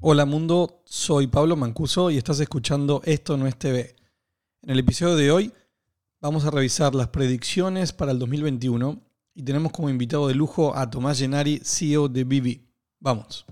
Hola 0.00 0.26
mundo, 0.26 0.82
soy 0.84 1.26
Pablo 1.26 1.56
Mancuso 1.56 2.10
y 2.10 2.18
estás 2.18 2.38
escuchando 2.40 3.00
Esto 3.06 3.38
no 3.38 3.46
es 3.46 3.56
TV. 3.56 3.96
En 4.60 4.68
el 4.68 4.78
episodio 4.78 5.16
de 5.16 5.30
hoy 5.30 5.52
vamos 6.20 6.44
a 6.44 6.50
revisar 6.50 6.94
las 6.94 7.08
predicciones 7.08 7.94
para 7.94 8.12
el 8.12 8.18
2021 8.18 9.00
y 9.32 9.42
tenemos 9.42 9.72
como 9.72 9.88
invitado 9.88 10.28
de 10.28 10.34
lujo 10.34 10.76
a 10.76 10.90
Tomás 10.90 11.18
Gennari, 11.18 11.62
CEO 11.64 12.08
de 12.10 12.24
Vivi. 12.24 12.68
Vamos. 13.00 13.46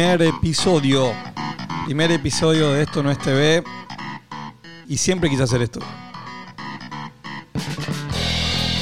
Primer 0.00 0.22
episodio. 0.22 1.12
Primer 1.84 2.10
episodio 2.10 2.72
de 2.72 2.84
Esto 2.84 3.02
no 3.02 3.10
es 3.10 3.18
TV. 3.18 3.62
Y 4.88 4.96
siempre 4.96 5.28
quise 5.28 5.42
hacer 5.42 5.60
esto. 5.60 5.78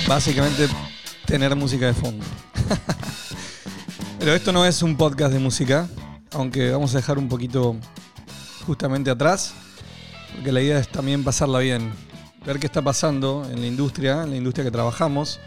Básicamente 0.06 0.68
tener 1.26 1.56
música 1.56 1.86
de 1.86 1.94
fondo. 1.94 2.24
Pero 4.20 4.32
esto 4.32 4.52
no 4.52 4.64
es 4.64 4.80
un 4.80 4.96
podcast 4.96 5.32
de 5.32 5.40
música. 5.40 5.88
Aunque 6.30 6.70
vamos 6.70 6.94
a 6.94 6.98
dejar 6.98 7.18
un 7.18 7.28
poquito 7.28 7.74
justamente 8.64 9.10
atrás. 9.10 9.54
Porque 10.36 10.52
la 10.52 10.62
idea 10.62 10.78
es 10.78 10.86
también 10.86 11.24
pasarla 11.24 11.58
bien. 11.58 11.92
Ver 12.46 12.60
qué 12.60 12.66
está 12.66 12.80
pasando 12.80 13.44
en 13.50 13.60
la 13.60 13.66
industria, 13.66 14.22
en 14.22 14.30
la 14.30 14.36
industria 14.36 14.64
que 14.64 14.70
trabajamos. 14.70 15.40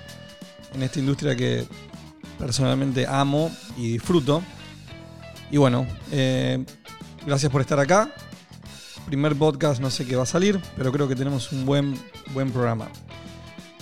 En 0.73 0.83
esta 0.83 0.99
industria 0.99 1.33
que 1.33 1.65
personalmente 2.37 3.07
amo 3.07 3.49
y 3.77 3.93
disfruto. 3.93 4.43
Y 5.51 5.57
bueno, 5.57 5.85
eh, 6.11 6.63
gracias 7.25 7.51
por 7.51 7.61
estar 7.61 7.79
acá. 7.79 8.13
Primer 9.05 9.35
podcast, 9.35 9.81
no 9.81 9.89
sé 9.89 10.05
qué 10.05 10.15
va 10.15 10.23
a 10.23 10.27
salir, 10.27 10.59
pero 10.77 10.91
creo 10.91 11.07
que 11.07 11.15
tenemos 11.15 11.51
un 11.51 11.65
buen, 11.65 11.95
buen 12.33 12.51
programa. 12.51 12.87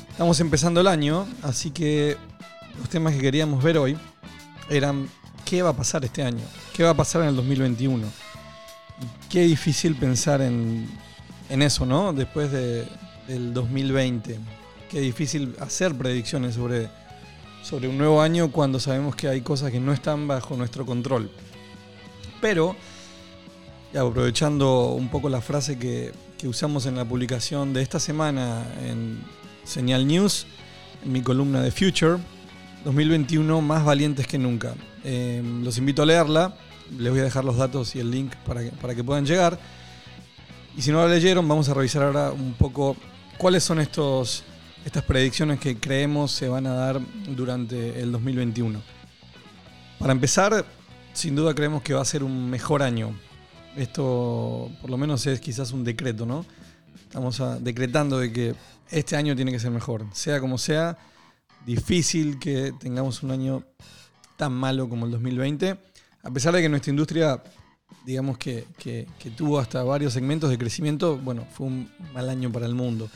Estamos 0.09 0.39
empezando 0.39 0.81
el 0.81 0.87
año, 0.87 1.27
así 1.43 1.71
que 1.71 2.17
los 2.79 2.89
temas 2.89 3.13
que 3.13 3.19
queríamos 3.21 3.63
ver 3.63 3.77
hoy 3.77 3.97
eran 4.69 5.07
qué 5.45 5.61
va 5.61 5.69
a 5.69 5.73
pasar 5.73 6.03
este 6.05 6.23
año, 6.23 6.43
qué 6.73 6.83
va 6.83 6.91
a 6.91 6.93
pasar 6.95 7.21
en 7.21 7.29
el 7.29 7.35
2021. 7.35 8.07
Y 8.07 9.29
qué 9.29 9.41
difícil 9.43 9.95
pensar 9.95 10.41
en, 10.41 10.89
en 11.49 11.61
eso, 11.61 11.85
¿no? 11.85 12.11
Después 12.13 12.51
de- 12.51 12.87
del 13.27 13.53
2020. 13.53 14.39
Qué 14.89 14.99
difícil 15.01 15.55
hacer 15.59 15.95
predicciones 15.95 16.55
sobre, 16.55 16.89
sobre 17.61 17.87
un 17.87 17.97
nuevo 17.97 18.21
año 18.21 18.51
cuando 18.51 18.79
sabemos 18.79 19.15
que 19.15 19.27
hay 19.27 19.41
cosas 19.41 19.71
que 19.71 19.79
no 19.79 19.93
están 19.93 20.27
bajo 20.27 20.57
nuestro 20.57 20.85
control. 20.85 21.29
Pero, 22.41 22.75
aprovechando 23.93 24.91
un 24.91 25.09
poco 25.09 25.29
la 25.29 25.41
frase 25.41 25.77
que, 25.77 26.11
usamos 26.47 26.85
en 26.85 26.95
la 26.95 27.03
publicación 27.03 27.73
de 27.73 27.81
esta 27.81 27.99
semana 27.99 28.63
en 28.85 29.21
Señal 29.65 30.07
News, 30.07 30.47
en 31.03 31.11
mi 31.11 31.21
columna 31.21 31.61
de 31.61 31.69
Future, 31.69 32.17
2021 32.85 33.61
más 33.61 33.83
valientes 33.83 34.25
que 34.25 34.37
nunca. 34.37 34.73
Eh, 35.03 35.43
los 35.61 35.77
invito 35.77 36.03
a 36.03 36.05
leerla, 36.05 36.55
les 36.97 37.11
voy 37.11 37.19
a 37.19 37.23
dejar 37.23 37.43
los 37.43 37.57
datos 37.57 37.93
y 37.95 37.99
el 37.99 38.09
link 38.09 38.33
para 38.47 38.63
que, 38.63 38.71
para 38.71 38.95
que 38.95 39.03
puedan 39.03 39.25
llegar. 39.25 39.59
Y 40.77 40.81
si 40.81 40.91
no 40.91 41.05
la 41.05 41.13
leyeron, 41.13 41.45
vamos 41.45 41.67
a 41.67 41.73
revisar 41.73 42.03
ahora 42.03 42.31
un 42.31 42.53
poco 42.53 42.95
cuáles 43.37 43.63
son 43.63 43.81
estos, 43.81 44.43
estas 44.85 45.03
predicciones 45.03 45.59
que 45.59 45.77
creemos 45.77 46.31
se 46.31 46.47
van 46.47 46.67
a 46.67 46.73
dar 46.73 47.01
durante 47.35 47.99
el 47.99 48.13
2021. 48.13 48.81
Para 49.97 50.13
empezar, 50.13 50.65
sin 51.13 51.35
duda 51.35 51.53
creemos 51.53 51.81
que 51.81 51.93
va 51.93 52.01
a 52.01 52.05
ser 52.05 52.23
un 52.23 52.49
mejor 52.49 52.83
año. 52.83 53.13
Esto 53.75 54.71
por 54.81 54.89
lo 54.89 54.97
menos 54.97 55.25
es 55.27 55.39
quizás 55.39 55.71
un 55.71 55.83
decreto, 55.83 56.25
¿no? 56.25 56.45
Estamos 57.03 57.41
decretando 57.61 58.19
de 58.19 58.31
que 58.31 58.55
este 58.89 59.15
año 59.15 59.35
tiene 59.35 59.51
que 59.51 59.59
ser 59.59 59.71
mejor. 59.71 60.05
Sea 60.13 60.39
como 60.39 60.57
sea, 60.57 60.97
difícil 61.65 62.39
que 62.39 62.73
tengamos 62.79 63.23
un 63.23 63.31
año 63.31 63.63
tan 64.37 64.53
malo 64.53 64.89
como 64.89 65.05
el 65.05 65.11
2020. 65.11 65.77
A 66.23 66.31
pesar 66.31 66.53
de 66.53 66.61
que 66.61 66.69
nuestra 66.69 66.89
industria, 66.91 67.41
digamos 68.05 68.37
que, 68.37 68.65
tuvo 69.35 69.59
hasta 69.59 69.83
varios 69.83 70.13
segmentos 70.13 70.49
de 70.49 70.57
crecimiento, 70.57 71.17
bueno, 71.17 71.45
fue 71.51 71.67
un 71.67 71.89
mal 72.13 72.29
año 72.29 72.51
para 72.51 72.65
el 72.65 72.75
mundo. 72.75 73.09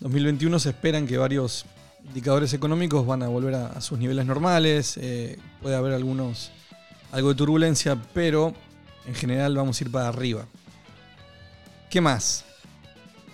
2021 0.00 0.58
se 0.58 0.70
esperan 0.70 1.06
que 1.06 1.18
varios 1.18 1.66
indicadores 2.04 2.52
económicos 2.54 3.06
van 3.06 3.22
a 3.22 3.28
volver 3.28 3.54
a, 3.54 3.66
a 3.66 3.80
sus 3.80 3.98
niveles 3.98 4.24
normales. 4.26 4.96
eh, 4.96 5.38
puede 5.60 5.74
haber 5.74 5.92
algunos 5.92 6.52
algo 7.12 7.30
de 7.30 7.34
turbulencia, 7.34 8.00
pero 8.14 8.54
en 9.06 9.14
general 9.14 9.56
vamos 9.56 9.80
a 9.80 9.84
ir 9.84 9.90
para 9.90 10.08
arriba. 10.08 10.46
¿Qué 11.90 12.00
más? 12.00 12.44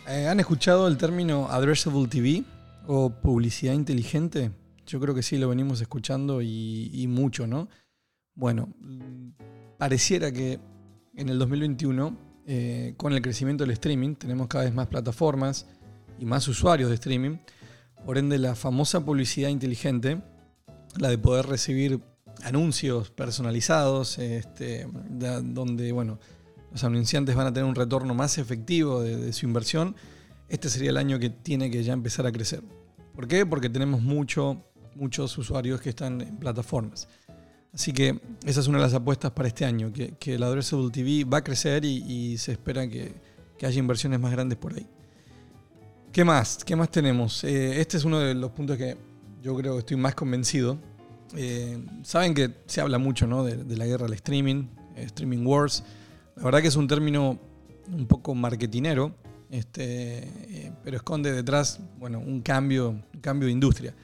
Eh, 0.09 0.29
¿Han 0.29 0.39
escuchado 0.39 0.87
el 0.87 0.97
término 0.97 1.49
addressable 1.51 2.07
TV 2.07 2.45
o 2.87 3.11
publicidad 3.11 3.73
inteligente? 3.73 4.53
Yo 4.87 5.01
creo 5.01 5.15
que 5.15 5.23
sí, 5.23 5.39
lo 5.39 5.49
venimos 5.49 5.81
escuchando 5.81 6.43
y, 6.43 7.07
mucho, 7.09 7.47
¿no? 7.47 7.69
Bueno, 8.35 8.69
pareciera 9.79 10.31
que 10.31 10.61
en 11.15 11.29
el 11.29 11.39
2021, 11.39 12.19
eh, 12.47 12.95
con 12.97 13.13
el 13.13 13.23
crecimiento 13.23 13.65
del 13.65 13.73
streaming, 13.73 14.15
tenemos 14.17 14.47
cada 14.47 14.65
vez 14.65 14.75
más 14.75 14.89
plataformas 14.89 15.67
y 16.19 16.27
más 16.27 16.47
usuarios 16.49 16.91
de 16.91 16.97
streaming. 16.97 17.39
Por 18.05 18.19
ende, 18.19 18.39
la 18.39 18.55
famosa 18.55 19.05
publicidad 19.05 19.49
inteligente, 19.49 20.21
la 20.99 21.09
de 21.09 21.17
poder 21.17 21.47
recibir 21.47 22.01
anuncios 22.43 23.11
personalizados, 23.11 24.19
este, 24.19 24.87
donde 25.09 25.93
bueno, 25.93 26.19
los 26.73 26.83
anunciantes 26.85 27.35
van 27.35 27.47
a 27.47 27.53
tener 27.53 27.69
un 27.69 27.75
retorno 27.75 28.15
más 28.15 28.39
efectivo 28.39 29.03
de, 29.03 29.33
su 29.33 29.47
inversión, 29.47 29.95
este 30.49 30.69
sería 30.69 30.91
el 30.91 30.97
año 30.97 31.19
que 31.19 31.31
tiene 31.31 31.71
que 31.71 31.83
ya 31.83 31.93
empezar 31.93 32.27
a 32.27 32.33
crecer. 32.33 32.63
¿Por 33.15 33.29
qué? 33.29 33.47
Porque 33.47 33.69
tenemos 33.69 34.03
mucho, 34.03 34.65
muchos 34.95 35.37
usuarios 35.39 35.81
que 35.81 35.91
están 35.91 36.21
en 36.21 36.37
plataformas. 36.37 37.09
Así 37.73 37.93
que 37.93 38.21
esa 38.45 38.61
es 38.61 38.67
una 38.69 38.79
de 38.79 38.85
las 38.85 38.95
apuestas 38.95 39.33
para 39.33 39.49
este 39.49 39.65
año, 39.65 39.93
que, 39.93 40.15
que 40.19 40.39
la 40.39 40.47
Addressable 40.47 40.91
TV 40.91 41.25
va 41.25 41.39
a 41.39 41.45
crecer 41.45 41.85
y, 41.85 42.05
y 42.07 42.39
se 42.39 42.53
espera 42.53 42.89
que, 42.89 43.15
que 43.59 43.67
haya 43.67 43.79
inversiones 43.79 44.21
más 44.21 44.33
grandes 44.33 44.59
por 44.59 44.75
ahí. 44.75 44.87
¿Qué 46.13 46.25
más? 46.25 46.65
¿Qué 46.65 46.77
más 46.77 46.91
tenemos? 46.91 47.43
Eh, 47.43 47.81
este 47.81 47.97
es 47.97 48.05
uno 48.05 48.21
de 48.21 48.35
los 48.35 48.53
puntos 48.53 48.77
que 48.77 48.97
yo 49.43 49.57
creo 49.57 49.73
que 49.73 49.81
estoy 49.81 49.97
más 49.97 50.15
convencido. 50.15 50.79
Eh, 51.37 51.85
saben 52.03 52.35
que 52.35 52.51
se 52.67 52.81
habla 52.81 52.99
mucho 52.99 53.27
¿no? 53.27 53.45
de, 53.45 53.77
la 53.77 53.87
guerra 53.87 54.07
al 54.07 54.13
streaming, 54.13 54.67
streaming 54.97 55.45
wars. 55.45 55.85
La 56.37 56.45
verdad 56.45 56.63
que 56.63 56.69
es 56.69 56.77
un 56.77 56.87
término 56.87 57.39
un 57.93 58.07
poco 58.07 58.35
marketinero, 58.35 59.15
este, 59.51 60.19
eh, 60.25 60.73
pero 60.83 60.97
esconde 60.97 61.33
detrás 61.33 61.81
bueno, 61.99 62.19
un, 62.19 62.41
cambio, 62.41 62.91
un 62.91 63.21
cambio 63.21 63.47
de 63.47 63.53
industria. 63.53 63.95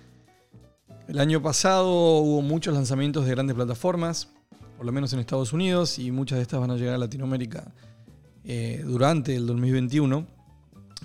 El 1.09 1.19
año 1.19 1.43
pasado 1.43 2.19
hubo 2.19 2.41
muchos 2.41 2.73
lanzamientos 2.73 3.25
de 3.25 3.33
grandes 3.33 3.57
plataformas, 3.57 4.29
por 4.77 4.87
lo 4.87 4.93
menos 4.93 5.13
en 5.13 5.19
Estados 5.19 5.53
Unidos, 5.53 5.99
y 5.99 6.13
muchas 6.13 6.39
de 6.39 6.43
estas 6.43 6.61
van 6.61 6.71
a 6.71 6.77
llegar 6.77 6.95
a 6.95 6.99
Latinoamérica 6.99 7.73
eh, 8.45 8.83
durante 8.87 9.35
el 9.35 9.47
2021. 9.47 10.27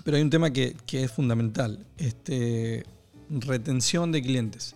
Pero 0.04 0.16
hay 0.16 0.22
un 0.22 0.30
tema 0.30 0.52
que, 0.52 0.76
que 0.86 1.02
es 1.02 1.10
fundamental, 1.10 1.84
este, 1.96 2.84
retención 3.28 4.12
de 4.12 4.22
clientes. 4.22 4.75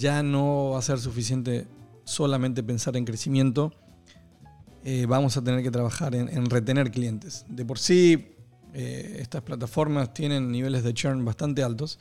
Ya 0.00 0.22
no 0.22 0.70
va 0.70 0.78
a 0.78 0.82
ser 0.82 0.98
suficiente 0.98 1.66
solamente 2.04 2.62
pensar 2.62 2.96
en 2.96 3.04
crecimiento, 3.04 3.70
eh, 4.82 5.04
vamos 5.06 5.36
a 5.36 5.44
tener 5.44 5.62
que 5.62 5.70
trabajar 5.70 6.14
en, 6.14 6.30
en 6.30 6.48
retener 6.48 6.90
clientes. 6.90 7.44
De 7.50 7.66
por 7.66 7.78
sí, 7.78 8.28
eh, 8.72 9.18
estas 9.20 9.42
plataformas 9.42 10.14
tienen 10.14 10.50
niveles 10.50 10.84
de 10.84 10.94
churn 10.94 11.22
bastante 11.22 11.62
altos 11.62 11.98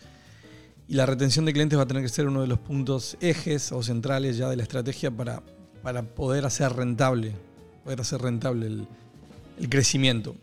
y 0.88 0.94
la 0.94 1.06
retención 1.06 1.44
de 1.44 1.52
clientes 1.52 1.78
va 1.78 1.84
a 1.84 1.88
tener 1.88 2.02
que 2.02 2.08
ser 2.08 2.28
uno 2.28 2.40
de 2.40 2.48
los 2.48 2.60
puntos 2.60 3.18
ejes 3.20 3.74
o 3.74 3.84
centrales 3.84 4.38
ya 4.38 4.48
de 4.48 4.56
la 4.56 4.64
estrategia 4.64 5.12
para, 5.12 5.44
para 5.84 6.04
poder 6.04 6.46
hacer 6.46 6.72
rentable, 6.72 7.34
poder 7.84 8.00
hacer 8.00 8.22
rentable 8.22 8.68
el, 8.68 8.88
el 9.60 9.70
crecimiento. 9.70 10.38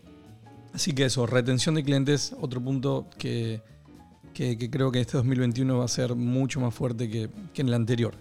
Así 0.75 0.93
que 0.93 1.05
eso, 1.05 1.25
retención 1.25 1.73
de 1.73 1.83
clientes, 1.83 2.35
otro 2.39 2.61
punto 2.61 3.07
que, 3.17 3.63
que- 4.57 4.69
creo 4.69 4.91
que 4.91 4.99
este 5.01 5.17
2021 5.17 5.77
va 5.77 5.85
a 5.85 5.87
ser 5.87 6.15
mucho 6.15 6.59
más 6.59 6.73
fuerte 6.73 7.09
que, 7.09 7.29
que 7.53 7.61
en 7.61 7.67
el 7.69 7.73
anterior. 7.73 8.13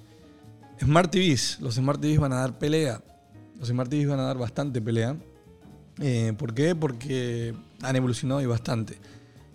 Smart 0.80 1.10
TVs, 1.10 1.58
los 1.60 1.74
Smart 1.74 2.00
TVs 2.00 2.18
van 2.18 2.32
a 2.32 2.36
dar 2.36 2.58
pelea. 2.58 3.02
Los 3.58 3.68
Smart 3.68 3.90
TVs 3.90 4.08
van 4.08 4.20
a 4.20 4.24
dar 4.24 4.38
bastante 4.38 4.80
pelea. 4.82 5.16
Eh, 6.00 6.32
¿Por 6.36 6.52
qué? 6.54 6.74
Porque 6.74 7.54
han 7.82 7.96
evolucionado 7.96 8.40
y 8.42 8.46
bastante. 8.46 8.98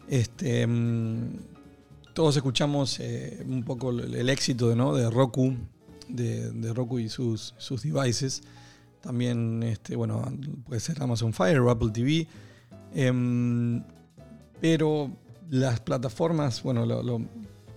Este, 0.08 0.66
mm, 0.66 1.36
todos 2.14 2.36
escuchamos 2.36 3.00
eh, 3.00 3.44
un 3.48 3.64
poco 3.64 3.92
el, 3.92 4.14
el 4.16 4.30
éxito 4.30 4.76
¿no? 4.76 4.96
de 4.96 5.10
Roku, 5.10 5.56
de, 6.10 6.52
de 6.52 6.74
Roku 6.74 7.00
y 7.00 7.10
sus, 7.10 7.54
sus 7.58 7.84
devices. 7.84 8.42
También, 9.02 9.64
este, 9.64 9.96
bueno, 9.96 10.32
puede 10.66 10.80
ser 10.80 11.02
Amazon 11.02 11.34
Fire 11.34 11.60
o 11.60 11.70
Apple 11.72 11.90
TV. 11.92 12.28
Em, 12.94 13.84
pero 14.60 15.12
las 15.52 15.82
plataformas, 15.82 16.64
bueno, 16.64 16.86
lo- 16.86 17.04
lo- 17.04 17.22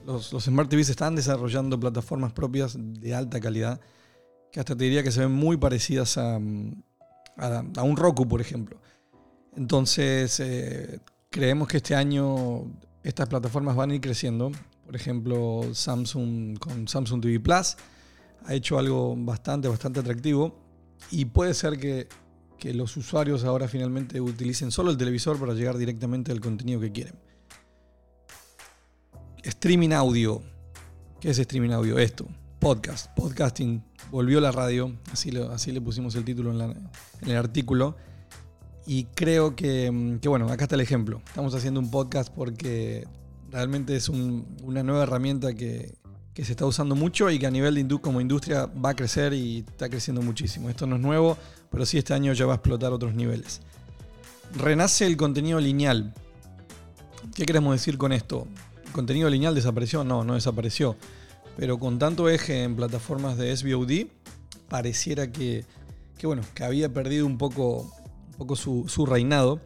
los, 0.07 0.29
Smart 0.45 0.71
TVs 0.71 0.91
están 0.91 1.17
desarrollando 1.17 1.79
plataformas 1.81 2.33
propias 2.33 2.77
de 2.79 3.15
alta 3.15 3.41
calidad, 3.41 3.81
que 4.53 4.61
hasta 4.61 4.77
te 4.77 4.85
diría 4.85 5.03
que 5.03 5.11
se 5.11 5.21
ven 5.21 5.33
muy 5.33 5.57
parecidas 5.57 6.17
a, 6.17 6.37
a- 6.37 7.65
a 7.77 7.83
un 7.83 7.97
Roku, 7.97 8.29
por 8.29 8.41
ejemplo. 8.41 8.79
Entonces, 9.57 10.39
eh, 10.41 11.01
creemos 11.31 11.67
que 11.67 11.79
este 11.79 11.97
año 11.97 12.65
estas 13.03 13.29
plataformas 13.29 13.75
van 13.75 13.91
a 13.91 13.95
ir 13.97 14.01
creciendo. 14.01 14.53
Por 14.87 14.95
ejemplo, 14.95 15.63
Samsung 15.73 16.59
con 16.59 16.87
Samsung 16.87 17.21
TV 17.23 17.41
Plus 17.41 17.77
ha 18.47 18.55
hecho 18.55 18.79
algo 18.79 19.17
bastante, 19.17 19.67
bastante 19.69 19.99
atractivo. 20.01 20.61
Y 21.11 21.25
puede 21.25 21.55
ser 21.55 21.79
que, 21.79 22.07
que 22.59 22.73
los 22.73 22.97
usuarios 22.97 23.43
ahora 23.45 23.67
finalmente 23.67 24.21
utilicen 24.21 24.71
solo 24.71 24.91
el 24.93 24.97
televisor 24.97 25.39
para 25.41 25.55
llegar 25.55 25.77
directamente 25.77 26.31
al 26.31 26.41
contenido 26.41 26.79
que 26.81 26.93
quieren. 26.93 27.15
Streaming 29.45 29.91
audio. 29.93 30.43
¿Qué 31.21 31.31
es 31.31 31.39
streaming 31.39 31.71
audio? 31.71 31.99
Esto. 31.99 32.27
Podcast. 32.59 33.11
Podcasting. 33.15 33.83
Volvió 34.11 34.41
la 34.41 34.53
radio. 34.53 34.93
Así, 35.13 35.31
le 35.31 35.81
pusimos 35.81 36.15
el 36.15 36.25
título 36.25 36.53
en, 36.53 36.89
el 37.27 37.37
artículo. 37.37 37.97
Y 38.87 39.05
creo 39.05 39.55
que, 39.57 39.91
mm, 39.91 40.19
que, 40.19 40.29
bueno, 40.29 40.47
acá 40.51 40.65
está 40.65 40.75
el 40.77 40.81
ejemplo. 40.81 41.21
Estamos 41.27 41.55
haciendo 41.55 41.81
un 41.81 41.91
podcast 41.91 42.33
porque 42.35 43.07
realmente 43.51 43.97
es 43.97 44.09
un- 44.09 44.47
una 44.63 44.83
nueva 44.83 45.03
herramienta 45.05 45.55
que, 45.55 45.95
que 46.35 46.45
se 46.45 46.53
está 46.53 46.67
usando 46.67 46.95
mucho 46.95 47.31
y 47.31 47.39
que 47.39 47.47
a 47.47 47.51
nivel 47.51 47.75
de 47.75 47.87
indu- 47.87 48.01
como 48.01 48.21
industria 48.21 48.67
va 48.67 48.91
a 48.91 48.95
crecer 48.97 49.33
y 49.35 49.59
está 49.59 49.89
creciendo 49.89 50.21
muchísimo. 50.23 50.69
Esto 50.69 50.87
no 50.87 50.97
es 50.97 51.03
nuevo, 51.03 51.39
pero 51.71 51.87
sí 51.87 51.97
este 51.99 52.13
año 52.15 52.33
ya 52.33 52.47
va 52.47 52.55
a 52.55 52.57
explotar 52.57 52.93
otros 52.93 53.15
niveles. 53.15 53.61
Renace 54.57 55.07
el 55.07 55.17
contenido 55.17 55.61
lineal. 55.61 56.13
¿Qué 57.35 57.45
queremos 57.47 57.75
decir 57.75 57.97
con 57.99 58.13
esto? 58.13 58.47
¿El 58.95 58.99
contenido 58.99 59.29
lineal 59.29 59.57
desapareció? 59.57 60.05
No, 60.05 60.23
no 60.23 60.35
desapareció. 60.35 60.95
Pero 61.57 61.81
con 61.81 61.99
tanto 61.99 62.29
eje 62.29 62.63
en 62.63 62.77
plataformas 62.77 63.37
de 63.37 63.57
SVOD, 63.57 64.07
pareciera 64.69 65.33
que, 65.33 65.65
que, 66.17 66.29
bueno, 66.29 66.43
que 66.55 66.63
había 66.63 66.93
perdido 66.93 67.27
un 67.27 67.37
poco, 67.37 67.93
un 68.29 68.35
poco 68.39 68.55
su, 68.55 68.85
su 68.87 69.05
reinado. 69.05 69.61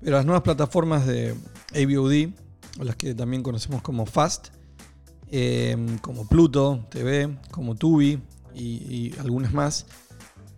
Pero 0.00 0.16
las 0.16 0.26
nuevas 0.26 0.42
plataformas 0.42 1.06
de 1.06 1.36
AVOD, 1.76 2.32
o 2.80 2.82
las 2.82 2.96
que 2.96 3.14
también 3.14 3.44
conocemos 3.44 3.82
como 3.82 4.04
FAST, 4.04 4.48
eh, 5.30 5.76
como 6.00 6.26
Pluto 6.26 6.88
TV, 6.90 7.38
como 7.52 7.76
Tubi 7.76 8.20
y, 8.52 8.62
y 8.62 9.14
algunas 9.20 9.52
más, 9.52 9.86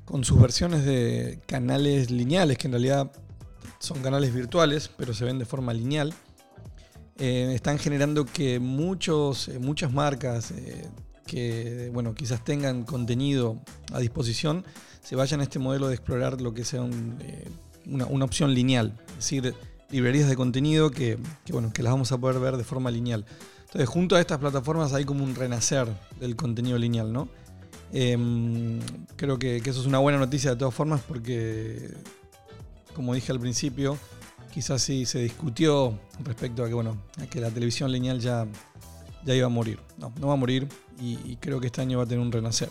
con 0.07 0.25
sus 0.25 0.41
versiones 0.41 0.87
de 0.87 1.43
canales 1.45 2.11
lineales, 2.11 2.57
que 2.57 2.69
en 2.69 2.73
realidad 2.73 3.13
son 3.81 4.01
canales 4.01 4.33
virtuales, 4.33 4.91
pero 4.97 5.13
se 5.13 5.27
ven 5.27 5.39
de 5.39 5.45
forma 5.45 5.75
lineal, 5.75 6.15
eh, 7.19 7.53
están 7.53 7.79
generando 7.79 8.25
que 8.25 8.61
muchos, 8.61 9.49
eh, 9.49 9.59
muchas 9.59 9.93
marcas 9.93 10.53
eh, 10.53 10.87
que 11.27 11.91
bueno, 11.93 12.15
quizás 12.15 12.45
tengan 12.45 12.85
contenido 12.85 13.61
a 13.93 13.99
disposición 13.99 14.65
se 15.03 15.17
vayan 15.17 15.41
a 15.41 15.43
este 15.43 15.59
modelo 15.59 15.89
de 15.89 15.95
explorar 15.95 16.41
lo 16.41 16.55
que 16.55 16.65
sea 16.65 16.83
un, 16.83 17.19
una, 17.87 18.07
una 18.07 18.25
opción 18.25 18.55
lineal, 18.55 18.95
es 19.09 19.17
decir, 19.17 19.55
librerías 19.91 20.29
de 20.29 20.37
contenido 20.37 20.91
que, 20.91 21.19
bueno, 21.51 21.73
que 21.73 21.83
las 21.83 21.93
vamos 21.93 22.13
a 22.13 22.19
poder 22.19 22.39
ver 22.41 22.57
de 22.57 22.65
forma 22.65 22.91
lineal. 22.91 23.25
Entonces, 23.63 23.89
junto 23.89 24.17
a 24.17 24.21
estas 24.21 24.39
plataformas 24.39 24.93
hay 24.93 25.05
como 25.05 25.25
un 25.25 25.35
renacer 25.35 25.89
del 26.21 26.37
contenido 26.37 26.79
lineal, 26.79 27.13
¿no? 27.13 27.29
Em, 27.93 28.81
creo 29.17 29.39
que 29.39 29.57
eso 29.57 29.81
es 29.81 29.87
una 29.87 29.99
buena 29.99 30.19
noticia 30.19 30.51
de 30.51 30.57
todas 30.57 30.75
formas 30.75 31.01
porque, 31.09 31.91
como 32.95 33.15
dije 33.15 33.33
al 33.33 33.41
principio, 33.41 33.99
quizás 34.59 34.83
sí 34.83 35.07
se 35.07 35.21
discutió 35.21 35.97
respecto 36.25 36.65
a 36.65 36.67
que, 36.67 36.75
bueno, 36.75 37.01
a 37.23 37.27
que 37.29 37.41
la 37.41 37.49
televisión 37.49 37.93
lineal 37.93 38.19
ya, 38.19 38.45
ya 39.25 39.33
iba 39.33 39.47
a 39.47 39.49
morir. 39.49 39.79
No, 39.99 40.13
no 40.19 40.27
va 40.27 40.33
a 40.33 40.37
morir 40.37 40.67
y, 41.01 41.37
creo 41.37 41.61
que 41.61 41.69
este 41.69 41.81
año 41.81 41.99
va 41.99 42.03
a 42.03 42.07
tener 42.09 42.19
un 42.19 42.33
renacer. 42.33 42.69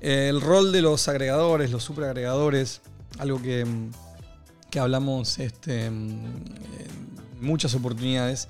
El 0.00 0.40
rol 0.40 0.72
de 0.72 0.80
los 0.80 1.06
agregadores, 1.06 1.70
los 1.70 1.84
superagregadores, 1.84 2.80
algo 3.18 3.42
que, 3.42 3.66
que 4.70 4.78
hablamos 4.78 5.38
este, 5.40 5.84
en 5.84 6.42
muchas 7.38 7.74
oportunidades, 7.74 8.48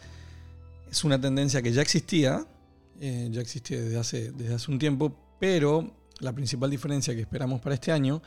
es 0.88 1.02
una 1.02 1.20
tendencia 1.20 1.60
que 1.60 1.72
ya 1.72 1.82
existía, 1.82 2.46
eh, 3.00 3.30
ya 3.32 3.40
existía 3.40 3.80
desde 3.80 3.98
hace, 3.98 4.30
desde 4.30 4.54
hace 4.54 4.70
un 4.70 4.78
tiempo, 4.78 5.12
pero 5.40 5.90
la 6.20 6.32
principal 6.32 6.70
diferencia 6.70 7.16
que 7.16 7.22
esperamos 7.22 7.60
para 7.60 7.74
este 7.74 7.90
año 7.90 8.22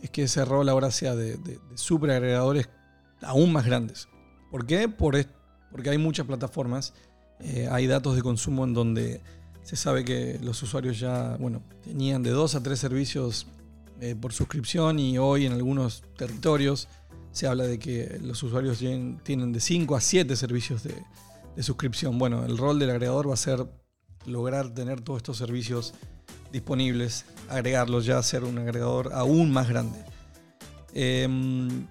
es 0.00 0.08
que 0.08 0.22
ese 0.22 0.42
rol 0.46 0.70
ahora 0.70 0.90
sea 0.90 1.14
de, 1.14 1.36
de, 1.36 1.58
de 1.58 1.76
superagregadores 1.76 2.66
aún 3.22 3.52
más 3.52 3.64
grandes. 3.64 4.08
¿Por 4.50 4.66
qué? 4.66 4.88
Por 4.88 5.16
porque 5.70 5.90
hay 5.90 5.98
muchas 5.98 6.26
plataformas, 6.26 6.94
eh, 7.40 7.68
hay 7.70 7.86
datos 7.86 8.16
de 8.16 8.22
consumo 8.22 8.64
en 8.64 8.72
donde 8.72 9.20
se 9.62 9.76
sabe 9.76 10.04
que 10.04 10.38
los 10.42 10.62
usuarios 10.62 10.98
ya, 10.98 11.36
bueno, 11.38 11.62
tenían 11.84 12.22
de 12.22 12.30
dos 12.30 12.54
a 12.54 12.62
tres 12.62 12.78
servicios 12.78 13.46
eh, 14.00 14.14
por 14.18 14.32
suscripción 14.32 14.98
y 14.98 15.18
hoy 15.18 15.44
en 15.44 15.52
algunos 15.52 16.02
territorios 16.16 16.88
se 17.32 17.46
habla 17.46 17.64
de 17.64 17.78
que 17.78 18.18
los 18.22 18.42
usuarios 18.42 18.78
tienen 18.78 19.52
de 19.52 19.60
5 19.60 19.94
a 19.94 20.00
7 20.00 20.34
servicios 20.36 20.82
de, 20.84 20.94
de 21.54 21.62
suscripción. 21.62 22.18
Bueno, 22.18 22.44
el 22.44 22.56
rol 22.56 22.78
del 22.78 22.90
agregador 22.90 23.28
va 23.28 23.34
a 23.34 23.36
ser 23.36 23.66
lograr 24.24 24.70
tener 24.70 25.00
todos 25.00 25.18
estos 25.18 25.36
servicios 25.36 25.94
disponibles, 26.52 27.24
agregarlos 27.48 28.06
ya, 28.06 28.22
ser 28.22 28.44
un 28.44 28.58
agregador 28.58 29.12
aún 29.12 29.50
más 29.50 29.68
grande. 29.68 29.98
Em, 30.94 31.86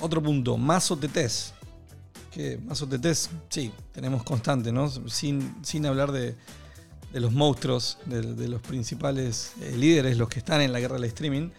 otro 0.00 0.22
punto, 0.22 0.56
más 0.56 0.90
OTTs. 0.90 1.54
Que 2.30 2.58
más 2.58 2.80
OTTs, 2.80 3.30
sí, 3.48 3.72
tenemos 3.92 4.22
constante, 4.22 4.70
¿no? 4.70 4.88
Sin, 5.08 5.54
sin 5.62 5.84
hablar 5.86 6.12
de, 6.12 6.36
de 7.12 7.20
los 7.20 7.32
monstruos, 7.32 7.98
de, 8.06 8.46
los 8.48 8.62
principales 8.62 9.52
eh, 9.60 9.74
líderes, 9.76 10.16
los 10.16 10.28
que 10.28 10.38
están 10.38 10.60
en 10.60 10.72
la 10.72 10.78
guerra 10.80 10.94
del 10.94 11.04
streaming. 11.04 11.50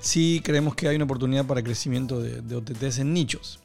Sí 0.00 0.40
creemos 0.42 0.74
que 0.74 0.88
hay 0.88 0.96
una 0.96 1.04
oportunidad 1.04 1.44
para 1.46 1.62
crecimiento 1.62 2.20
de, 2.20 2.40
de 2.40 2.56
OTTs 2.56 2.98
en 2.98 3.12
nichos. 3.12 3.60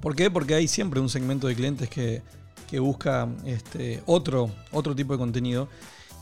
¿Por 0.00 0.14
qué? 0.16 0.30
Porque 0.30 0.54
hay 0.54 0.68
siempre 0.68 1.00
un 1.00 1.08
segmento 1.08 1.46
de 1.48 1.54
clientes 1.56 1.88
que, 1.90 2.22
que 2.70 2.78
busca 2.78 3.28
este, 3.44 4.02
otro, 4.06 4.50
otro 4.70 4.94
tipo 4.94 5.12
de 5.12 5.18
contenido. 5.18 5.68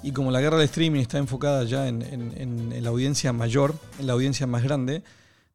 Y 0.03 0.13
como 0.13 0.31
la 0.31 0.41
guerra 0.41 0.57
del 0.57 0.65
streaming 0.65 1.01
está 1.01 1.19
enfocada 1.19 1.63
ya 1.65 1.87
en- 1.87 2.03
en 2.03 2.83
la 2.83 2.89
audiencia 2.89 3.35
mayor, 3.35 3.75
en 3.99 4.07
la 4.07 4.15
audiencia 4.15 4.47
más 4.47 4.63
grande, 4.63 5.03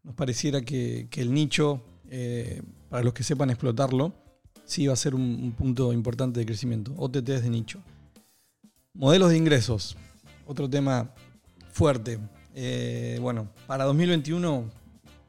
nos 0.05 0.13
pareciera 0.13 0.61
que, 0.61 1.09
el 1.11 1.33
nicho, 1.33 1.81
eh, 2.09 2.61
para 2.89 3.03
los 3.03 3.13
que 3.13 3.23
sepan 3.23 3.49
explotarlo, 3.49 4.13
sí 4.63 4.87
va 4.87 4.93
a 4.93 4.97
ser 4.97 5.15
un, 5.15 5.21
un 5.21 5.51
punto 5.51 5.91
importante 5.91 6.39
de 6.39 6.45
crecimiento. 6.45 6.93
OTTs 6.95 7.41
de 7.41 7.49
nicho. 7.49 7.81
Modelos 8.93 9.31
de 9.31 9.37
ingresos, 9.37 9.97
otro 10.45 10.69
tema 10.69 11.11
fuerte. 11.71 12.19
Eh, 12.53 13.17
bueno, 13.19 13.49
para 13.67 13.83
2021, 13.85 14.69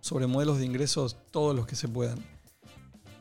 sobre 0.00 0.26
modelos 0.26 0.58
de 0.58 0.66
ingresos, 0.66 1.16
todos 1.30 1.56
los 1.56 1.66
que 1.66 1.74
se 1.74 1.88
puedan. 1.88 2.18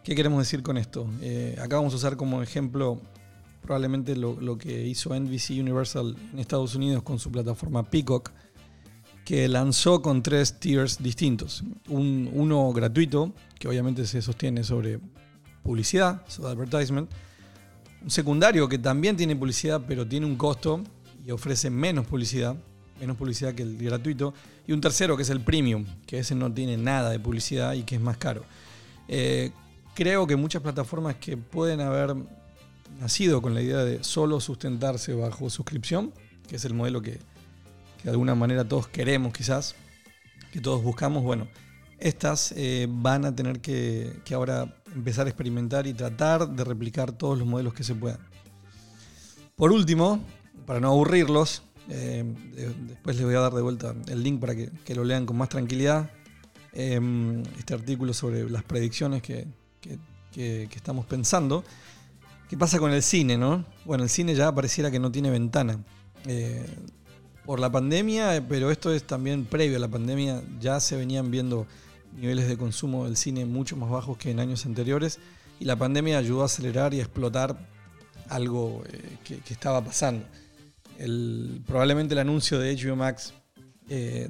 ¿Qué 0.03 0.13
queremos 0.13 0.39
decir 0.39 0.61
con 0.61 0.77
esto? 0.77 1.07
Eh, 1.21 1.57
acá 1.59 1.77
vamos 1.77 1.93
a 1.93 1.95
usar 1.95 2.17
como 2.17 2.43
ejemplo 2.43 2.99
probablemente 3.61 4.15
lo, 4.15 4.39
lo 4.39 4.59
que 4.59 4.85
hizo 4.85 5.17
NBC 5.19 5.59
Universal 5.59 6.15
en 6.33 6.37
Estados 6.37 6.75
Unidos 6.75 7.01
con 7.01 7.17
su 7.17 7.31
plataforma 7.31 7.81
Peacock, 7.81 8.31
que 9.25 9.47
lanzó 9.49 10.03
con 10.03 10.21
tres 10.21 10.59
tiers 10.59 11.01
distintos. 11.01 11.63
Un, 11.89 12.29
uno 12.31 12.71
gratuito, 12.71 13.33
que 13.59 13.67
obviamente 13.67 14.05
se 14.05 14.21
sostiene 14.21 14.63
sobre 14.63 14.99
publicidad, 15.63 16.21
sobre 16.27 16.51
advertisement. 16.51 17.09
Un 18.03 18.11
secundario 18.11 18.69
que 18.69 18.77
también 18.77 19.17
tiene 19.17 19.35
publicidad, 19.35 19.81
pero 19.87 20.07
tiene 20.07 20.27
un 20.27 20.35
costo 20.35 20.83
y 21.25 21.31
ofrece 21.31 21.71
menos 21.71 22.05
publicidad, 22.05 22.55
menos 22.99 23.17
publicidad 23.17 23.55
que 23.55 23.63
el 23.63 23.75
gratuito. 23.77 24.35
Y 24.67 24.73
un 24.73 24.79
tercero 24.79 25.17
que 25.17 25.23
es 25.23 25.29
el 25.31 25.41
premium, 25.41 25.85
que 26.05 26.19
ese 26.19 26.35
no 26.35 26.53
tiene 26.53 26.77
nada 26.77 27.09
de 27.09 27.19
publicidad 27.19 27.73
y 27.73 27.81
que 27.81 27.95
es 27.95 28.01
más 28.01 28.17
caro. 28.17 28.43
Eh, 29.07 29.51
creo 29.95 30.27
que 30.27 30.35
muchas 30.35 30.61
plataformas 30.61 31.15
que 31.15 31.35
pueden 31.35 31.81
haber 31.81 32.15
nacido 32.99 33.41
con 33.41 33.55
la 33.55 33.63
idea 33.63 33.83
de 33.83 34.03
solo 34.03 34.39
sustentarse 34.39 35.15
bajo 35.15 35.49
suscripción, 35.49 36.13
que 36.47 36.57
es 36.57 36.65
el 36.65 36.75
modelo 36.75 37.01
que, 37.01 37.19
de 38.05 38.11
alguna 38.11 38.35
manera 38.35 38.63
todos 38.67 38.87
queremos 38.87 39.33
quizás, 39.33 39.75
que 40.53 40.61
todos 40.61 40.81
buscamos, 40.81 41.23
bueno, 41.23 41.47
estas 41.99 42.53
eh, 42.55 42.87
van 42.89 43.25
a 43.25 43.35
tener 43.35 43.59
que, 43.59 44.13
que 44.23 44.33
ahora 44.35 44.73
empezar 44.95 45.25
a 45.25 45.29
experimentar 45.29 45.87
y 45.87 45.93
tratar 45.93 46.47
de 46.47 46.63
replicar 46.63 47.11
todos 47.11 47.37
los 47.37 47.47
modelos 47.47 47.73
que 47.73 47.83
se 47.83 47.95
puedan. 47.95 48.19
Por 49.55 49.71
último, 49.71 50.19
para 50.65 50.79
no 50.79 50.89
aburrirlos, 50.89 51.63
eh, 51.89 52.23
de- 52.53 52.73
después 52.87 53.15
les 53.15 53.25
voy 53.25 53.35
a 53.35 53.39
dar 53.39 53.53
de 53.53 53.61
vuelta 53.61 53.95
el 54.07 54.23
link 54.23 54.39
para 54.39 54.55
que, 54.55 54.69
que 54.85 54.95
lo 54.95 55.03
lean 55.03 55.25
con 55.25 55.37
más 55.37 55.49
tranquilidad. 55.49 56.09
eh, 56.73 56.99
este 57.57 57.73
artículo 57.73 58.13
sobre 58.13 58.49
las 58.49 58.63
predicciones 58.63 59.21
que, 59.21 59.47
que- 59.81 59.97
estamos 60.75 61.05
pensando. 61.05 61.63
¿Qué 62.49 62.57
pasa 62.57 62.77
con 62.79 62.91
el 62.91 63.01
cine, 63.01 63.37
no? 63.37 63.63
Bueno, 63.85 64.03
el 64.03 64.09
cine 64.09 64.35
ya 64.35 64.53
pareciera 64.53 64.91
que 64.91 64.99
no 64.99 65.09
tiene 65.11 65.29
ventana. 65.31 65.79
Por 67.45 67.59
la 67.59 67.71
pandemia, 67.71 68.43
pero 68.49 68.71
esto 68.71 68.93
es 68.93 69.03
también 69.03 69.45
previo 69.45 69.77
a 69.77 69.79
la 69.79 69.87
pandemia. 69.87 70.41
Ya 70.59 70.79
se 70.79 70.95
venían 70.95 71.29
viendo 71.29 71.67
niveles 72.17 72.47
de 72.47 72.57
consumo 72.57 73.05
del 73.05 73.17
cine 73.17 73.45
mucho 73.45 73.75
más 73.75 73.89
bajos 73.89 74.17
que 74.17 74.31
en 74.31 74.39
años 74.39 74.65
anteriores 74.65 75.19
y 75.59 75.65
la 75.65 75.75
pandemia 75.75 76.17
ayudó 76.17 76.41
a 76.41 76.45
acelerar 76.45 76.93
y 76.93 76.99
a 76.99 77.03
explotar 77.03 77.57
algo 78.29 78.83
eh, 78.91 79.17
que, 79.23 79.53
estaba 79.53 79.83
pasando. 79.83 80.25
Probablemente 81.65 82.13
el 82.13 82.19
anuncio 82.19 82.57
de 82.57 82.75
HBO 82.75 82.95
Max 82.95 83.33
eh, 83.89 84.29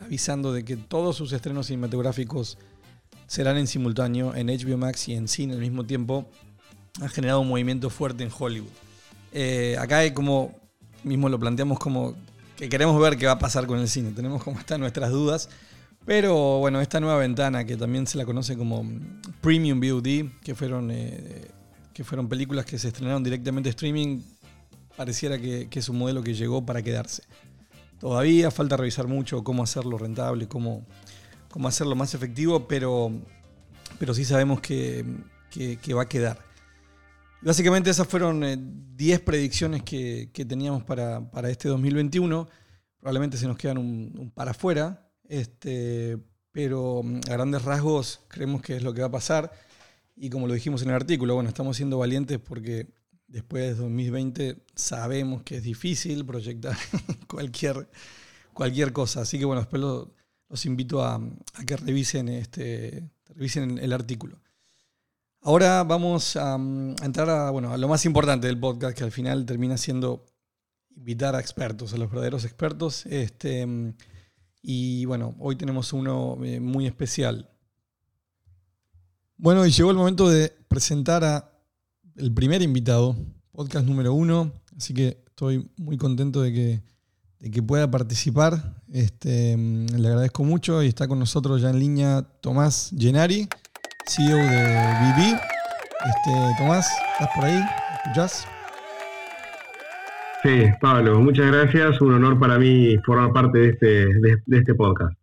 avisando 0.00 0.52
de 0.52 0.64
que 0.64 0.76
todos 0.76 1.16
sus 1.16 1.32
estrenos 1.32 1.66
cinematográficos 1.66 2.58
serán 3.26 3.56
en 3.56 3.66
simultáneo 3.66 4.34
en 4.34 4.48
HBO 4.48 4.76
Max 4.76 5.08
y 5.08 5.14
en 5.14 5.28
cine 5.28 5.54
al 5.54 5.60
mismo 5.60 5.84
tiempo 5.84 6.28
ha 7.00 7.08
generado 7.08 7.40
un 7.40 7.48
movimiento 7.48 7.88
fuerte 7.88 8.24
en 8.24 8.30
Hollywood. 8.36 8.68
Eh, 9.32 9.76
acá 9.78 9.98
hay 9.98 10.12
como, 10.12 10.54
mismo 11.04 11.28
lo 11.28 11.38
planteamos 11.38 11.78
como 11.78 12.14
que 12.62 12.68
queremos 12.68 13.00
ver 13.00 13.16
qué 13.18 13.26
va 13.26 13.32
a 13.32 13.38
pasar 13.40 13.66
con 13.66 13.80
el 13.80 13.88
cine. 13.88 14.12
Tenemos 14.12 14.44
como 14.44 14.60
están 14.60 14.80
nuestras 14.80 15.10
dudas. 15.10 15.48
Pero 16.06 16.58
bueno, 16.60 16.80
esta 16.80 17.00
nueva 17.00 17.16
ventana 17.18 17.64
que 17.64 17.76
también 17.76 18.06
se 18.06 18.16
la 18.18 18.24
conoce 18.24 18.56
como 18.56 18.84
Premium 19.40 19.80
VOD, 19.80 20.30
que 20.44 20.54
fueron, 20.54 20.92
eh, 20.92 21.48
que 21.92 22.04
fueron 22.04 22.28
películas 22.28 22.64
que 22.64 22.78
se 22.78 22.86
estrenaron 22.88 23.24
directamente 23.24 23.68
streaming, 23.70 24.20
pareciera 24.96 25.38
que, 25.40 25.68
es 25.72 25.88
un 25.88 25.98
modelo 25.98 26.22
que 26.22 26.34
llegó 26.34 26.64
para 26.64 26.82
quedarse. 26.82 27.24
Todavía 27.98 28.52
falta 28.52 28.76
revisar 28.76 29.08
mucho 29.08 29.42
cómo 29.42 29.64
hacerlo 29.64 29.98
rentable, 29.98 30.46
cómo, 30.46 30.84
cómo 31.50 31.66
hacerlo 31.66 31.96
más 31.96 32.14
efectivo, 32.14 32.68
pero, 32.68 33.10
pero 33.98 34.14
sí 34.14 34.24
sabemos 34.24 34.60
que- 34.60 35.04
que 35.50 35.94
va 35.94 36.02
a 36.02 36.08
quedar. 36.08 36.38
Básicamente 37.42 37.90
esas 37.90 38.06
fueron 38.06 38.44
eh, 38.44 38.56
10 38.56 39.20
predicciones 39.20 39.82
que, 39.82 40.30
teníamos 40.48 40.84
para, 40.84 41.28
este 41.50 41.68
2021. 41.68 42.48
Probablemente 43.00 43.36
se 43.36 43.46
nos 43.48 43.56
quedan 43.56 43.78
un, 43.78 44.14
un 44.16 44.30
para 44.30 44.52
afuera, 44.52 45.10
este, 45.28 46.18
pero 46.52 47.02
mm, 47.02 47.20
a 47.28 47.32
grandes 47.32 47.62
rasgos 47.62 48.20
creemos 48.28 48.62
que 48.62 48.76
es 48.76 48.82
lo 48.82 48.94
que 48.94 49.00
va 49.00 49.08
a 49.08 49.12
pasar. 49.12 49.52
Y 50.14 50.30
como 50.30 50.46
lo 50.46 50.54
dijimos 50.54 50.82
en 50.82 50.90
el 50.90 50.94
artículo, 50.94 51.34
bueno, 51.34 51.48
estamos 51.48 51.76
siendo 51.76 51.98
valientes 51.98 52.38
porque 52.38 52.86
después 53.26 53.64
de 53.64 53.74
2020 53.74 54.56
sabemos 54.76 55.42
que 55.42 55.56
es 55.56 55.62
difícil 55.64 56.24
proyectar 56.24 56.76
cualquier, 57.26 57.88
cualquier 58.52 58.92
cosa. 58.92 59.22
Así 59.22 59.38
que 59.38 59.44
bueno, 59.44 59.62
después 59.62 59.80
lo- 59.82 60.14
los 60.48 60.66
invito 60.66 61.02
a, 61.02 61.14
a 61.16 61.64
que 61.66 61.76
revisen, 61.76 62.28
este, 62.28 63.08
revisen 63.34 63.78
el 63.78 63.92
artículo. 63.92 64.38
Ahora 65.44 65.82
vamos 65.82 66.36
a, 66.36 66.56
mm, 66.56 66.94
a 67.02 67.04
entrar 67.04 67.28
a, 67.28 67.50
bueno, 67.50 67.76
lo 67.76 67.88
más 67.88 68.04
importante 68.04 68.46
del 68.46 68.60
podcast, 68.60 68.96
que 68.96 69.02
al 69.02 69.10
final 69.10 69.44
termina 69.44 69.76
siendo 69.76 70.24
invitar 70.96 71.34
a 71.34 71.40
expertos, 71.40 71.92
a 71.92 71.96
los 71.96 72.08
verdaderos 72.08 72.44
expertos. 72.44 73.06
Este, 73.06 73.66
mm, 73.66 73.94
y 74.62 75.04
bueno, 75.04 75.34
hoy 75.40 75.56
tenemos 75.56 75.92
uno 75.92 76.38
eh, 76.44 76.60
muy 76.60 76.86
especial. 76.86 77.50
Bueno, 79.36 79.66
y 79.66 79.72
llegó 79.72 79.90
el 79.90 79.96
momento 79.96 80.28
de 80.28 80.52
presentar 80.68 81.24
a 81.24 81.50
el 82.14 82.32
primer 82.32 82.62
invitado, 82.62 83.16
podcast 83.50 83.84
número 83.84 84.14
uno. 84.14 84.52
Así 84.76 84.94
que 84.94 85.24
estoy 85.26 85.68
muy 85.76 85.96
contento 85.96 86.42
de 86.42 86.52
que, 86.52 86.82
de 87.40 87.50
que 87.50 87.62
pueda 87.64 87.90
participar. 87.90 88.80
Este, 88.92 89.56
mm, 89.56 89.86
le 89.96 90.06
agradezco 90.06 90.44
mucho 90.44 90.84
y 90.84 90.86
está 90.86 91.08
con 91.08 91.18
nosotros 91.18 91.60
ya 91.60 91.70
en 91.70 91.80
línea 91.80 92.22
Tomás 92.40 92.92
Gennari, 92.96 93.48
CEO 94.06 94.36
de 94.36 94.66
BB. 94.66 95.40
Este, 96.06 96.54
Tomás, 96.58 96.86
¿estás 97.12 97.28
por 97.34 97.44
ahí? 97.44 97.54
¿Me 97.54 97.96
¿Escuchás? 97.96 98.46
Sí, 100.42 100.64
Pablo, 100.80 101.20
muchas 101.20 101.46
gracias. 101.46 102.00
Un 102.00 102.14
honor 102.14 102.38
para 102.38 102.58
mí 102.58 102.96
formar 103.06 103.32
parte 103.32 103.58
de 103.58 103.68
este, 103.70 103.86
de, 103.86 104.42
de 104.44 104.58
este 104.58 104.74
podcast. 104.74 105.16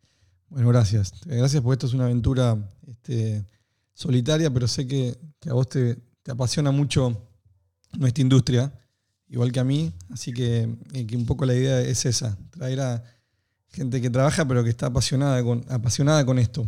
Bueno, 0.48 0.69
gracias. 0.69 1.13
Gracias 1.25 1.62
porque 1.62 1.74
esto 1.74 1.88
es 1.88 1.93
una 1.93 2.05
aventura 2.05 2.57
este, 2.88 3.45
solitaria, 3.93 4.50
pero 4.50 4.67
sé 4.67 4.88
que, 4.88 5.17
que 5.39 5.50
a 5.50 5.53
vos 5.53 5.67
te, 5.67 5.98
te 6.24 6.31
apasiona 6.31 6.71
mucho 6.71 7.29
nuestra 7.98 8.21
industria, 8.21 8.71
igual 9.27 9.51
que 9.51 9.59
a 9.59 9.63
mí. 9.65 9.93
Así 10.09 10.31
que, 10.31 10.69
eh, 10.93 11.05
que 11.05 11.17
un 11.17 11.25
poco 11.25 11.45
la 11.45 11.53
idea 11.53 11.81
es 11.81 12.05
esa, 12.05 12.38
traer 12.51 12.79
a 12.79 13.03
gente 13.71 14.01
que 14.01 14.09
trabaja 14.09 14.48
pero 14.48 14.63
que 14.63 14.69
está 14.69 14.88
apasionada 14.88 15.43
con, 15.43 15.65
apasionada 15.69 16.25
con 16.25 16.39
esto. 16.39 16.67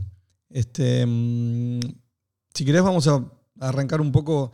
Este, 0.49 1.05
mm, 1.05 1.79
si 2.53 2.65
querés 2.65 2.83
vamos 2.83 3.07
a 3.07 3.25
arrancar 3.59 4.01
un 4.01 4.11
poco 4.11 4.51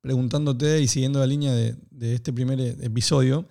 preguntándote 0.00 0.80
y 0.80 0.88
siguiendo 0.88 1.18
la 1.18 1.26
línea 1.26 1.52
de, 1.52 1.76
este 2.14 2.32
primer 2.32 2.60
episodio. 2.60 3.46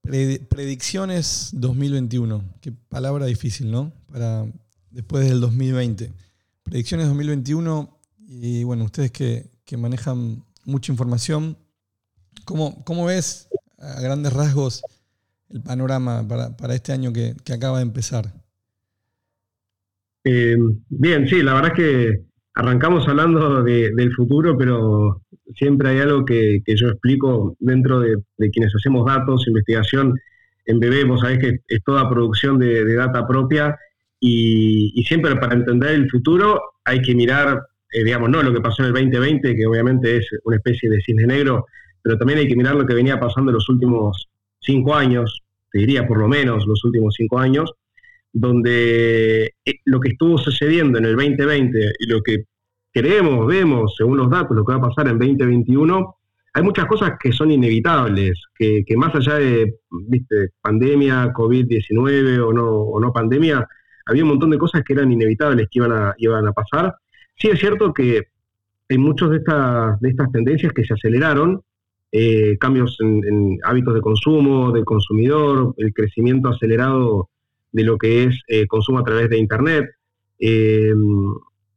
Pre- 0.00 0.40
predicciones 0.48 1.50
2021. 1.52 2.42
Qué 2.60 2.72
palabra 2.72 3.26
difícil, 3.26 3.70
¿no? 3.70 3.92
Para 4.06 4.46
después 4.90 5.28
del 5.28 5.40
2020. 5.40 6.12
Predicciones 6.62 7.06
2021 7.06 7.98
y 8.18 8.64
bueno, 8.64 8.84
ustedes 8.84 9.10
que, 9.10 9.50
que 9.64 9.76
manejan 9.76 10.44
mucha 10.64 10.92
información, 10.92 11.58
¿cómo, 12.44 12.82
¿cómo 12.84 13.04
ves 13.06 13.48
a 13.78 14.00
grandes 14.00 14.32
rasgos 14.32 14.82
el 15.50 15.60
panorama 15.60 16.26
para, 16.26 16.56
para 16.56 16.74
este 16.74 16.92
año 16.92 17.12
que, 17.12 17.34
que 17.44 17.52
acaba 17.52 17.78
de 17.78 17.82
empezar? 17.82 18.32
Eh, 20.24 20.56
bien, 20.88 21.28
sí, 21.28 21.42
la 21.42 21.54
verdad 21.54 21.72
es 21.72 21.76
que 21.76 22.31
arrancamos 22.54 23.08
hablando 23.08 23.62
de- 23.62 23.92
del 23.94 24.12
futuro, 24.12 24.56
pero 24.56 25.22
siempre 25.54 25.90
hay 25.90 26.00
algo 26.00 26.24
que, 26.24 26.62
yo 26.66 26.88
explico 26.88 27.56
dentro 27.60 28.00
de, 28.00 28.16
quienes 28.52 28.74
hacemos 28.74 29.06
datos, 29.06 29.46
investigación. 29.48 30.18
En 30.66 30.78
BB, 30.78 31.06
vos 31.06 31.20
sabés 31.20 31.38
que 31.38 31.60
es 31.66 31.82
toda 31.84 32.08
producción 32.08 32.58
de, 32.58 32.94
data 32.94 33.26
propia 33.26 33.76
y, 34.20 34.92
y 34.94 35.04
siempre 35.04 35.34
para 35.36 35.54
entender 35.54 35.90
el 35.90 36.08
futuro 36.10 36.60
hay 36.84 37.00
que 37.02 37.14
mirar, 37.14 37.60
eh, 37.92 38.04
digamos, 38.04 38.30
no 38.30 38.42
lo 38.42 38.52
que 38.52 38.60
pasó 38.60 38.82
en 38.82 38.88
el 38.88 38.94
2020, 38.94 39.56
que 39.56 39.66
obviamente 39.66 40.18
es 40.18 40.28
una 40.44 40.56
especie 40.56 40.88
de 40.88 41.00
cisne 41.00 41.26
negro, 41.26 41.66
pero 42.02 42.16
también 42.18 42.38
hay 42.40 42.48
que 42.48 42.56
mirar 42.56 42.74
lo 42.76 42.86
que 42.86 42.94
venía 42.94 43.18
pasando 43.18 43.50
en 43.50 43.54
los 43.54 43.68
últimos 43.68 44.28
cinco 44.60 44.94
años, 44.94 45.42
te 45.72 45.80
diría 45.80 46.06
por 46.06 46.18
lo 46.18 46.28
menos 46.28 46.66
los 46.66 46.84
últimos 46.84 47.14
cinco 47.16 47.38
años, 47.38 47.72
donde 48.32 49.54
eh, 49.64 49.74
lo 49.84 50.00
que 50.00 50.10
estuvo 50.10 50.38
sucediendo 50.38 50.98
en 50.98 51.04
el 51.04 51.16
2020 51.16 51.92
y 51.98 52.06
lo 52.06 52.22
que 52.22 52.44
creemos, 52.92 53.46
vemos, 53.46 53.94
según 53.96 54.18
los 54.18 54.30
datos, 54.30 54.56
lo 54.56 54.64
que 54.64 54.72
va 54.72 54.78
a 54.78 54.88
pasar 54.88 55.08
en 55.08 55.18
2021, 55.18 56.16
hay 56.54 56.62
muchas 56.62 56.86
cosas 56.86 57.12
que 57.18 57.32
son 57.32 57.50
inevitables, 57.50 58.42
que, 58.54 58.84
que 58.86 58.96
más 58.96 59.14
allá 59.14 59.36
de 59.36 59.78
¿viste? 59.90 60.50
pandemia, 60.60 61.32
COVID-19 61.32 62.40
o 62.40 62.52
no, 62.52 62.68
o 62.68 63.00
no 63.00 63.12
pandemia, 63.12 63.66
había 64.06 64.22
un 64.22 64.30
montón 64.30 64.50
de 64.50 64.58
cosas 64.58 64.82
que 64.84 64.92
eran 64.92 65.10
inevitables 65.10 65.68
que 65.70 65.78
iban 65.78 65.92
a, 65.92 66.14
iban 66.18 66.46
a 66.46 66.52
pasar. 66.52 66.94
Sí 67.36 67.48
es 67.48 67.58
cierto 67.58 67.94
que 67.94 68.28
hay 68.88 68.98
muchas 68.98 69.30
de 69.30 69.36
estas, 69.38 69.98
de 70.00 70.10
estas 70.10 70.30
tendencias 70.30 70.72
que 70.72 70.84
se 70.84 70.92
aceleraron, 70.92 71.62
eh, 72.10 72.58
cambios 72.58 72.98
en, 73.00 73.22
en 73.24 73.58
hábitos 73.64 73.94
de 73.94 74.02
consumo 74.02 74.70
del 74.72 74.84
consumidor, 74.84 75.74
el 75.78 75.94
crecimiento 75.94 76.50
acelerado 76.50 77.30
de 77.72 77.84
lo 77.84 77.98
que 77.98 78.24
es 78.24 78.40
eh, 78.48 78.66
consumo 78.66 79.00
a 79.00 79.04
través 79.04 79.28
de 79.30 79.38
Internet. 79.38 79.86
Eh, 80.38 80.92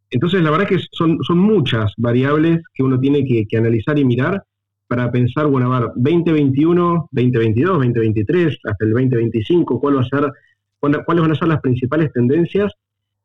entonces, 0.09 0.41
la 0.41 0.51
verdad 0.51 0.67
es 0.71 0.77
que 0.81 0.87
son, 0.91 1.17
son 1.23 1.39
muchas 1.39 1.91
variables 1.97 2.61
que 2.73 2.83
uno 2.83 2.99
tiene 2.99 3.25
que, 3.25 3.45
que 3.47 3.57
analizar 3.57 3.97
y 3.99 4.05
mirar 4.05 4.43
para 4.87 5.11
pensar, 5.11 5.47
bueno, 5.47 5.73
a 5.73 5.79
ver, 5.79 5.89
2021, 5.95 7.09
2022, 7.11 7.73
2023, 7.77 8.59
hasta 8.63 8.85
el 8.85 8.91
2025, 8.91 9.79
cuál 9.79 9.97
va 9.97 10.01
a 10.01 10.05
ser, 10.05 10.31
cuál- 10.79 11.03
cuáles 11.05 11.21
van 11.23 11.31
a 11.31 11.35
ser 11.35 11.47
las 11.47 11.61
principales 11.61 12.11
tendencias 12.13 12.71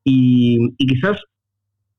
y, 0.04 0.74
quizás 0.76 1.22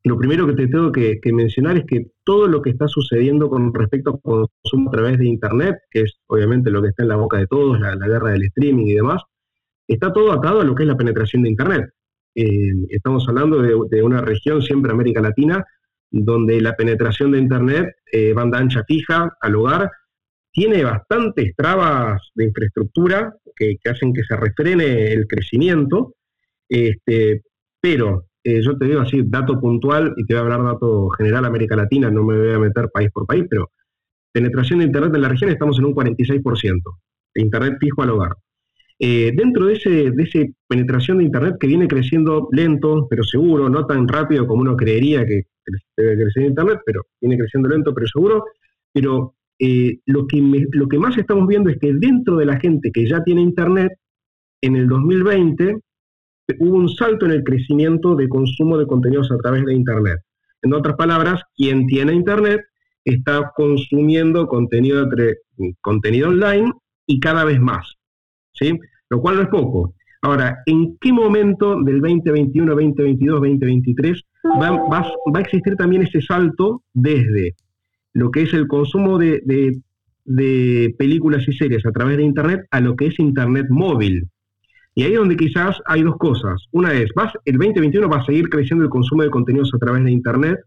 lo 0.03 0.17
primero 0.17 0.47
que 0.47 0.53
te 0.53 0.67
tengo 0.67 0.91
que, 0.91 1.19
mencionar 1.31 1.77
es 1.77 1.85
que 1.85 2.07
todo 2.23 2.47
lo 2.47 2.61
que 2.63 2.71
está 2.71 2.87
sucediendo 2.87 3.49
con 3.49 3.71
respecto 3.73 4.09
a 4.11 4.19
consumo 4.19 4.89
a 4.89 4.91
través 4.93 5.19
de 5.19 5.27
Internet, 5.27 5.75
que 5.91 6.01
es 6.01 6.19
obviamente 6.25 6.71
lo 6.71 6.81
que 6.81 6.89
está 6.89 7.03
en 7.03 7.09
la 7.09 7.17
boca 7.17 7.37
de 7.37 7.45
todos, 7.45 7.79
la 7.79 7.95
guerra 7.95 8.31
del 8.31 8.43
streaming 8.45 8.87
y 8.87 8.93
demás, 8.95 9.21
está 9.93 10.11
todo 10.13 10.31
atado 10.31 10.61
a 10.61 10.63
lo 10.63 10.75
que 10.75 10.83
es 10.83 10.87
la 10.87 10.97
penetración 10.97 11.43
de 11.43 11.49
Internet. 11.49 11.89
Eh, 12.35 12.71
estamos 12.89 13.27
hablando 13.27 13.61
de, 13.61 14.03
una 14.03 14.21
región, 14.21 14.61
siempre 14.61 14.91
América 14.91 15.21
Latina, 15.21 15.63
donde 16.09 16.61
la 16.61 16.75
penetración 16.75 17.31
de 17.31 17.39
Internet, 17.39 17.95
eh, 18.11 18.33
banda 18.33 18.59
ancha 18.59 18.83
fija, 18.85 19.37
al 19.39 19.55
hogar, 19.55 19.89
tiene 20.51 20.83
bastantes 20.83 21.55
trabas 21.55 22.21
de 22.35 22.45
infraestructura 22.45 23.33
que, 23.55 23.75
que 23.81 23.89
hacen 23.89 24.13
que 24.13 24.23
se 24.23 24.35
refrene 24.35 25.13
el 25.13 25.27
crecimiento, 25.27 26.15
este, 26.67 27.43
pero 27.79 28.25
eh, 28.43 28.61
yo 28.61 28.77
te 28.77 28.85
digo 28.85 29.01
así, 29.01 29.21
dato 29.25 29.59
puntual, 29.59 30.13
y 30.17 30.25
te 30.25 30.33
voy 30.33 30.39
a 30.39 30.43
hablar 30.43 30.63
dato 30.63 31.09
general 31.11 31.45
América 31.45 31.75
Latina, 31.75 32.09
no 32.09 32.23
me 32.23 32.37
voy 32.37 32.53
a 32.53 32.59
meter 32.59 32.89
país 32.91 33.09
por 33.13 33.27
país, 33.27 33.45
pero 33.49 33.71
penetración 34.31 34.79
de 34.79 34.85
Internet 34.85 35.13
en 35.13 35.21
la 35.21 35.29
región 35.29 35.51
estamos 35.51 35.77
en 35.77 35.85
un 35.85 35.93
46% 35.93 36.81
de 37.35 37.41
Internet 37.41 37.77
fijo 37.79 38.01
al 38.01 38.09
hogar. 38.09 38.35
Eh, 39.03 39.31
dentro 39.35 39.65
de 39.65 39.73
ese, 39.73 40.11
de 40.11 40.23
ese 40.23 40.53
penetración 40.67 41.17
de 41.17 41.23
Internet 41.23 41.55
que 41.59 41.65
viene 41.65 41.87
creciendo 41.87 42.47
lento, 42.51 43.07
pero 43.09 43.23
seguro, 43.23 43.67
no 43.67 43.87
tan 43.87 44.07
rápido 44.07 44.45
como 44.45 44.61
uno 44.61 44.77
creería 44.77 45.25
que 45.25 45.41
debe 45.97 46.21
crecer 46.21 46.43
Internet, 46.43 46.81
pero 46.85 47.01
viene 47.19 47.35
creciendo 47.35 47.67
lento, 47.67 47.95
pero 47.95 48.05
seguro, 48.05 48.43
pero 48.93 49.33
eh, 49.57 49.97
lo, 50.05 50.27
que 50.27 50.39
lo 50.73 50.87
que 50.87 50.99
más 50.99 51.17
estamos 51.17 51.47
viendo 51.47 51.71
es 51.71 51.77
que 51.79 51.93
dentro 51.95 52.37
de 52.37 52.45
la 52.45 52.59
gente 52.59 52.91
que 52.91 53.09
ya 53.09 53.23
tiene 53.23 53.41
Internet, 53.41 53.91
en 54.61 54.75
el 54.75 54.87
2020 54.87 55.77
hubo 56.59 56.77
un 56.77 56.89
salto 56.89 57.25
en 57.25 57.31
el 57.31 57.43
crecimiento 57.43 58.15
de 58.15 58.29
consumo 58.29 58.77
de 58.77 58.85
contenidos 58.85 59.31
a 59.31 59.37
través 59.37 59.65
de 59.65 59.73
Internet. 59.73 60.19
En 60.61 60.75
otras 60.75 60.95
palabras, 60.95 61.41
quien 61.55 61.87
tiene 61.87 62.13
Internet 62.13 62.61
está 63.03 63.51
consumiendo 63.55 64.47
contenido, 64.47 65.01
entre- 65.01 65.37
contenido 65.81 66.29
online 66.29 66.71
y 67.07 67.19
cada 67.19 67.45
vez 67.45 67.59
más. 67.59 67.95
¿sí? 68.53 68.77
Lo 69.11 69.19
cual 69.21 69.35
no 69.35 69.41
es 69.43 69.49
poco. 69.49 69.93
Ahora, 70.23 70.57
¿en 70.65 70.97
qué 70.99 71.11
momento 71.13 71.75
del 71.83 71.99
2021, 72.01 72.71
2022, 72.73 73.39
2023 73.41 74.23
va, 74.59 74.71
va- 74.71 75.11
va 75.33 75.39
a 75.39 75.41
existir 75.41 75.75
también 75.75 76.01
ese 76.03 76.21
salto 76.21 76.81
desde 76.93 77.55
lo 78.13 78.31
que 78.31 78.43
es 78.43 78.53
el 78.53 78.67
consumo 78.67 79.17
de, 79.19 79.41
de- 79.45 79.79
de 80.25 80.95
películas 80.97 81.47
y 81.47 81.53
series 81.53 81.85
a 81.85 81.91
través 81.91 82.17
de 82.17 82.23
Internet 82.23 82.61
a 82.71 82.79
lo 82.79 82.95
que 82.95 83.07
es 83.07 83.19
Internet 83.19 83.65
móvil? 83.69 84.27
Y 84.93 85.03
ahí 85.03 85.13
es 85.13 85.17
donde 85.19 85.37
quizás 85.37 85.79
hay 85.85 86.03
dos 86.03 86.17
cosas. 86.17 86.55
Una 86.71 86.93
es, 86.93 87.09
vas, 87.15 87.33
el 87.45 87.57
2021 87.57 88.07
va 88.09 88.17
a 88.17 88.25
seguir 88.25 88.49
creciendo 88.49 88.83
el 88.83 88.89
consumo 88.89 89.23
de 89.23 89.29
contenidos 89.29 89.71
a 89.73 89.77
través 89.79 90.03
de 90.03 90.11
Internet, 90.11 90.57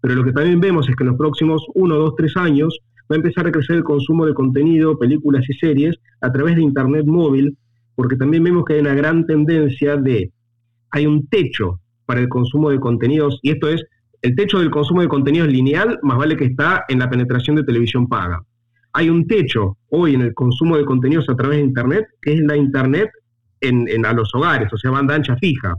pero 0.00 0.14
lo 0.14 0.24
que 0.24 0.32
también 0.32 0.60
vemos 0.60 0.88
es 0.88 0.96
que 0.96 1.04
en 1.04 1.10
los 1.10 1.18
próximos 1.18 1.64
1, 1.74 1.94
2, 1.94 2.14
3 2.16 2.36
años 2.38 2.78
va 3.10 3.14
a 3.14 3.16
empezar 3.16 3.46
a 3.46 3.52
crecer 3.52 3.76
el 3.76 3.84
consumo 3.84 4.26
de 4.26 4.34
contenido, 4.34 4.98
películas 4.98 5.44
y 5.48 5.54
series 5.54 5.94
a 6.20 6.32
través 6.32 6.56
de 6.56 6.62
Internet 6.62 7.04
móvil, 7.06 7.56
porque 7.96 8.16
también 8.16 8.44
vemos 8.44 8.64
que 8.64 8.74
hay 8.74 8.80
una 8.80 8.94
gran 8.94 9.26
tendencia 9.26 9.96
de, 9.96 10.30
hay 10.90 11.06
un 11.06 11.26
techo 11.26 11.80
para 12.06 12.20
el 12.20 12.28
consumo 12.28 12.70
de 12.70 12.78
contenidos, 12.78 13.40
y 13.42 13.50
esto 13.50 13.68
es, 13.68 13.84
el 14.22 14.36
techo 14.36 14.60
del 14.60 14.70
consumo 14.70 15.02
de 15.02 15.08
contenidos 15.08 15.48
lineal, 15.48 15.98
más 16.02 16.16
vale 16.18 16.36
que 16.36 16.44
está 16.44 16.84
en 16.88 17.00
la 17.00 17.10
penetración 17.10 17.56
de 17.56 17.64
televisión 17.64 18.06
paga. 18.08 18.40
Hay 18.92 19.10
un 19.10 19.26
techo 19.26 19.76
hoy 19.90 20.14
en 20.14 20.22
el 20.22 20.32
consumo 20.34 20.76
de 20.76 20.84
contenidos 20.84 21.28
a 21.28 21.36
través 21.36 21.58
de 21.58 21.64
Internet, 21.64 22.06
que 22.22 22.34
es 22.34 22.40
la 22.40 22.56
Internet 22.56 23.10
en, 23.60 23.88
en- 23.88 24.06
a 24.06 24.12
los 24.12 24.34
hogares, 24.34 24.72
o 24.72 24.78
sea, 24.78 24.90
banda 24.90 25.14
ancha 25.14 25.36
fija. 25.36 25.74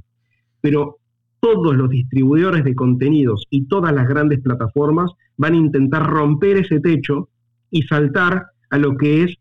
Pero 0.61 0.97
todos 1.39 1.75
los 1.75 1.89
distribuidores 1.89 2.63
de 2.63 2.75
contenidos 2.75 3.45
y 3.49 3.67
todas 3.67 3.93
las 3.93 4.07
grandes 4.07 4.41
plataformas 4.41 5.11
van 5.37 5.53
a 5.53 5.57
intentar 5.57 6.05
romper 6.07 6.57
ese 6.57 6.79
techo 6.79 7.29
y 7.71 7.83
saltar 7.83 8.47
a 8.69 8.77
lo 8.77 8.95
que 8.97 9.23
es 9.23 9.35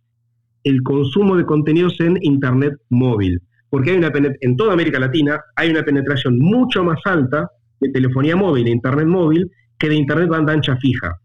el 0.66 0.82
consumo 0.82 1.36
de 1.36 1.44
contenidos 1.46 1.98
en 2.00 2.18
Internet 2.22 2.74
móvil. 2.90 3.40
Porque 3.70 3.92
hay 3.92 3.98
una 3.98 4.10
en 4.40 4.56
toda 4.56 4.72
América 4.72 4.98
Latina 4.98 5.40
hay 5.54 5.70
una 5.70 5.82
penetración 5.84 6.38
mucho 6.38 6.82
más 6.82 6.98
alta 7.04 7.48
de 7.80 7.90
telefonía 7.90 8.34
móvil 8.36 8.66
e 8.66 8.70
Internet 8.70 9.06
móvil 9.06 9.50
que 9.78 9.88
de 9.88 9.94
Internet 9.94 10.28
banda 10.28 10.52
ancha 10.52 10.76
fija 10.76 11.16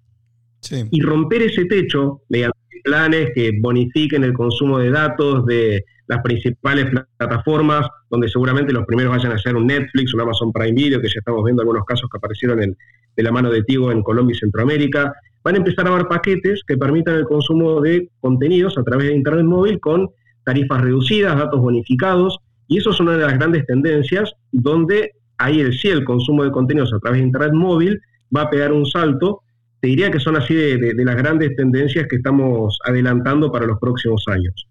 Sí. 0.59 0.85
y 0.91 1.01
romper 1.01 1.41
ese 1.41 1.65
techo 1.65 2.21
mediante 2.29 2.59
planes 2.83 3.31
que 3.33 3.51
bonifiquen 3.59 4.23
el 4.23 4.33
consumo 4.33 4.77
de 4.77 4.91
datos 4.91 5.43
de 5.47 5.83
las 6.11 6.21
principales 6.21 6.85
pla- 6.91 7.07
plataformas, 7.17 7.87
donde 8.09 8.27
seguramente 8.27 8.73
los 8.73 8.85
primeros 8.85 9.15
vayan 9.15 9.31
a 9.31 9.37
ser 9.37 9.55
un 9.55 9.65
Netflix, 9.67 10.13
un 10.13 10.21
Amazon 10.21 10.51
Prime 10.51 10.73
Video, 10.73 10.99
que 11.01 11.07
ya 11.07 11.19
estamos 11.19 11.43
viendo 11.43 11.61
algunos 11.61 11.85
casos 11.85 12.09
que 12.11 12.17
aparecieron 12.17 12.61
en- 12.61 12.75
de 13.15 13.23
la 13.23 13.31
mano 13.31 13.49
de 13.49 13.63
Tigo 13.63 13.91
en 13.91 14.03
Colombia 14.03 14.35
y 14.35 14.39
Centroamérica. 14.39 15.13
Van 15.43 15.55
a 15.55 15.57
empezar 15.57 15.87
a 15.87 15.91
haber 15.93 16.07
paquetes 16.07 16.61
que 16.67 16.77
permitan 16.77 17.15
el 17.15 17.25
consumo 17.25 17.81
de 17.81 18.09
contenidos 18.19 18.77
a 18.77 18.83
través 18.83 19.07
de 19.07 19.15
Internet 19.15 19.45
móvil 19.45 19.79
con 19.79 20.09
tarifas 20.43 20.81
reducidas, 20.81 21.37
datos 21.37 21.59
bonificados, 21.61 22.37
y 22.67 22.77
eso 22.77 22.91
es 22.91 22.99
una 22.99 23.13
de 23.17 23.23
las 23.25 23.33
grandes 23.33 23.65
tendencias 23.65 24.33
donde 24.51 25.11
ahí 25.37 25.59
el 25.61 25.73
sí, 25.73 25.87
el 25.89 26.03
consumo 26.03 26.43
de 26.43 26.51
contenidos 26.51 26.93
a 26.93 26.99
través 26.99 27.19
de 27.21 27.25
Internet 27.27 27.53
móvil 27.53 27.99
va 28.35 28.43
a 28.43 28.49
pegar 28.49 28.71
un 28.71 28.85
salto 28.85 29.41
te 29.81 29.87
diría 29.87 30.11
que 30.11 30.19
son 30.19 30.35
así 30.35 30.53
de- 30.53 30.93
de 30.93 31.05
las 31.05 31.15
grandes 31.15 31.55
tendencias 31.55 32.05
que 32.07 32.17
estamos 32.17 32.77
adelantando 32.85 33.51
para 33.51 33.65
los 33.65 33.79
próximos 33.79 34.23
años. 34.27 34.67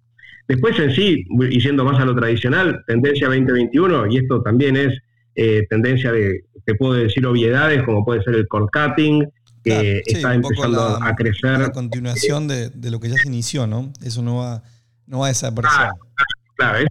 Después 0.50 0.76
en 0.80 0.90
sí, 0.92 1.24
y 1.48 1.60
yendo 1.60 1.84
más 1.84 2.00
a 2.00 2.04
lo 2.04 2.12
tradicional, 2.16 2.82
tendencia 2.88 3.28
2021, 3.28 4.08
y 4.10 4.16
esto 4.18 4.42
también 4.42 4.76
es 4.76 4.98
eh, 5.36 5.62
tendencia 5.70 6.10
de, 6.10 6.40
te 6.64 6.74
puedo 6.74 6.94
decir 6.94 7.24
obviedades, 7.24 7.84
como 7.84 8.04
puede 8.04 8.20
ser 8.24 8.34
el 8.34 8.48
cord 8.48 8.68
cutting, 8.72 9.22
que 9.62 9.70
Claro, 9.70 9.82
sí, 10.06 10.12
está 10.16 10.34
empezando 10.34 10.98
la- 11.00 11.06
a 11.08 11.14
crecer. 11.14 11.58
La 11.60 11.70
continuación 11.70 12.48
de, 12.48 12.68
de 12.70 12.90
lo 12.90 12.98
que 12.98 13.08
ya 13.10 13.14
se 13.16 13.28
inició, 13.28 13.68
¿no? 13.68 13.92
Eso 14.04 14.22
no 14.22 14.38
va, 14.38 14.62
no 15.06 15.20
va 15.20 15.26
a 15.26 15.28
desaparecer. 15.28 15.78
Ah, 15.82 15.92
claro, 16.56 16.78
es 16.78 16.86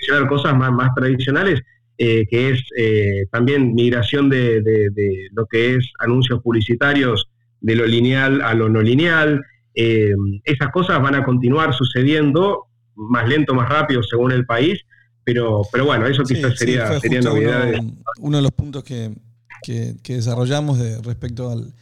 mencionar 0.00 0.28
cosas 0.28 0.56
más, 0.56 0.70
más 0.70 0.94
tradicionales, 0.94 1.60
eh, 1.98 2.26
que 2.30 2.50
es 2.50 2.62
eh, 2.76 3.24
también 3.32 3.74
migración 3.74 4.30
de, 4.30 4.62
de- 4.62 4.90
de 4.90 5.28
lo 5.32 5.46
que 5.46 5.74
es 5.74 5.90
anuncios 5.98 6.40
publicitarios 6.42 7.28
de 7.60 7.74
lo 7.74 7.86
lineal 7.86 8.40
a 8.42 8.54
lo 8.54 8.68
no 8.68 8.80
lineal. 8.82 9.42
Eh, 9.74 10.12
esas 10.44 10.70
cosas 10.70 11.02
van 11.02 11.16
a 11.16 11.24
continuar 11.24 11.74
sucediendo, 11.74 12.66
más 12.98 13.28
lento, 13.28 13.54
más 13.54 13.68
rápido 13.68 14.02
según 14.02 14.32
el 14.32 14.44
país, 14.46 14.80
pero, 15.24 15.62
pero 15.72 15.84
bueno, 15.86 16.06
eso 16.06 16.24
Sí, 16.24 16.34
quizás 16.34 16.52
sí, 16.52 16.58
sería, 16.58 16.86
fue 16.86 17.00
sería 17.00 17.20
novedades. 17.20 17.80
uno, 17.80 17.94
uno 18.20 18.36
de 18.38 18.42
los 18.42 18.52
puntos 18.52 18.82
que, 18.84 19.14
que- 19.62 19.96
que 20.02 20.14
desarrollamos 20.16 20.78
de, 20.78 21.00
respecto 21.02 21.50
al 21.50 21.74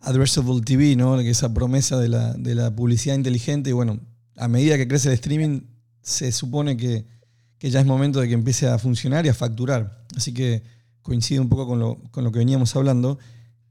addressable 0.00 0.60
TV, 0.62 0.96
¿no? 0.96 1.16
Que 1.18 1.30
esa 1.30 1.52
promesa 1.52 1.98
de 1.98 2.08
la, 2.08 2.32
de 2.34 2.54
la 2.54 2.74
publicidad 2.74 3.14
inteligente. 3.16 3.70
Y 3.70 3.72
bueno, 3.72 4.00
a 4.36 4.48
medida 4.48 4.76
que 4.76 4.86
crece 4.88 5.08
el 5.08 5.14
streaming, 5.14 5.60
se 6.02 6.30
supone 6.32 6.76
que, 6.76 7.04
que 7.58 7.70
ya 7.70 7.80
es 7.80 7.86
momento 7.86 8.20
de 8.20 8.28
que 8.28 8.34
empiece 8.34 8.66
a 8.68 8.78
funcionar 8.78 9.26
y 9.26 9.28
a 9.28 9.34
facturar. 9.34 10.04
Así 10.16 10.32
que 10.32 10.62
coincide 11.02 11.40
un 11.40 11.48
poco 11.48 11.66
con 11.66 11.78
lo, 11.78 11.96
con 12.10 12.24
lo 12.24 12.30
que 12.32 12.38
veníamos 12.38 12.74
hablando. 12.76 13.18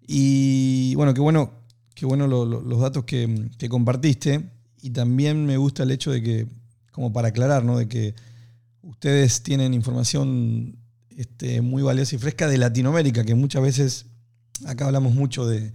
Y 0.05 0.95
bueno, 0.95 1.13
qué 1.13 1.21
bueno, 1.21 1.51
qué 1.95 2.05
bueno 2.05 2.27
lo- 2.27 2.45
lo- 2.45 2.61
los 2.61 2.79
datos 2.79 3.03
que, 3.05 3.49
que 3.57 3.69
compartiste. 3.69 4.51
Y 4.81 4.91
también 4.91 5.45
me 5.45 5.57
gusta 5.57 5.83
el 5.83 5.91
hecho 5.91 6.11
de 6.11 6.21
que, 6.21 6.47
como 6.97 7.13
para 7.13 7.27
aclarar, 7.27 7.63
¿no? 7.63 7.77
De 7.77 7.87
que 7.87 8.15
ustedes 8.81 9.43
tienen 9.43 9.75
información 9.75 10.79
este, 11.15 11.61
muy 11.61 11.83
valiosa 11.83 12.15
y 12.15 12.17
fresca 12.17 12.47
de 12.47 12.57
Latinoamérica, 12.57 13.23
que 13.23 13.35
muchas 13.35 13.61
veces 13.61 14.05
acá 14.65 14.87
hablamos 14.87 15.13
mucho 15.13 15.45
de, 15.45 15.73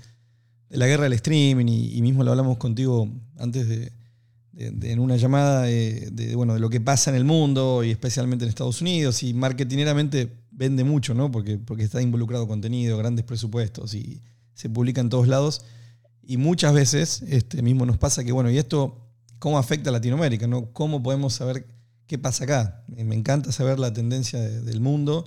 la 0.69 0.89
guerra 0.89 1.05
del 1.05 1.13
streaming 1.13 1.67
y, 1.69 2.03
mismo 2.03 2.25
lo 2.25 2.33
hablamos 2.33 2.57
contigo 2.57 3.09
antes 3.39 3.69
de- 3.69 3.93
en 4.55 4.99
una 4.99 5.17
llamada 5.17 5.71
eh, 5.71 6.09
de, 6.11 6.35
bueno, 6.35 6.55
de 6.55 6.61
lo 6.61 6.69
que 6.69 6.81
pasa 6.81 7.11
en 7.11 7.17
el 7.17 7.25
mundo 7.25 7.85
y 7.85 7.93
especialmente 7.93 8.45
en 8.45 8.49
Estados 8.49 8.81
Unidos 8.81 9.23
y 9.23 9.33
marketineramente 9.33 10.29
vende 10.51 10.83
mucho, 10.83 11.15
¿no? 11.15 11.31
Porque, 11.31 11.57
porque 11.57 11.85
está 11.85 12.03
involucrado 12.03 12.49
contenido, 12.49 12.99
grandes 12.99 13.25
presupuestos 13.25 13.95
y 13.95 14.21
se 14.55 14.69
publica 14.69 15.01
en 15.01 15.09
todos 15.09 15.29
lados. 15.29 15.65
Y 16.21 16.37
muchas 16.37 16.75
veces 16.75 17.23
este, 17.29 17.63
mismo 17.63 17.87
nos 17.87 17.97
pasa 17.97 18.25
que, 18.25 18.33
bueno, 18.33 18.51
¿y 18.51 18.59
esto 18.59 19.02
cómo 19.43 19.59
afecta 19.59 19.91
a 19.91 19.93
Latinoamérica? 19.93 20.47
¿no? 20.47 20.67
¿Cómo 20.73 21.03
podemos 21.03 21.35
saber 21.35 21.67
qué 22.07 22.17
pasa 22.17 22.45
acá? 22.45 22.85
Eh, 22.97 23.03
Me 23.03 23.17
encanta 23.17 23.51
saber 23.51 23.81
la 23.81 23.93
tendencia 23.93 24.39
de- 24.41 24.61
del 24.63 24.81
mundo 24.81 25.27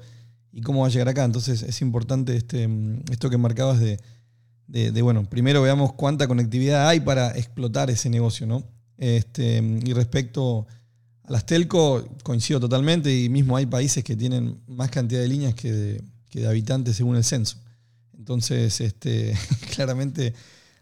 y 0.54 0.62
cómo 0.62 0.80
va 0.82 0.88
a 0.88 0.90
llegar 0.90 1.10
acá. 1.10 1.26
Entonces 1.26 1.64
es 1.64 1.82
importante 1.82 2.34
este, 2.38 2.66
mm, 2.66 3.12
esto 3.12 3.30
que 3.30 3.38
marcabas 3.38 3.78
de, 3.82 4.00
de- 4.68 5.02
bueno, 5.02 5.26
primero 5.30 5.62
veamos 5.62 5.92
cuánta 5.94 6.30
conectividad 6.30 6.88
hay 6.88 7.02
para 7.02 7.32
explotar 7.38 7.90
ese 7.90 8.10
negocio, 8.10 8.48
¿no? 8.48 8.64
Este, 8.98 9.58
y 9.84 9.92
respecto 9.92 10.66
a 11.24 11.32
las 11.34 11.46
telco, 11.46 12.08
coincido 12.24 12.62
totalmente 12.62 13.14
y 13.14 13.28
mismo 13.28 13.58
hay 13.58 13.66
países 13.66 14.02
que 14.06 14.16
tienen 14.16 14.62
más 14.66 14.90
cantidad 14.92 15.20
de 15.20 15.28
líneas 15.28 15.56
que 15.56 15.74
de, 15.74 16.02
que 16.30 16.40
de 16.40 16.48
habitantes 16.48 16.96
según 16.96 17.18
el 17.18 17.26
censo. 17.26 17.58
Entonces, 18.18 18.80
este, 18.80 19.34
claramente 19.76 20.34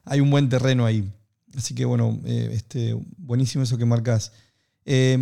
hay 0.06 0.20
un 0.20 0.30
buen 0.30 0.50
terreno 0.50 0.86
ahí. 0.86 1.12
Así 1.58 1.76
que 1.76 1.86
bueno, 1.86 2.20
eh, 2.26 2.50
este, 2.54 2.98
buenísimo 3.18 3.64
eso 3.64 3.78
que 3.78 3.86
marcas. 3.86 4.32
Eh, 4.86 5.16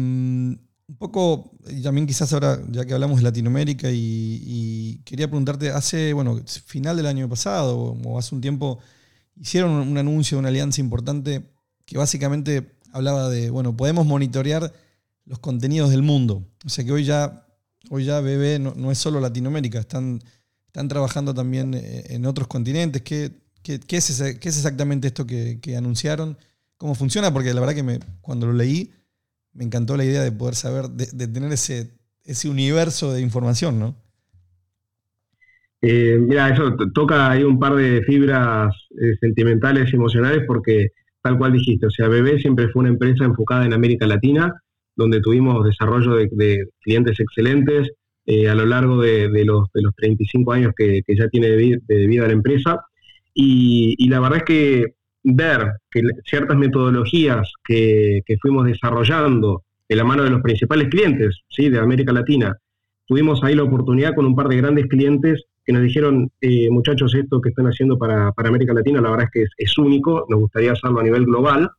un 0.92 0.98
poco, 0.98 1.52
también 1.84 2.06
quizás 2.06 2.34
ahora, 2.34 2.60
ya 2.70 2.86
que 2.86 2.94
hablamos 2.94 3.18
de 3.18 3.24
Latinoamérica, 3.24 3.88
y, 3.92 5.00
quería 5.06 5.28
preguntarte, 5.28 5.70
hace, 5.70 6.12
bueno, 6.12 6.42
final 6.66 6.98
del 6.98 7.06
año 7.06 7.30
pasado 7.30 7.78
o 7.78 8.20
hace 8.20 8.36
un 8.36 8.42
tiempo, 8.42 8.80
hicieron 9.38 9.72
un 9.72 9.98
anuncio 9.98 10.36
de 10.36 10.40
una 10.40 10.50
alianza 10.50 10.82
importante 10.82 11.50
que 11.86 11.98
básicamente 11.98 12.76
hablaba 12.92 13.30
de, 13.30 13.50
bueno, 13.50 13.76
podemos 13.76 14.06
monitorear 14.06 14.74
los 15.26 15.40
contenidos 15.40 15.92
del 15.92 16.02
mundo. 16.02 16.46
O 16.66 16.70
sea 16.70 16.84
que 16.84 16.92
hoy 16.92 17.06
ya, 17.06 17.48
hoy 17.90 18.04
ya 18.04 18.20
BB 18.20 18.60
no, 18.60 18.74
no 18.76 18.92
es 18.92 18.98
solo 18.98 19.22
Latinoamérica, 19.22 19.80
están, 19.80 20.22
están 20.68 20.90
trabajando 20.90 21.34
también 21.34 21.74
eh, 21.74 22.04
en 22.10 22.26
otros 22.26 22.48
continentes. 22.48 23.02
¿Qué, 23.02 23.32
qué, 23.64 23.80
es, 23.98 24.22
exactamente 24.22 25.08
esto 25.08 25.26
que, 25.26 25.60
anunciaron? 25.78 26.38
¿Cómo 26.78 26.96
funciona? 26.96 27.32
Porque 27.32 27.54
la 27.54 27.60
verdad 27.60 27.76
que 27.76 27.84
me, 27.84 28.00
cuando 28.22 28.48
lo 28.48 28.54
leí 28.54 28.92
me 29.54 29.64
encantó 29.66 29.98
la 29.98 30.06
idea 30.06 30.24
de 30.24 30.32
poder 30.32 30.56
saber, 30.56 30.90
de, 30.90 31.28
tener 31.28 31.52
ese, 31.52 31.92
universo 32.46 33.12
de 33.14 33.22
información, 33.22 33.80
¿no? 33.80 33.96
Eh, 35.82 36.18
mira, 36.20 36.50
eso 36.50 36.76
to- 36.76 36.92
toca 36.92 37.32
ahí 37.32 37.44
un 37.44 37.60
par 37.60 37.76
de 37.76 38.04
fibras 38.04 38.74
eh, 38.92 39.16
sentimentales 39.20 39.92
y 39.92 39.96
emocionales 39.96 40.44
porque 40.46 40.90
tal 41.22 41.38
cual 41.38 41.54
dijiste, 41.54 41.88
o 41.88 41.90
sea, 41.90 42.08
BB 42.08 42.40
siempre 42.40 42.70
fue 42.70 42.82
una 42.82 42.90
empresa 42.90 43.26
enfocada 43.26 43.66
en 43.66 43.74
América 43.74 44.06
Latina, 44.08 44.54
donde 44.96 45.22
tuvimos 45.22 45.66
desarrollo 45.66 46.16
de, 46.16 46.30
de 46.32 46.66
clientes 46.82 47.20
excelentes 47.20 47.92
eh, 48.26 48.50
a 48.50 48.56
lo 48.56 48.66
largo 48.66 49.02
de, 49.02 49.28
los, 49.46 49.72
de 49.74 49.82
los 49.82 49.96
35 49.96 50.54
años 50.54 50.74
que, 50.78 51.02
que 51.06 51.16
ya 51.16 51.28
tiene 51.30 51.50
de 51.50 52.08
vida 52.08 52.28
la 52.28 52.34
empresa. 52.34 52.80
Y, 53.34 54.08
la 54.10 54.20
verdad 54.20 54.40
es 54.40 54.44
que 54.44 54.86
ver 55.24 55.74
que 55.90 56.02
ciertas 56.26 56.58
metodologías 56.58 57.52
que, 57.64 58.22
que 58.26 58.38
fuimos 58.38 58.66
desarrollando 58.66 59.64
de 59.88 59.96
la 59.96 60.04
mano 60.04 60.24
de 60.24 60.30
los 60.30 60.42
principales 60.42 60.90
clientes 60.90 61.42
¿sí? 61.50 61.70
de 61.70 61.80
América 61.80 62.12
Latina, 62.12 62.58
tuvimos 63.06 63.44
ahí 63.44 63.56
la 63.56 63.64
oportunidad 63.64 64.16
con 64.16 64.26
un 64.26 64.36
par 64.36 64.48
de 64.48 64.58
grandes 64.58 64.88
clientes 64.88 65.44
que 65.66 65.74
nos 65.74 65.84
dijeron, 65.84 66.32
eh, 66.42 66.70
muchachos, 66.70 67.14
esto 67.14 67.40
que 67.40 67.50
están 67.50 67.68
haciendo 67.68 67.98
para, 67.98 68.32
para 68.32 68.50
América 68.50 68.74
Latina, 68.74 69.02
la 69.02 69.12
verdad 69.12 69.26
es 69.26 69.32
que 69.32 69.42
es, 69.44 69.50
es 69.58 69.78
único, 69.78 70.26
nos 70.30 70.40
gustaría 70.40 70.72
hacerlo 70.72 71.00
a 71.00 71.04
nivel 71.04 71.26
global. 71.26 71.70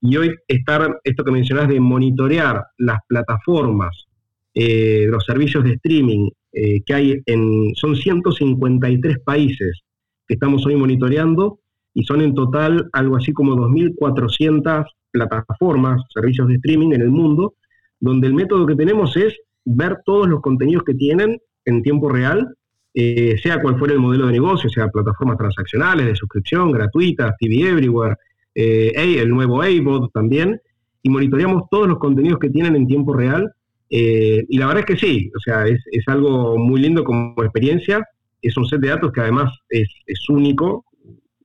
Y 0.00 0.16
hoy 0.16 0.34
estar, 0.48 0.98
esto 1.04 1.22
que 1.22 1.30
mencionás 1.30 1.68
de 1.68 1.78
monitorear 1.78 2.64
las 2.78 2.98
plataformas, 3.06 4.06
eh, 4.54 5.06
los 5.08 5.24
servicios 5.24 5.62
de 5.62 5.74
streaming 5.74 6.28
eh, 6.52 6.82
que 6.84 6.94
hay 6.94 7.22
en, 7.26 7.74
son 7.74 7.94
153 7.94 9.20
países 9.20 9.82
estamos 10.32 10.64
hoy 10.66 10.76
monitoreando 10.76 11.60
y 11.94 12.04
son 12.04 12.22
en 12.22 12.34
total 12.34 12.88
algo 12.92 13.16
así 13.16 13.32
como 13.32 13.54
2.400 13.54 14.86
plataformas, 15.10 16.02
servicios 16.12 16.48
de 16.48 16.54
streaming 16.54 16.92
en 16.92 17.02
el 17.02 17.10
mundo, 17.10 17.54
donde 18.00 18.26
el 18.26 18.34
método 18.34 18.66
que 18.66 18.74
tenemos 18.74 19.16
es 19.16 19.36
ver 19.64 19.98
todos 20.04 20.28
los 20.28 20.40
contenidos 20.40 20.84
que 20.84 20.94
tienen 20.94 21.38
en 21.64 21.82
tiempo 21.82 22.08
real, 22.08 22.54
eh, 22.94 23.36
sea 23.42 23.60
cual 23.60 23.78
fuera 23.78 23.94
el 23.94 24.00
modelo 24.00 24.26
de 24.26 24.32
negocio, 24.32 24.68
sea 24.68 24.88
plataformas 24.88 25.38
transaccionales, 25.38 26.06
de 26.06 26.16
suscripción, 26.16 26.72
gratuitas, 26.72 27.34
TV 27.38 27.68
Everywhere, 27.68 28.16
eh, 28.54 28.92
el 29.20 29.30
nuevo 29.30 29.62
AVOD 29.62 30.10
también, 30.12 30.60
y 31.02 31.10
monitoreamos 31.10 31.64
todos 31.70 31.88
los 31.88 31.98
contenidos 31.98 32.38
que 32.38 32.50
tienen 32.50 32.76
en 32.76 32.86
tiempo 32.86 33.12
real. 33.12 33.52
eh, 33.90 34.44
y 34.48 34.58
la 34.58 34.66
verdad 34.66 34.80
es 34.80 34.86
que 34.86 35.06
sí, 35.06 35.30
o 35.36 35.40
sea, 35.40 35.66
es, 35.66 35.80
es 35.90 36.04
algo 36.08 36.56
muy 36.56 36.80
lindo 36.80 37.04
como 37.04 37.34
experiencia. 37.42 38.06
Es 38.42 38.56
un 38.56 38.66
set 38.66 38.80
de 38.80 38.88
datos 38.88 39.12
que 39.12 39.20
además 39.20 39.50
es, 39.68 39.88
es 40.06 40.28
único. 40.28 40.84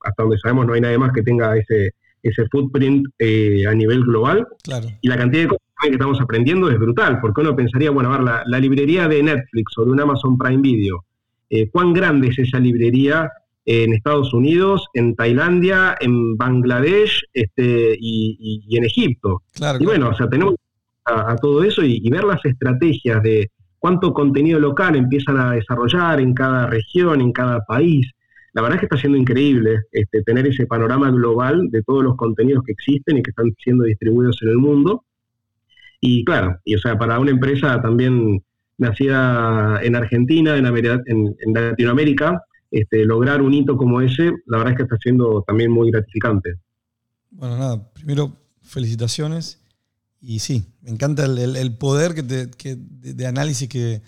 Hasta 0.04 0.22
donde 0.22 0.38
sabemos 0.38 0.66
no 0.66 0.74
hay 0.74 0.80
nadie 0.80 0.98
más 0.98 1.12
que 1.12 1.22
tenga 1.22 1.56
ese, 1.56 1.92
ese 2.22 2.46
footprint 2.50 3.06
eh, 3.18 3.64
a 3.66 3.74
nivel 3.74 4.02
global. 4.04 4.46
Claro. 4.62 4.86
Y 5.00 5.08
la 5.08 5.16
cantidad 5.16 5.42
de 5.42 5.48
cosas 5.48 5.62
que 5.82 5.90
estamos 5.90 6.20
aprendiendo 6.20 6.70
es 6.70 6.78
brutal, 6.78 7.20
porque 7.20 7.40
uno 7.40 7.54
pensaría, 7.56 7.90
bueno, 7.90 8.10
a 8.12 8.16
ver, 8.18 8.24
la, 8.24 8.42
la 8.46 8.60
librería 8.60 9.06
de 9.08 9.22
Netflix 9.22 9.76
o 9.78 9.84
de 9.84 9.92
un 9.92 10.00
Amazon 10.00 10.36
Prime 10.36 10.60
Video, 10.62 11.04
eh, 11.50 11.68
¿cuán 11.70 11.92
grande 11.92 12.28
es 12.28 12.38
esa 12.38 12.58
librería 12.58 13.30
en 13.64 13.92
Estados 13.92 14.32
Unidos, 14.34 14.86
en 14.94 15.14
Tailandia, 15.14 15.96
en 16.00 16.36
Bangladesh 16.36 17.22
este, 17.32 17.96
y, 17.98 18.36
y- 18.40 18.64
y 18.68 18.76
en 18.76 18.84
Egipto? 18.84 19.42
Claro, 19.54 19.78
Y 19.80 19.84
bueno, 19.86 20.08
o 20.10 20.14
sea, 20.14 20.28
tenemos 20.28 20.54
a, 21.04 21.32
a 21.32 21.36
todo 21.36 21.62
eso 21.62 21.82
y, 21.84 22.00
y 22.02 22.10
ver 22.10 22.24
las 22.24 22.44
estrategias 22.44 23.22
de 23.22 23.50
cuánto 23.78 24.12
contenido 24.12 24.58
local 24.58 24.96
empiezan 24.96 25.38
a 25.38 25.52
desarrollar 25.52 26.20
en 26.20 26.34
cada 26.34 26.66
región, 26.66 27.20
en 27.20 27.32
cada 27.32 27.64
país. 27.64 28.10
La 28.54 28.62
verdad 28.62 28.76
es 28.76 28.80
que 28.80 28.86
está 28.86 28.96
siendo 28.96 29.18
increíble 29.18 29.80
este, 29.92 30.22
tener 30.22 30.46
ese 30.46 30.66
panorama 30.66 31.10
global 31.10 31.68
de 31.70 31.82
todos 31.82 32.02
los 32.02 32.16
contenidos 32.16 32.64
que 32.64 32.72
existen 32.72 33.18
y 33.18 33.22
que 33.22 33.30
están 33.30 33.54
siendo 33.62 33.84
distribuidos 33.84 34.38
en 34.42 34.48
el 34.48 34.58
mundo. 34.58 35.04
Y 36.00 36.24
claro, 36.24 36.58
y 36.64 36.74
o 36.74 36.78
sea, 36.78 36.98
para 36.98 37.18
una 37.18 37.30
empresa 37.30 37.80
también 37.82 38.42
nacida 38.78 39.80
en 39.82 39.96
Argentina, 39.96 40.56
en, 40.56 40.66
en- 40.66 41.36
en 41.40 41.52
Latinoamérica, 41.54 42.42
este, 42.70 43.04
lograr 43.04 43.42
un 43.42 43.52
hito 43.54 43.76
como 43.76 44.00
ese, 44.00 44.32
la 44.46 44.58
verdad 44.58 44.72
es 44.72 44.76
que 44.76 44.82
está 44.84 44.96
siendo 44.98 45.42
también 45.46 45.70
muy 45.70 45.90
gratificante. 45.90 46.54
Bueno, 47.30 47.56
nada, 47.58 47.92
primero 47.92 48.32
felicitaciones 48.62 49.60
y 50.20 50.40
sí, 50.40 50.64
me 50.82 50.90
encanta 50.90 51.24
el, 51.24 51.38
el- 51.38 51.56
el 51.56 51.76
poder 51.76 52.14
que 52.14 52.22
te- 52.22 52.50
que- 52.50 52.76
de, 52.78 53.14
de 53.14 53.26
análisis 53.26 53.68
que, 53.68 54.02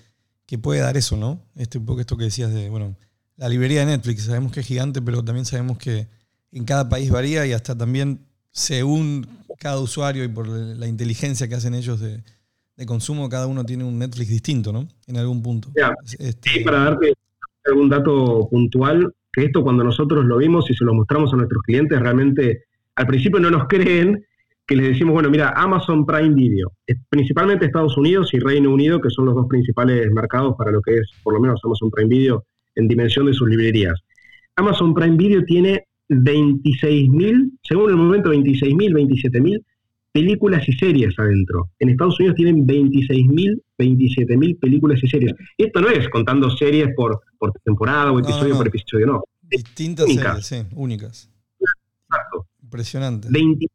que 0.47 0.59
puede 0.59 0.81
dar 0.81 0.97
eso, 0.97 1.17
¿no? 1.17 1.43
Este, 1.57 1.79
un 1.79 1.87
poco 1.87 2.01
esto 2.01 2.17
que 2.17 2.25
decías 2.25 2.53
de, 2.53 2.69
bueno, 2.69 2.97
la 3.37 3.49
librería 3.49 3.81
de 3.81 3.87
Netflix, 3.87 4.25
sabemos 4.25 4.53
que 4.53 4.61
es 4.61 4.67
gigante, 4.67 5.01
pero 5.03 5.23
también 5.25 5.47
sabemos 5.47 5.79
que 5.79 6.09
en 6.53 6.65
cada 6.65 6.89
país 6.89 7.11
varía 7.11 7.47
y 7.47 7.53
hasta 7.53 7.77
también 7.79 8.21
según 8.51 9.27
cada 9.59 9.79
usuario 9.81 10.25
y 10.25 10.29
por 10.29 10.49
la 10.49 10.87
inteligencia 10.87 11.49
que 11.49 11.55
hacen 11.55 11.75
ellos 11.75 12.01
de, 12.01 12.23
de 12.77 12.87
consumo, 12.87 13.29
cada 13.29 13.47
uno 13.47 13.65
tiene 13.65 13.85
un 13.85 13.99
Netflix 13.99 14.29
distinto, 14.31 14.73
¿no? 14.73 14.89
En 15.07 15.17
algún 15.17 15.43
punto. 15.43 15.71
Este, 16.19 16.51
Sí, 16.51 16.61
para 16.65 16.81
darte 16.85 17.13
algún 17.67 17.89
dato 17.89 18.49
puntual, 18.51 19.15
que 19.33 19.45
esto 19.45 19.63
cuando 19.63 19.85
nosotros 19.85 20.25
lo 20.25 20.39
vimos 20.39 20.69
y 20.71 20.75
se 20.75 20.85
lo 20.85 20.93
mostramos 20.95 21.33
a 21.33 21.37
nuestros 21.37 21.63
clientes, 21.63 21.99
realmente 22.01 22.65
al 22.97 23.07
principio 23.07 23.39
no 23.39 23.51
nos 23.51 23.69
creen 23.69 24.25
que 24.71 24.77
les 24.77 24.91
decimos, 24.91 25.15
bueno, 25.15 25.29
mira, 25.31 25.49
Amazon 25.57 26.07
Prime 26.07 26.33
Video, 26.33 26.71
principalmente 27.09 27.67
Estados 27.67 27.97
Unidos 27.99 28.33
y 28.35 28.39
Reino 28.39 28.73
Unido, 28.73 29.01
que 29.01 29.11
son 29.11 29.25
los 29.27 29.35
dos 29.35 29.49
principales 29.49 30.09
mercados 30.13 30.55
para 30.57 30.71
lo 30.71 30.81
que 30.81 30.95
es, 30.95 31.11
por 31.25 31.35
lo 31.35 31.41
menos, 31.41 31.61
Amazon 31.65 31.91
Prime 31.91 32.09
Video 32.09 32.45
en 32.77 32.87
dimensión 32.87 33.27
de 33.27 33.35
sus 33.35 33.49
librerías. 33.49 33.99
Amazon 34.55 34.95
Prime 34.95 35.17
Video 35.17 35.45
tiene 35.45 35.87
26.000, 36.09 37.51
según 37.65 37.91
el 37.91 37.97
momento, 37.97 38.33
26.000, 38.33 38.93
27.000 39.33 39.65
películas 40.13 40.69
y 40.69 40.73
series 40.75 41.19
adentro. 41.19 41.71
En 41.81 41.89
Estados 41.89 42.21
Unidos 42.21 42.37
tienen 42.37 42.65
26.000, 42.65 43.61
27.000 43.77 44.61
películas 44.61 45.03
y 45.03 45.09
series. 45.09 45.33
Esto 45.59 45.81
no 45.81 45.89
es 45.89 46.09
contando 46.11 46.49
series 46.49 46.95
por, 46.95 47.21
por 47.41 47.51
temporada 47.65 48.13
o 48.13 48.21
No, 48.21 48.21
episodio 48.21 48.53
no. 48.53 48.59
por 48.59 48.69
episodio, 48.69 49.07
no. 49.07 49.25
distintas 49.43 50.07
únicas. 50.07 50.47
series, 50.47 50.69
sí, 50.69 50.75
únicas. 50.77 51.29
Exacto. 52.09 52.47
Impresionante. 52.63 53.27
20 53.33 53.67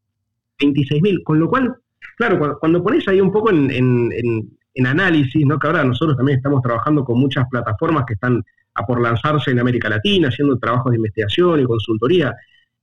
26.000, 0.59 1.23
con 1.23 1.39
lo 1.39 1.49
cual, 1.49 1.73
claro, 2.17 2.37
cuando, 2.37 2.59
cuando 2.59 2.83
pones 2.83 3.07
ahí 3.07 3.19
un 3.21 3.31
poco 3.31 3.49
en, 3.51 3.69
en- 3.71 4.11
en- 4.13 4.49
en 4.77 4.87
análisis, 4.87 5.45
¿no? 5.45 5.57
que 5.57 5.67
ahora 5.67 5.85
nosotros 5.85 6.17
también 6.17 6.37
estamos 6.37 6.61
trabajando 6.61 7.05
con 7.05 7.17
muchas 7.17 7.47
plataformas 7.49 8.03
que 8.05 8.13
están 8.15 8.43
a 8.73 8.85
por 8.85 8.99
lanzarse 9.01 9.51
en 9.51 9.59
América 9.59 9.87
Latina, 9.87 10.27
haciendo 10.27 10.57
trabajos 10.59 10.91
de 10.91 10.97
investigación 10.97 11.61
y 11.61 11.63
consultoría, 11.63 12.35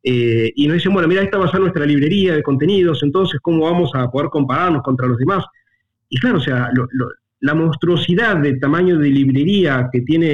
eh, 0.02 0.50
y 0.56 0.66
nos 0.66 0.76
dicen, 0.76 0.94
bueno, 0.94 1.06
mira, 1.06 1.20
esta 1.22 1.36
va 1.36 1.44
a 1.44 1.50
ser 1.50 1.60
nuestra 1.60 1.84
librería 1.84 2.34
de 2.34 2.42
contenidos, 2.42 3.02
entonces, 3.02 3.38
¿cómo 3.42 3.64
vamos 3.70 3.90
a 3.94 4.10
poder 4.10 4.30
compararnos 4.30 4.82
contra 4.82 5.06
los 5.06 5.18
demás? 5.18 5.44
Y 6.08 6.18
claro, 6.18 6.38
o 6.38 6.40
sea, 6.40 6.70
lo- 6.72 6.88
lo- 6.92 7.10
la 7.40 7.54
monstruosidad 7.54 8.36
de 8.38 8.54
tamaño 8.56 8.98
de 8.98 9.10
librería 9.10 9.90
que 9.92 10.00
tiene 10.00 10.26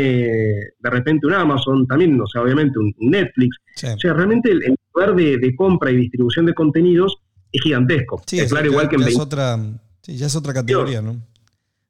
de 0.78 0.90
repente 0.90 1.26
un 1.26 1.32
Amazon, 1.34 1.86
también, 1.88 2.20
o 2.20 2.26
sea, 2.28 2.42
obviamente 2.42 2.78
un 2.78 2.94
Netflix, 3.00 3.56
Sí. 3.74 3.86
o 3.88 3.98
sea, 3.98 4.12
realmente 4.14 4.50
el, 4.52 4.62
el 4.62 4.76
poder 4.92 5.14
de, 5.14 5.38
de 5.38 5.56
compra 5.56 5.90
y 5.90 5.96
distribución 5.96 6.46
de 6.46 6.54
contenidos 6.54 7.16
es 7.52 7.62
gigantesco. 7.62 8.22
Sí, 8.26 8.38
es 8.40 8.50
claro, 8.50 8.66
ya- 8.66 8.70
igual 8.72 8.88
que 8.88 8.96
en 8.96 9.02
ya 9.02 9.08
es 9.08 9.14
20 9.16 9.22
otra, 9.24 9.58
sí, 10.02 10.16
ya 10.16 10.26
es 10.26 10.36
otra 10.36 10.52
categoría, 10.54 11.02
¿no? 11.02 11.20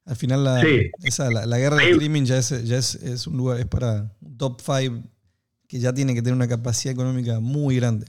Al 0.05 0.17
final 0.17 0.43
la, 0.45 0.61
Sí. 0.63 0.91
esa, 1.05 1.31
la, 1.31 1.45
la 1.47 1.59
guerra 1.59 1.77
de 1.77 1.91
streaming 1.91 2.23
ya, 2.25 2.39
es, 2.39 2.65
ya 2.65 2.79
es, 2.79 2.95
es 2.97 3.27
un 3.27 3.37
lugar, 3.37 3.59
es 3.61 3.67
para 3.67 4.11
un 4.23 4.39
top 4.39 4.61
5 4.61 5.03
que 5.69 5.79
ya 5.79 5.93
tiene 5.93 6.15
que 6.15 6.23
tener 6.23 6.35
una 6.35 6.49
capacidad 6.49 6.95
económica 6.95 7.41
muy 7.41 7.77
grande. 7.77 8.07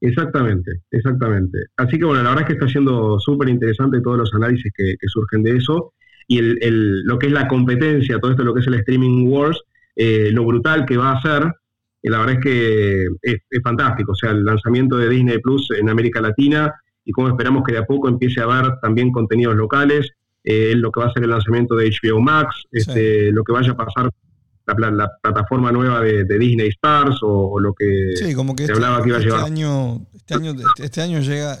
Exactamente, 0.00 0.80
exactamente. 0.90 1.58
Así 1.76 1.98
que 1.98 2.04
bueno, 2.06 2.22
la 2.22 2.30
verdad 2.30 2.44
es 2.44 2.46
que 2.48 2.52
está 2.54 2.68
siendo 2.68 3.18
súper 3.20 3.50
interesante 3.50 4.00
todos 4.00 4.16
los 4.16 4.32
análisis 4.34 4.72
que, 4.74 4.94
que 4.98 5.08
surgen 5.08 5.42
de 5.42 5.56
eso 5.58 5.92
y 6.26 6.38
el, 6.38 6.58
el- 6.62 7.02
lo 7.02 7.18
que 7.18 7.26
es 7.26 7.32
la 7.32 7.46
competencia, 7.48 8.18
todo 8.18 8.30
esto 8.30 8.42
lo 8.44 8.54
que 8.54 8.60
es 8.60 8.66
el 8.66 8.74
streaming 8.74 9.26
wars, 9.28 9.58
eh, 9.96 10.30
lo 10.32 10.44
brutal 10.46 10.86
que 10.86 10.96
va 10.96 11.12
a 11.12 11.20
ser, 11.20 11.52
eh, 12.02 12.10
la 12.10 12.18
verdad 12.18 12.36
es 12.36 12.44
que 12.44 13.04
es, 13.22 13.36
es 13.50 13.62
fantástico. 13.62 14.12
O 14.12 14.14
sea, 14.14 14.30
el 14.30 14.44
lanzamiento 14.44 14.96
de 14.96 15.08
Disney 15.08 15.38
Plus 15.38 15.70
en 15.78 15.88
América 15.88 16.20
Latina 16.20 16.74
y 17.04 17.12
cómo 17.12 17.28
esperamos 17.28 17.62
que 17.64 17.72
de 17.72 17.78
a 17.78 17.84
poco 17.84 18.08
empiece 18.08 18.40
a 18.40 18.44
haber 18.44 18.78
también 18.80 19.10
contenidos 19.10 19.56
locales, 19.56 20.10
eh, 20.44 20.74
lo 20.76 20.90
que 20.90 21.00
va 21.00 21.06
a 21.06 21.12
ser 21.12 21.24
el 21.24 21.30
lanzamiento 21.30 21.74
de 21.76 21.90
HBO 21.90 22.20
Max, 22.20 22.64
este, 22.70 23.30
lo 23.32 23.44
que 23.44 23.52
vaya 23.52 23.72
a 23.72 23.76
pasar 23.76 24.10
la, 24.78 24.90
la 24.90 25.10
plataforma 25.22 25.72
nueva 25.72 26.00
de, 26.00 26.24
de 26.24 26.38
Disney 26.38 26.68
Stars 26.68 27.22
o, 27.22 27.50
o 27.52 27.60
lo 27.60 27.74
que 27.74 28.12
Sí, 28.14 28.34
como 28.34 28.54
que 28.54 28.66
se 28.66 28.72
este, 28.72 28.84
hablaba 28.84 29.02
que 29.02 29.08
iba 29.08 29.18
a 29.18 29.20
este 29.20 29.30
llevar. 29.30 29.46
año, 29.46 30.06
este 30.14 30.34
año, 30.34 30.50
este, 30.52 30.84
este 30.84 31.00
año 31.02 31.20
llega, 31.20 31.58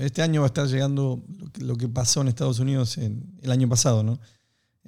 este 0.00 0.22
año 0.22 0.40
va 0.40 0.46
a 0.46 0.48
estar 0.48 0.66
llegando 0.66 1.22
lo 1.38 1.50
que, 1.52 1.64
lo 1.64 1.76
que 1.76 1.88
pasó 1.88 2.20
en 2.20 2.28
Estados 2.28 2.58
Unidos 2.58 2.98
en, 2.98 3.22
el 3.42 3.50
año 3.50 3.68
pasado, 3.68 4.02
¿no? 4.02 4.18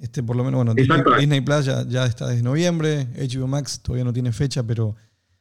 Este, 0.01 0.21
por 0.23 0.35
lo 0.35 0.43
menos, 0.43 0.57
bueno, 0.57 0.73
Disney, 0.73 0.97
Exacto. 0.99 1.19
Disney 1.19 1.41
Plus 1.41 1.63
ya, 1.65 1.87
ya 1.87 2.05
está 2.05 2.27
desde 2.27 2.41
noviembre, 2.43 3.07
HBO 3.15 3.47
Max 3.47 3.79
todavía 3.81 4.03
no 4.03 4.11
tiene 4.11 4.31
fecha, 4.33 4.63
pero 4.63 4.95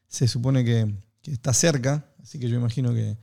se 0.07 0.29
supone 0.29 0.65
que, 0.65 0.95
que 1.23 1.33
está 1.33 1.53
cerca, 1.55 2.05
así 2.23 2.39
que 2.39 2.47
yo 2.49 2.57
imagino 2.57 2.93
que 2.93 3.17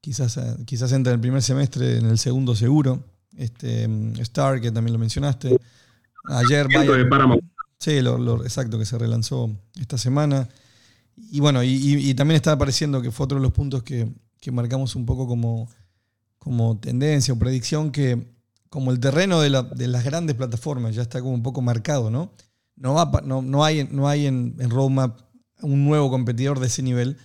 quizás, 0.00 0.36
eh, 0.38 0.56
quizás 0.66 0.90
entra 0.92 1.12
en 1.12 1.18
el 1.18 1.20
primer 1.20 1.40
semestre, 1.42 1.98
en 1.98 2.06
el 2.06 2.18
segundo 2.18 2.54
seguro. 2.56 3.04
Este, 3.36 3.88
Star, 4.20 4.60
que 4.60 4.72
también 4.72 4.92
lo 4.92 4.98
mencionaste. 4.98 5.56
Ayer, 6.28 6.66
Bayern-. 6.68 7.40
Sí, 7.78 8.00
lo, 8.00 8.18
lo- 8.18 8.42
exacto, 8.42 8.78
que 8.78 8.86
se 8.86 8.98
relanzó 8.98 9.50
esta 9.78 9.98
semana. 9.98 10.48
Y 11.30 11.40
bueno, 11.40 11.62
y, 11.62 11.68
y- 11.68 12.10
y 12.10 12.14
también 12.14 12.36
está 12.36 12.52
apareciendo 12.52 13.00
que 13.02 13.10
fue 13.12 13.24
otro 13.24 13.38
de 13.38 13.42
los 13.42 13.52
puntos 13.52 13.82
que, 13.84 14.08
que 14.40 14.50
marcamos 14.50 14.96
un 14.96 15.06
poco 15.06 15.26
como, 15.28 15.68
como 16.38 16.78
tendencia 16.78 17.34
o 17.34 17.38
predicción, 17.38 17.92
que 17.92 18.34
como 18.76 18.90
el 18.90 19.00
terreno 19.00 19.40
de, 19.40 19.48
la- 19.48 19.62
de 19.62 19.88
las 19.88 20.04
grandes 20.04 20.36
plataformas 20.36 20.94
ya 20.94 21.00
está 21.00 21.22
como 21.22 21.32
un 21.32 21.42
poco 21.42 21.62
marcado, 21.62 22.10
¿no? 22.10 22.34
No, 22.76 22.92
va, 22.92 23.22
no, 23.24 23.40
no 23.40 23.64
hay, 23.64 23.88
no 23.90 24.06
hay 24.06 24.26
en, 24.26 24.54
en 24.58 24.68
roadmap 24.68 25.18
un 25.62 25.86
nuevo 25.86 26.10
competidor 26.10 26.60
de 26.60 26.66
ese 26.66 26.82
nivel. 26.82 27.16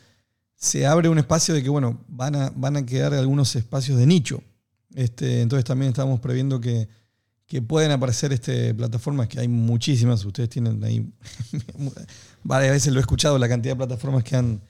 Se 0.55 0.87
abre 0.87 1.09
un 1.09 1.17
espacio 1.17 1.53
de 1.53 1.61
que, 1.61 1.67
bueno, 1.69 2.05
van 2.07 2.37
a, 2.37 2.53
van 2.55 2.77
a 2.77 2.85
quedar 2.85 3.13
algunos 3.13 3.53
espacios 3.57 3.97
de 3.97 4.05
nicho. 4.07 4.41
Este, 4.95 5.41
entonces 5.41 5.65
también 5.65 5.89
estamos 5.89 6.21
previendo 6.21 6.61
que, 6.61 6.87
que 7.47 7.61
pueden 7.61 7.91
aparecer 7.91 8.31
este, 8.31 8.73
plataformas, 8.73 9.27
que 9.27 9.41
hay 9.41 9.49
muchísimas, 9.49 10.23
ustedes 10.23 10.47
tienen 10.47 10.81
ahí, 10.85 11.05
varias 12.43 12.71
veces 12.71 12.93
lo 12.93 12.99
he 12.99 13.01
escuchado, 13.01 13.37
la 13.37 13.49
cantidad 13.49 13.73
de 13.73 13.77
plataformas 13.85 14.23
que 14.23 14.37
han, 14.37 14.61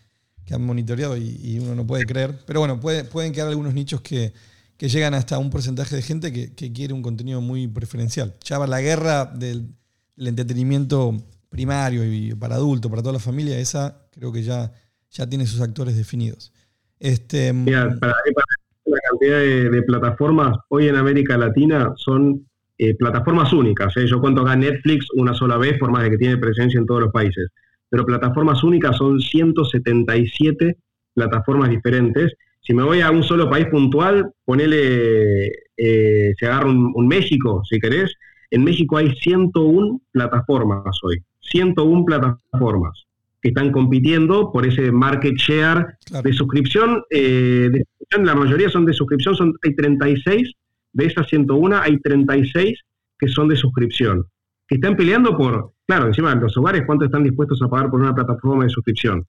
que 0.46 0.56
han 0.56 0.66
monitoreado 0.66 1.16
y, 1.16 1.40
y 1.44 1.60
uno 1.60 1.76
no 1.76 1.86
puede 1.86 2.08
creer. 2.08 2.40
Pero 2.48 2.60
bueno, 2.62 2.80
puede- 2.80 3.04
pueden 3.04 3.32
quedar 3.34 3.50
algunos 3.50 3.76
nichos 3.76 4.02
que, 4.02 4.34
que 4.82 4.90
llegan 4.90 5.14
hasta 5.14 5.38
un 5.38 5.52
porcentaje 5.52 5.96
de 5.96 6.02
gente 6.02 6.34
que, 6.34 6.56
que 6.56 6.74
quiere 6.74 6.92
un 6.92 7.04
contenido 7.04 7.40
muy 7.40 7.68
preferencial. 7.68 8.34
Ya 8.44 8.58
la 8.66 8.82
guerra 8.82 9.26
del, 9.26 9.68
del 10.16 10.28
entretenimiento 10.28 11.16
primario 11.52 12.04
y 12.04 12.34
para 12.34 12.56
adultos, 12.56 12.90
para 12.90 13.04
toda 13.04 13.14
la 13.14 13.20
familia, 13.20 13.60
esa 13.60 14.08
creo 14.10 14.32
que 14.32 14.42
ya, 14.42 14.72
ya 15.12 15.30
tiene 15.30 15.46
sus 15.46 15.62
actores 15.62 15.96
definidos. 15.96 16.52
Este, 17.00 17.54
Mira, 17.54 17.96
para, 18.00 18.16
para 18.34 18.46
la 18.86 18.98
cantidad 19.08 19.38
de, 19.38 19.70
de 19.70 19.84
plataformas 19.84 20.58
hoy 20.70 20.88
en 20.88 20.96
América 20.96 21.38
Latina 21.38 21.94
son 21.98 22.48
eh, 22.80 22.96
plataformas 22.96 23.54
únicas. 23.54 23.96
¿eh? 23.98 24.08
Yo 24.08 24.20
cuento 24.20 24.42
acá 24.42 24.56
Netflix 24.56 25.06
una 25.14 25.36
sola 25.36 25.58
vez, 25.58 25.78
por 25.78 25.92
más 25.92 26.02
de 26.02 26.10
que 26.10 26.18
tiene 26.18 26.38
presencia 26.38 26.80
en 26.80 26.88
todos 26.88 27.02
los 27.02 27.12
países. 27.12 27.50
Pero 27.88 28.04
plataformas 28.04 28.64
únicas 28.64 28.98
son 28.98 29.20
177 29.20 30.76
plataformas 31.14 31.70
diferentes. 31.70 32.34
Si 32.62 32.74
me 32.74 32.84
voy 32.84 33.02
a 33.02 33.12
un 33.12 33.24
solo 33.24 33.50
país 33.50 33.68
puntual, 33.68 34.32
ponele, 34.46 35.48
eh, 35.76 36.34
se 36.38 36.46
agarra 36.46 36.70
un, 36.70 36.92
un 36.96 37.08
México, 37.08 37.64
si 37.70 37.80
querés. 37.80 38.14
En 38.50 38.64
México 38.64 38.98
hay 38.98 39.16
101 39.16 40.02
plataformas 40.12 40.98
hoy. 41.04 41.24
101 41.40 42.06
plataformas 42.06 43.06
que 43.42 43.50
están 43.50 43.72
compitiendo 43.72 44.52
por 44.52 44.66
ese 44.66 44.92
market 44.92 45.36
share 45.36 45.98
claro, 46.06 46.24
de 46.24 46.34
suscripción, 46.34 47.04
eh, 47.10 47.70
de 47.72 47.84
suscripción, 47.84 48.26
la 48.26 48.36
mayoría 48.36 48.70
son 48.70 48.86
de 48.86 48.94
suscripción, 48.94 49.36
son, 49.36 49.54
hay 49.64 49.76
36, 49.76 50.54
de 50.94 51.06
esas 51.06 51.28
101 51.28 51.78
hay 51.78 52.00
36 52.00 52.80
que 53.18 53.28
son 53.28 53.48
de 53.48 53.56
suscripción, 53.56 54.26
que 54.68 54.76
están 54.76 54.96
peleando 54.96 55.36
por, 55.36 55.74
claro, 55.88 56.08
encima 56.08 56.36
los 56.36 56.56
hogares, 56.58 56.84
¿cuánto 56.86 57.06
están 57.06 57.24
dispuestos 57.24 57.62
a 57.62 57.68
pagar 57.68 57.90
por 57.90 58.02
una 58.02 58.14
plataforma 58.14 58.64
de 58.64 58.70
suscripción? 58.70 59.26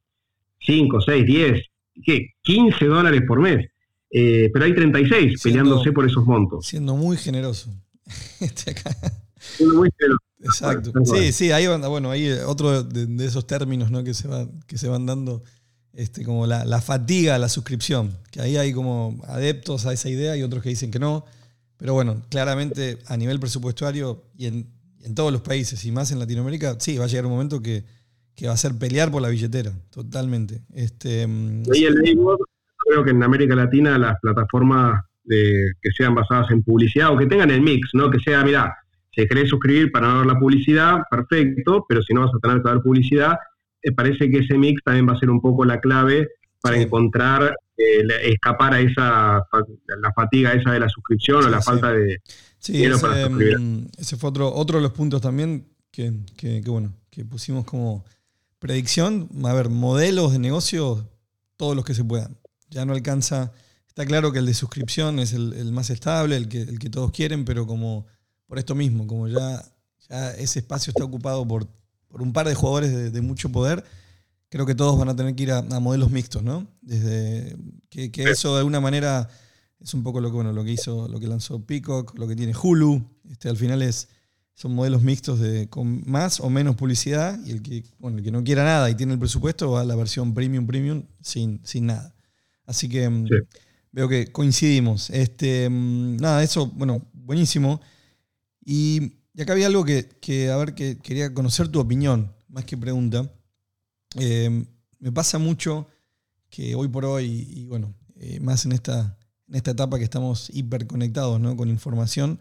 5, 0.60 1.00
6, 1.00 1.26
10, 1.26 1.62
¿qué? 2.04 2.26
15 2.42 2.84
dólares 2.86 3.22
por 3.26 3.40
mes. 3.40 3.66
Eh, 4.10 4.50
pero 4.52 4.64
hay 4.66 4.74
36 4.74 5.40
Siendo- 5.40 5.42
peleándose 5.42 5.92
por 5.92 6.06
esos 6.06 6.24
montos. 6.26 6.66
siendo 6.66 6.96
muy 6.96 7.16
generoso. 7.16 7.70
Este. 8.40 8.74
Uno 9.60 9.74
muy 9.76 9.88
generoso. 9.98 10.22
Exacto. 10.40 10.92
Sí, 11.04 11.32
sí, 11.32 11.50
ahí 11.52 11.66
van- 11.66 11.80
bueno, 11.82 12.10
ahí 12.10 12.28
otro 12.46 12.82
de, 12.82 13.06
de 13.06 13.24
esos 13.26 13.46
términos 13.46 13.90
¿no? 13.90 14.02
que, 14.04 14.12
se 14.14 14.28
van, 14.28 14.60
que 14.66 14.76
se 14.76 14.88
van 14.88 15.06
dando, 15.06 15.42
este, 15.94 16.24
como 16.24 16.46
la, 16.46 16.64
la 16.64 16.80
fatiga 16.80 17.36
a 17.36 17.38
la 17.38 17.48
suscripción, 17.48 18.16
que 18.30 18.40
ahí 18.40 18.56
hay 18.56 18.72
como 18.72 19.20
adeptos 19.26 19.86
a 19.86 19.92
esa 19.92 20.08
idea 20.08 20.36
y 20.36 20.42
otros 20.42 20.62
que 20.62 20.68
dicen 20.68 20.90
que 20.90 20.98
no. 20.98 21.24
Pero 21.76 21.94
bueno, 21.94 22.22
claramente 22.28 22.98
a 23.06 23.16
nivel 23.16 23.40
presupuestario 23.40 24.24
y 24.36 24.46
en, 24.46 24.68
y 25.00 25.06
en 25.06 25.14
todos 25.14 25.32
los 25.32 25.40
países 25.42 25.84
y 25.84 25.90
más 25.92 26.10
en 26.12 26.18
Latinoamérica, 26.18 26.76
sí, 26.78 26.98
va 26.98 27.04
a 27.04 27.08
llegar 27.08 27.26
un 27.26 27.32
momento 27.32 27.60
que, 27.62 27.84
que 28.34 28.46
va 28.46 28.54
a 28.54 28.56
ser 28.56 28.76
pelear 28.78 29.10
por 29.10 29.22
la 29.22 29.28
billetera, 29.28 29.72
totalmente. 29.90 30.62
Este, 30.74 31.26
mm, 31.26 31.62
Ahí 31.72 31.84
el 31.84 31.94
label, 31.94 32.36
creo 32.86 33.04
que 33.04 33.10
en 33.10 33.22
América 33.22 33.54
Latina 33.54 33.98
las 33.98 34.18
plataformas 34.20 35.02
de- 35.24 35.72
que 35.80 35.90
sean 35.96 36.14
basadas 36.14 36.50
en 36.50 36.62
publicidad 36.62 37.12
o 37.12 37.16
que 37.18 37.26
tengan 37.26 37.50
el 37.50 37.60
mix, 37.60 37.90
¿no? 37.94 38.10
Que 38.10 38.18
sea, 38.18 38.42
mira, 38.42 38.74
si 39.14 39.26
querés 39.26 39.48
suscribir 39.50 39.92
para 39.92 40.08
no 40.08 40.18
ver 40.18 40.26
la 40.26 40.38
publicidad, 40.38 41.02
perfecto, 41.10 41.84
pero 41.88 42.02
si 42.02 42.14
no 42.14 42.22
vas 42.22 42.30
a 42.34 42.38
tener 42.38 42.62
que 42.62 42.70
ver 42.70 42.80
publicidad, 42.82 43.36
eh, 43.82 43.92
parece 43.92 44.30
que 44.30 44.38
ese 44.38 44.56
mix 44.58 44.82
también 44.84 45.08
va 45.08 45.12
a 45.12 45.18
ser 45.18 45.30
un 45.30 45.40
poco 45.40 45.64
la 45.64 45.78
clave 45.80 46.28
para 46.60 46.76
Sí. 46.76 46.82
encontrar, 46.82 47.54
eh, 47.76 48.04
la- 48.04 48.16
escapar 48.16 48.74
a 48.74 48.80
esa, 48.80 49.44
la 50.00 50.12
fatiga 50.14 50.52
esa 50.52 50.70
de 50.72 50.80
la 50.80 50.88
suscripción 50.88 51.44
o 51.44 51.48
la 51.50 51.60
sí. 51.60 51.66
falta 51.70 51.92
de... 51.92 52.20
Sí, 52.58 52.72
Dinero 52.74 52.94
ese, 52.96 53.06
para 53.06 53.26
suscribir. 53.26 53.58
mm, 53.58 53.86
ese 53.98 54.16
fue 54.16 54.30
otro, 54.30 54.52
otro 54.54 54.76
de 54.78 54.82
los 54.82 54.92
puntos 54.92 55.20
también 55.20 55.66
que, 55.90 56.12
que- 56.36 56.62
que, 56.62 56.70
bueno, 56.70 56.92
que 57.10 57.24
pusimos 57.24 57.64
como 57.64 58.04
predicción. 58.62 59.28
A 59.44 59.52
ver, 59.52 59.68
modelos 59.68 60.32
de 60.32 60.38
negocio, 60.38 61.10
todos 61.56 61.74
los 61.74 61.84
que 61.84 61.94
se 61.94 62.04
puedan. 62.04 62.38
Ya 62.70 62.86
no 62.86 62.94
alcanza. 62.94 63.52
Está 63.88 64.06
claro 64.06 64.32
que 64.32 64.38
el 64.38 64.46
de 64.46 64.54
suscripción 64.54 65.18
es 65.18 65.32
el, 65.32 65.72
más 65.72 65.90
estable, 65.90 66.36
el 66.36 66.48
que, 66.48 66.88
todos 66.88 67.10
quieren, 67.10 67.44
pero 67.44 67.66
como 67.66 68.06
por 68.46 68.58
esto 68.58 68.74
mismo, 68.74 69.06
como 69.06 69.26
ya, 69.28 69.62
ese 70.38 70.60
espacio 70.60 70.92
está 70.92 71.04
ocupado 71.04 71.46
por, 71.46 71.68
un 72.10 72.32
par 72.32 72.48
de 72.48 72.54
jugadores 72.54 73.12
de, 73.12 73.20
mucho 73.20 73.50
poder, 73.50 73.84
creo 74.48 74.64
que 74.64 74.74
todos 74.74 74.98
van 74.98 75.08
a 75.08 75.16
tener 75.16 75.34
que 75.34 75.42
ir 75.42 75.52
a, 75.52 75.62
modelos 75.80 76.10
mixtos, 76.10 76.42
¿no? 76.42 76.66
Desde 76.80 77.56
que, 77.90 78.10
que 78.10 78.30
eso 78.30 78.54
de 78.54 78.58
alguna 78.60 78.80
manera 78.80 79.28
es 79.80 79.92
un 79.92 80.02
poco 80.02 80.20
lo 80.20 80.30
que, 80.30 80.36
bueno, 80.36 80.52
lo 80.52 80.64
que 80.64 80.72
hizo, 80.72 81.08
lo 81.08 81.18
que 81.20 81.26
lanzó 81.26 81.66
Peacock, 81.66 82.16
lo 82.16 82.28
que 82.28 82.36
tiene 82.36 82.54
Hulu. 82.54 83.02
Este, 83.30 83.48
al 83.48 83.56
final 83.56 83.82
es, 83.82 84.08
son 84.54 84.74
modelos 84.74 85.02
mixtos 85.02 85.40
de, 85.40 85.68
con 85.68 86.02
más 86.08 86.40
o 86.40 86.50
menos 86.50 86.76
publicidad 86.76 87.38
y 87.44 87.52
el 87.52 87.62
que, 87.62 87.84
bueno, 87.98 88.18
el 88.18 88.24
que 88.24 88.30
no 88.30 88.44
quiera 88.44 88.64
nada 88.64 88.90
y 88.90 88.94
tiene 88.94 89.14
el 89.14 89.18
presupuesto 89.18 89.70
va 89.70 89.80
a 89.80 89.84
la 89.84 89.96
versión 89.96 90.34
premium 90.34 90.66
premium 90.66 91.04
sin, 91.20 91.60
sin 91.64 91.86
nada. 91.86 92.14
Así 92.66 92.88
que 92.88 93.08
mm, 93.08 93.26
Sí. 93.26 93.34
veo 93.92 94.08
que 94.08 94.30
coincidimos. 94.30 95.10
Este, 95.10 95.68
mm, 95.68 96.16
nada, 96.18 96.42
eso, 96.42 96.66
bueno, 96.66 97.06
buenísimo. 97.12 97.80
Y, 98.64 99.14
y 99.34 99.42
acá 99.42 99.52
había 99.54 99.66
algo 99.66 99.84
que, 99.84 100.08
que, 100.20 100.50
a 100.50 100.56
ver, 100.56 100.74
que 100.74 100.98
quería 100.98 101.32
conocer 101.34 101.68
tu 101.68 101.80
opinión, 101.80 102.32
más 102.48 102.64
que 102.64 102.76
pregunta. 102.76 103.32
Eh, 104.16 104.64
me 104.98 105.12
pasa 105.12 105.38
mucho 105.38 105.88
que 106.50 106.74
hoy 106.74 106.88
por 106.88 107.04
hoy, 107.06 107.48
y 107.50 107.66
bueno, 107.66 107.94
eh, 108.16 108.38
más 108.40 108.66
en 108.66 108.72
esta, 108.72 109.18
en 109.48 109.54
esta 109.56 109.72
etapa 109.72 109.98
que 109.98 110.04
estamos 110.04 110.50
hiperconectados 110.52 111.40
¿no? 111.40 111.56
con 111.56 111.68
información, 111.68 112.38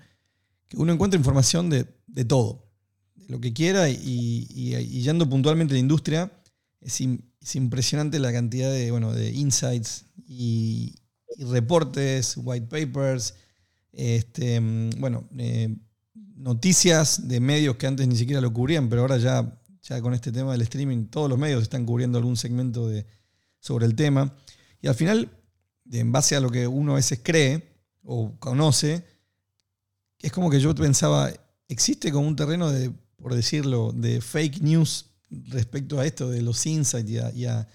uno 0.76 0.94
encuentra 0.94 1.18
información 1.18 1.70
de, 1.70 1.86
de 2.08 2.26
todo, 2.26 2.70
de 3.16 3.28
lo 3.30 3.40
que 3.40 3.54
quiera, 3.54 3.90
y, 3.90 4.48
y, 4.50 4.76
y 4.76 5.02
yendo 5.02 5.30
puntualmente 5.30 5.74
a 5.74 5.76
la 5.76 5.80
industria, 5.80 6.32
es, 6.80 7.02
im- 7.02 7.22
es 7.40 7.56
impresionante 7.56 8.20
la 8.20 8.32
cantidad 8.32 8.72
de, 8.72 8.92
bueno, 8.92 9.14
de 9.14 9.32
insights 9.32 10.06
y, 10.28 10.96
reportes, 11.38 12.36
white 12.38 12.68
papers, 12.68 13.36
este, 13.94 14.60
mm, 14.60 14.90
bueno, 15.00 15.28
eh, 15.38 15.76
noticias 16.36 17.28
de 17.28 17.40
medios 17.40 17.76
que 17.78 17.88
antes 17.88 18.08
ni 18.08 18.16
siquiera 18.16 18.42
lo 18.42 18.52
cubrían, 18.52 18.90
pero 18.90 19.02
ahora 19.02 19.18
ya, 19.18 19.62
ya 19.84 20.02
con 20.02 20.14
este 20.14 20.32
tema 20.32 20.52
del 20.52 20.62
streaming, 20.64 21.06
todos 21.06 21.30
los 21.30 21.40
medios 21.40 21.62
están 21.62 21.86
cubriendo 21.86 22.18
algún 22.18 22.36
segmento 22.36 22.88
de, 22.88 23.06
sobre 23.60 23.86
el 23.86 23.96
tema. 23.96 24.36
Y 24.82 24.88
al 24.88 24.96
final, 24.96 25.30
en 25.92 26.12
base 26.12 26.36
a 26.36 26.40
lo 26.40 26.50
que 26.50 26.68
uno 26.68 26.94
a 26.94 26.96
veces 26.96 27.20
cree 27.24 27.78
o 28.04 28.38
conoce, 28.40 29.06
es 30.22 30.32
como 30.32 30.50
que 30.50 30.60
yo 30.60 30.74
pensaba, 30.76 31.32
existe 31.68 32.12
como 32.12 32.28
un 32.28 32.36
terreno 32.36 32.72
de, 32.72 32.92
por 33.18 33.36
decirlo, 33.36 33.92
de 33.94 34.22
fake 34.22 34.62
news 34.62 35.08
respecto 35.30 36.00
a 36.00 36.06
esto, 36.06 36.30
de 36.30 36.42
los 36.42 36.66
insights 36.66 37.36
y 37.36 37.46
a, 37.46 37.68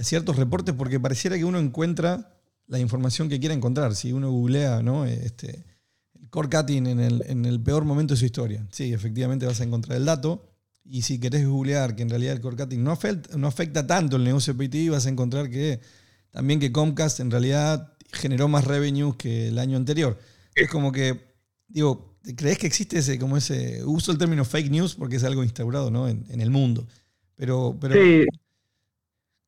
ciertos 0.00 0.36
reportes, 0.36 0.74
porque 0.74 0.98
pareciera 0.98 1.36
que 1.36 1.44
uno 1.44 1.58
encuentra 1.58 2.36
la 2.66 2.80
información 2.80 3.28
que 3.28 3.38
quiera 3.38 3.54
encontrar. 3.54 3.94
Si 3.94 4.12
uno 4.12 4.30
googlea, 4.30 4.82
¿no? 4.82 5.04
Este, 5.04 5.64
el 6.20 6.28
core 6.30 6.48
cutting 6.48 6.86
en 6.86 7.44
el, 7.44 7.60
peor 7.60 7.84
momento 7.84 8.14
de 8.14 8.18
su 8.18 8.24
historia. 8.24 8.66
Sí, 8.72 8.92
efectivamente 8.92 9.46
vas 9.46 9.60
a 9.60 9.64
encontrar 9.64 9.96
el 9.96 10.04
dato. 10.04 10.50
Y 10.84 11.02
si 11.02 11.20
querés 11.20 11.46
googlear 11.46 11.94
que 11.94 12.02
en 12.02 12.10
realidad 12.10 12.34
el 12.34 12.40
core 12.40 12.56
cutting 12.56 12.82
no 12.82 12.90
afecta, 12.92 13.86
tanto 13.86 14.16
el 14.16 14.24
negocio 14.24 14.56
PTV, 14.56 14.90
vas 14.90 15.06
a 15.06 15.10
encontrar 15.10 15.48
que 15.48 15.80
también 16.30 16.58
que 16.58 16.72
Comcast 16.72 17.20
en 17.20 17.30
realidad 17.30 17.92
generó 18.12 18.48
más 18.48 18.64
revenues 18.64 19.14
que 19.16 19.48
el 19.48 19.58
año 19.58 19.76
anterior. 19.76 20.18
Es 20.56 20.68
como 20.68 20.90
que, 20.90 21.33
digo, 21.68 22.16
¿crees 22.36 22.58
que 22.58 22.66
existe 22.66 22.98
ese, 22.98 23.18
como 23.18 23.36
ese, 23.36 23.84
uso 23.84 24.12
el 24.12 24.18
término 24.18 24.44
fake 24.44 24.70
news 24.70 24.94
porque 24.94 25.16
es 25.16 25.24
algo 25.24 25.42
instaurado 25.44 25.90
¿no? 25.90 26.08
en, 26.08 26.24
en 26.30 26.40
el 26.40 26.50
mundo? 26.50 26.86
Pero, 27.36 27.76
pero 27.80 27.94
Sí. 27.94 28.26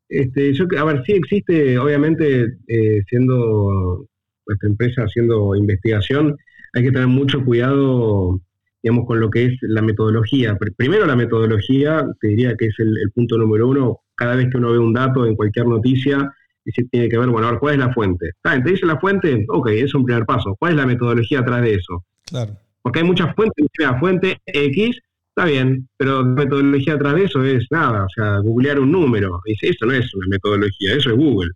Este, 0.08 0.52
yo, 0.54 0.66
a 0.78 0.84
ver, 0.84 1.02
sí 1.04 1.12
existe, 1.12 1.78
obviamente, 1.78 2.58
eh, 2.68 3.02
siendo 3.08 4.06
nuestra 4.46 4.68
empresa 4.68 5.02
haciendo 5.02 5.56
investigación, 5.56 6.36
hay 6.74 6.84
que 6.84 6.92
tener 6.92 7.08
mucho 7.08 7.44
cuidado, 7.44 8.40
digamos, 8.82 9.06
con 9.06 9.18
lo 9.18 9.30
que 9.30 9.46
es 9.46 9.54
la 9.62 9.82
metodología. 9.82 10.56
Pr- 10.58 10.74
Primero 10.76 11.06
la 11.06 11.16
metodología, 11.16 12.06
te 12.20 12.28
diría 12.28 12.54
que 12.56 12.66
es 12.66 12.74
el 12.78 13.10
punto 13.14 13.36
número 13.36 13.68
uno. 13.68 14.00
Cada 14.14 14.36
vez 14.36 14.48
que 14.50 14.58
uno 14.58 14.70
ve 14.72 14.78
un 14.78 14.92
dato 14.92 15.26
en 15.26 15.34
cualquier 15.34 15.66
noticia, 15.66 16.32
dice, 16.66 16.84
tiene 16.90 17.08
que 17.08 17.16
ver, 17.16 17.28
bueno, 17.28 17.46
a 17.48 17.52
ver, 17.52 17.60
¿cuál 17.60 17.74
es 17.74 17.80
la 17.80 17.94
fuente? 17.94 18.32
Ah, 18.42 18.62
¿te 18.62 18.70
dice 18.70 18.84
la 18.84 18.98
fuente? 19.00 19.46
Ok, 19.48 19.68
es 19.70 19.94
un 19.94 20.04
primer 20.04 20.26
paso. 20.26 20.54
¿Cuál 20.58 20.72
es 20.72 20.76
la 20.78 20.86
metodología 20.86 21.40
atrás 21.40 21.62
de 21.62 21.74
eso? 21.74 22.04
claro, 22.26 22.52
Porque 22.82 22.98
hay 22.98 23.04
muchas 23.06 23.34
fuentes, 23.34 23.64
la 23.78 23.98
fuente 23.98 24.38
X, 24.44 24.98
está 25.30 25.44
bien, 25.46 25.88
pero 25.96 26.22
la 26.22 26.28
metodología 26.28 26.94
atrás 26.94 27.14
de 27.14 27.24
eso 27.24 27.44
es 27.44 27.66
nada, 27.70 28.04
o 28.04 28.08
sea, 28.14 28.38
googlear 28.38 28.78
un 28.80 28.90
número. 28.92 29.40
Dice, 29.46 29.68
eso 29.68 29.86
no 29.86 29.92
es 29.92 30.12
una 30.14 30.26
metodología, 30.28 30.94
eso 30.94 31.10
es 31.10 31.16
Google. 31.16 31.50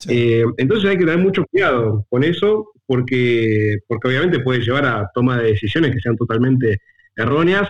sí, 0.00 0.08
Eh, 0.12 0.44
entonces 0.56 0.90
hay 0.90 0.96
que 0.98 1.04
tener 1.04 1.18
mucho 1.22 1.44
cuidado 1.50 2.06
con 2.10 2.24
eso, 2.24 2.70
porque, 2.86 3.78
porque 3.88 4.08
obviamente 4.08 4.40
puede 4.40 4.60
llevar 4.60 4.86
a 4.86 5.10
toma 5.14 5.38
de 5.38 5.48
decisiones 5.52 5.92
que 5.92 6.00
sean 6.00 6.16
totalmente 6.16 6.80
erróneas. 7.16 7.68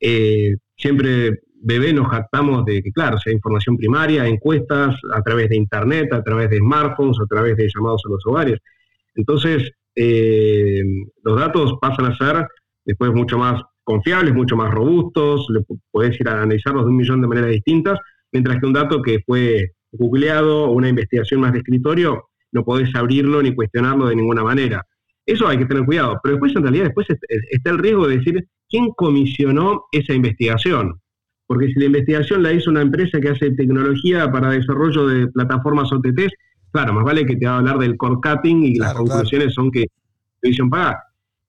Eh, 0.00 0.56
siempre 0.76 1.40
bebé 1.62 1.92
nos 1.92 2.08
jactamos 2.08 2.64
de 2.64 2.82
que, 2.82 2.92
claro, 2.92 3.18
sea 3.18 3.32
información 3.32 3.76
primaria, 3.76 4.26
encuestas 4.26 4.96
a 5.14 5.22
través 5.22 5.48
de 5.48 5.56
internet, 5.56 6.12
a 6.12 6.22
través 6.22 6.50
de 6.50 6.58
smartphones, 6.58 7.18
a 7.20 7.26
través 7.26 7.56
de 7.56 7.68
llamados 7.74 8.02
a 8.06 8.10
los 8.10 8.26
hogares. 8.26 8.58
Entonces, 9.14 9.70
eh, 9.94 10.82
los 11.22 11.38
datos 11.38 11.74
pasan 11.80 12.06
a 12.06 12.16
ser 12.16 12.46
después 12.84 13.12
mucho 13.12 13.38
más 13.38 13.62
confiables, 13.82 14.34
mucho 14.34 14.56
más 14.56 14.70
robustos, 14.72 15.46
le 15.50 15.60
podés 15.90 16.20
ir 16.20 16.28
a 16.28 16.34
analizarlos 16.34 16.84
de 16.84 16.90
un 16.90 16.96
millón 16.96 17.20
de 17.22 17.28
maneras 17.28 17.50
distintas, 17.50 17.98
mientras 18.32 18.58
que 18.60 18.66
un 18.66 18.72
dato 18.72 19.00
que 19.00 19.20
fue 19.24 19.72
googleado 19.92 20.70
una 20.70 20.88
investigación 20.88 21.40
más 21.40 21.52
de 21.52 21.58
escritorio, 21.58 22.28
no 22.52 22.64
podés 22.64 22.94
abrirlo 22.94 23.42
ni 23.42 23.54
cuestionarlo 23.54 24.08
de 24.08 24.16
ninguna 24.16 24.42
manera. 24.42 24.84
Eso 25.24 25.48
hay 25.48 25.58
que 25.58 25.66
tener 25.66 25.84
cuidado. 25.84 26.18
Pero 26.22 26.34
después, 26.34 26.54
en 26.54 26.62
realidad, 26.62 26.84
después 26.84 27.08
est- 27.10 27.22
está 27.50 27.70
el 27.70 27.78
riesgo 27.78 28.06
de 28.06 28.18
decir 28.18 28.44
quién 28.68 28.88
comisionó 28.96 29.84
esa 29.92 30.12
investigación. 30.14 31.00
Porque 31.46 31.68
si 31.68 31.78
la 31.78 31.86
investigación 31.86 32.42
la 32.42 32.52
hizo 32.52 32.70
una 32.70 32.82
empresa 32.82 33.20
que 33.20 33.28
hace 33.28 33.52
tecnología 33.52 34.30
para 34.30 34.50
desarrollo 34.50 35.06
de 35.06 35.28
plataformas 35.28 35.92
OTTs, 35.92 36.32
claro, 36.72 36.92
más 36.92 37.04
vale 37.04 37.24
que 37.24 37.36
te 37.36 37.46
va 37.46 37.54
a 37.54 37.58
hablar 37.58 37.78
del 37.78 37.96
core 37.96 38.16
cutting 38.22 38.64
y 38.64 38.74
las 38.76 38.92
claro. 38.92 39.06
conclusiones 39.06 39.54
son 39.54 39.70
que 39.70 39.86
televisión 40.40 40.68
paga. 40.70 41.02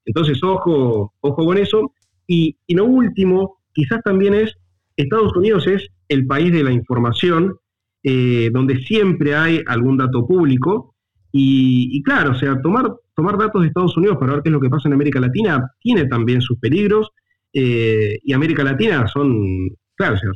Entonces, 0.05 0.41
ojo, 0.43 1.13
ojo 1.19 1.45
con 1.45 1.57
eso. 1.57 1.93
Y, 2.27 2.55
y 2.67 2.75
lo 2.75 2.85
último, 2.85 3.57
quizás 3.73 4.01
también 4.03 4.33
es, 4.33 4.55
Estados 4.95 5.35
Unidos 5.35 5.67
es 5.67 5.87
el 6.09 6.25
país 6.27 6.51
de 6.51 6.63
la 6.63 6.71
información, 6.71 7.57
eh, 8.03 8.49
donde 8.53 8.77
siempre 8.83 9.35
hay 9.35 9.63
algún 9.67 9.97
dato 9.97 10.25
público. 10.25 10.95
Y, 11.31 11.89
y 11.97 12.03
claro, 12.03 12.31
o 12.31 12.35
sea, 12.35 12.61
tomar, 12.61 12.93
tomar 13.15 13.37
datos 13.37 13.61
de 13.61 13.67
Estados 13.67 13.97
Unidos 13.97 14.17
para 14.17 14.33
ver 14.33 14.43
qué 14.43 14.49
es 14.49 14.53
lo 14.53 14.61
que 14.61 14.69
pasa 14.69 14.87
en 14.87 14.93
América 14.93 15.19
Latina 15.19 15.71
tiene 15.81 16.05
también 16.05 16.41
sus 16.41 16.57
peligros. 16.59 17.09
eh, 17.53 18.19
y 18.23 18.33
América 18.33 18.63
Latina 18.63 19.07
son, 19.07 19.69
claro, 19.97 20.15
o 20.15 20.17
sea, 20.17 20.31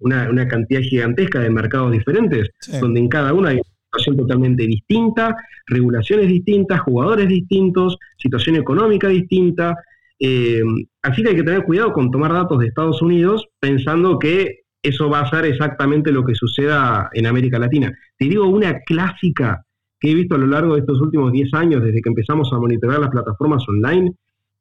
una, 0.00 0.30
una 0.30 0.48
cantidad 0.48 0.80
gigantesca 0.80 1.40
de 1.40 1.50
mercados 1.50 1.92
diferentes 1.92 2.50
Sí. 2.60 2.78
donde 2.80 3.00
en 3.00 3.08
cada 3.08 3.32
uno 3.34 3.48
hay 3.48 3.56
una 3.56 3.64
situación 3.84 4.16
totalmente 4.16 4.66
distinta, 4.66 5.36
regulaciones 5.66 6.28
distintas, 6.28 6.80
jugadores 6.80 7.28
distintos, 7.28 7.98
situación 8.16 8.56
económica 8.56 9.08
distinta. 9.08 9.76
eh, 10.20 10.62
así 11.02 11.22
que 11.22 11.30
hay 11.30 11.36
que 11.36 11.42
tener 11.42 11.64
cuidado 11.64 11.92
con 11.92 12.10
tomar 12.10 12.32
datos 12.32 12.58
de 12.60 12.68
Estados 12.68 13.02
Unidos 13.02 13.46
pensando 13.60 14.18
que 14.18 14.60
eso 14.82 15.10
va 15.10 15.20
a 15.20 15.30
ser 15.30 15.44
exactamente 15.44 16.12
lo 16.12 16.24
que 16.24 16.34
suceda 16.34 17.10
en 17.12 17.26
América 17.26 17.58
Latina. 17.58 17.92
Te 18.16 18.26
digo 18.26 18.46
una 18.46 18.80
clásica 18.86 19.64
que 20.00 20.10
he 20.10 20.14
visto 20.14 20.34
a 20.36 20.38
lo 20.38 20.46
largo 20.46 20.74
de 20.74 20.80
estos 20.80 21.00
últimos 21.00 21.32
10 21.32 21.52
años, 21.54 21.82
desde 21.82 22.00
que 22.00 22.08
empezamos 22.10 22.50
a 22.52 22.58
monitorear 22.58 23.00
las 23.00 23.10
plataformas 23.10 23.62
online, 23.68 24.12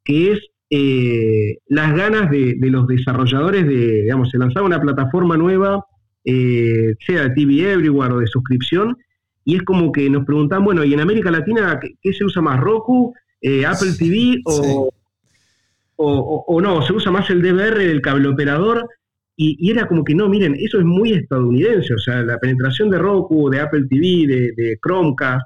que 0.04 0.32
es 0.34 0.40
eh, 0.76 1.58
las 1.68 1.94
ganas 1.96 2.32
de, 2.32 2.56
de 2.58 2.70
los 2.72 2.88
desarrolladores 2.88 3.68
de, 3.68 4.02
digamos, 4.04 4.30
se 4.32 4.40
lanzaba 4.40 4.66
una 4.66 4.82
plataforma 4.82 5.38
nueva 5.38 5.86
eh, 6.26 6.96
sea 7.06 7.24
de 7.28 7.30
TV 7.36 7.72
Everywhere 7.74 8.14
o 8.14 8.20
de 8.20 8.28
suscripción, 8.28 8.98
y 9.46 9.56
es 9.58 9.64
como 9.64 9.92
que 9.92 10.10
nos 10.10 10.26
preguntan, 10.26 10.64
bueno, 10.64 10.84
¿y 10.84 10.94
en 10.94 11.02
América 11.02 11.30
Latina 11.30 11.78
qué, 11.82 11.90
qué 12.02 12.14
se 12.14 12.24
usa 12.26 12.42
más, 12.42 12.60
Roku, 12.60 13.14
eh, 13.42 13.66
Apple 13.66 13.92
TV 14.00 14.42
o, 14.46 14.52
Sí. 14.64 14.70
o, 14.76 14.88
o- 15.98 16.46
o 16.48 16.62
no? 16.62 16.82
¿Se 16.82 16.94
usa 16.94 17.12
más 17.12 17.30
el 17.30 17.42
DVR 17.42 17.78
del 17.86 18.02
cable 18.02 18.30
operador? 18.30 18.88
Y, 19.36 19.58
y 19.60 19.72
era 19.72 19.86
como 19.88 20.04
que 20.04 20.16
no, 20.16 20.30
miren, 20.30 20.56
eso 20.58 20.80
es 20.80 20.86
muy 20.86 21.12
estadounidense, 21.14 21.94
o 21.94 21.98
sea, 22.00 22.22
la 22.24 22.38
penetración 22.40 22.90
de 22.90 23.00
Roku, 23.00 23.50
de 23.50 23.60
Apple 23.60 23.86
TV, 23.90 24.28
de, 24.28 24.52
de 24.56 24.78
Chromecast, 24.84 25.46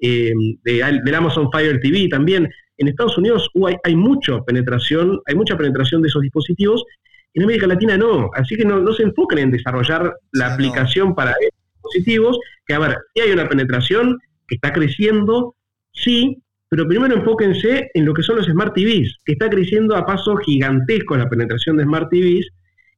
eh, 0.00 0.32
de, 0.64 1.00
del 1.04 1.14
Amazon 1.14 1.50
Fire 1.52 1.80
TV 1.80 2.08
también. 2.08 2.48
En 2.78 2.88
Estados 2.88 3.16
Unidos 3.18 3.48
uh, 3.54 3.68
hay, 3.68 3.76
hay 3.84 3.96
mucha 3.96 4.40
penetración, 4.42 5.20
hay 5.26 5.34
mucha 5.34 5.56
penetración 5.56 6.02
de 6.02 6.08
esos 6.08 6.22
dispositivos. 6.22 6.84
En 7.34 7.44
América 7.44 7.66
Latina 7.66 7.96
no, 7.96 8.30
así 8.34 8.56
que 8.56 8.64
no, 8.64 8.80
no 8.80 8.92
se 8.92 9.02
enfoquen 9.02 9.38
en 9.38 9.50
desarrollar 9.50 10.14
la 10.32 10.48
no. 10.48 10.54
aplicación 10.54 11.14
para 11.14 11.32
esos 11.32 11.60
dispositivos, 11.74 12.38
que 12.66 12.74
a 12.74 12.78
ver, 12.78 12.96
si 13.14 13.22
hay 13.22 13.32
una 13.32 13.48
penetración 13.48 14.18
que 14.46 14.56
está 14.56 14.72
creciendo, 14.72 15.54
sí, 15.92 16.38
pero 16.68 16.86
primero 16.86 17.14
enfóquense 17.14 17.90
en 17.94 18.04
lo 18.04 18.14
que 18.14 18.22
son 18.22 18.36
los 18.36 18.46
Smart 18.46 18.74
TVs, 18.74 19.18
que 19.24 19.32
está 19.32 19.48
creciendo 19.48 19.96
a 19.96 20.06
paso 20.06 20.36
gigantesco 20.36 21.16
la 21.16 21.28
penetración 21.28 21.76
de 21.76 21.84
Smart 21.84 22.08
TVs, 22.10 22.48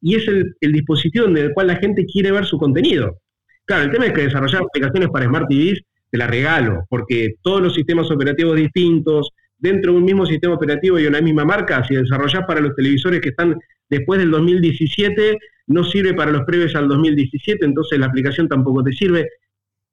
y 0.00 0.14
es 0.14 0.28
el, 0.28 0.54
el 0.60 0.72
dispositivo 0.72 1.26
en 1.26 1.36
el 1.36 1.52
cual 1.52 1.68
la 1.68 1.76
gente 1.76 2.04
quiere 2.06 2.32
ver 2.32 2.44
su 2.44 2.58
contenido. 2.58 3.18
Claro, 3.64 3.84
el 3.84 3.90
tema 3.90 4.06
es 4.06 4.12
que 4.12 4.22
desarrollar 4.22 4.62
aplicaciones 4.62 5.08
para 5.10 5.26
Smart 5.26 5.48
TVs 5.48 5.82
te 6.10 6.18
la 6.18 6.26
regalo, 6.26 6.84
porque 6.88 7.34
todos 7.42 7.60
los 7.60 7.74
sistemas 7.74 8.10
operativos 8.10 8.56
distintos, 8.56 9.30
dentro 9.58 9.92
de 9.92 9.98
un 9.98 10.04
mismo 10.04 10.26
sistema 10.26 10.54
operativo 10.54 10.98
y 10.98 11.06
una 11.06 11.20
misma 11.20 11.44
marca, 11.44 11.84
si 11.86 11.94
desarrollás 11.94 12.44
para 12.46 12.60
los 12.60 12.74
televisores 12.74 13.20
que 13.20 13.30
están 13.30 13.58
después 13.88 14.20
del 14.20 14.30
2017, 14.30 15.38
no 15.68 15.84
sirve 15.84 16.14
para 16.14 16.30
los 16.30 16.44
previos 16.44 16.74
al 16.74 16.88
2017, 16.88 17.64
entonces 17.64 17.98
la 17.98 18.06
aplicación 18.06 18.48
tampoco 18.48 18.82
te 18.82 18.92
sirve. 18.92 19.28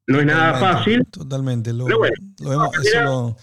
No 0.08 0.20
es 0.20 0.26
nada 0.26 0.54
Totalmente, 0.54 0.78
fácil. 0.78 1.06
Totalmente. 1.12 1.74
Lo, 1.74 1.86
Pero 1.86 1.98
bueno, 1.98 2.16
lo 2.42 2.54
hemos, 2.54 2.74
eso 2.76 2.82
mira. 2.84 3.06
lo, 3.06 3.38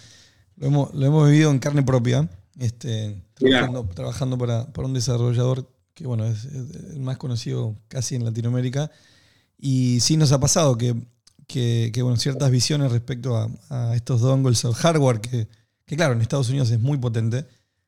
lo 0.57 0.67
hemos, 0.67 0.93
lo 0.93 1.05
hemos 1.05 1.29
vivido 1.29 1.51
en 1.51 1.59
carne 1.59 1.83
propia, 1.83 2.29
este, 2.59 3.21
trabajando, 3.33 3.89
trabajando 3.93 4.37
para, 4.37 4.71
para 4.71 4.87
un 4.87 4.93
desarrollador 4.93 5.67
que 5.93 6.05
bueno, 6.05 6.25
es, 6.25 6.45
es 6.45 6.93
el 6.93 7.01
más 7.01 7.17
conocido 7.17 7.75
casi 7.87 8.15
en 8.15 8.23
Latinoamérica. 8.23 8.91
Y 9.57 9.99
sí 9.99 10.17
nos 10.17 10.31
ha 10.31 10.39
pasado 10.39 10.77
que, 10.77 10.95
que, 11.47 11.91
que, 11.93 12.01
bueno, 12.01 12.17
ciertas 12.17 12.49
visiones 12.51 12.91
respecto 12.91 13.35
a, 13.37 13.49
a 13.69 13.95
estos 13.95 14.21
dongles 14.21 14.63
o 14.65 14.73
hardware 14.73 15.19
que, 15.19 15.47
que, 15.91 15.97
claro, 15.97 16.13
en 16.13 16.21
Estados 16.21 16.47
Unidos 16.49 16.71
es 16.71 16.79
muy 16.79 16.97
potente, 16.97 17.45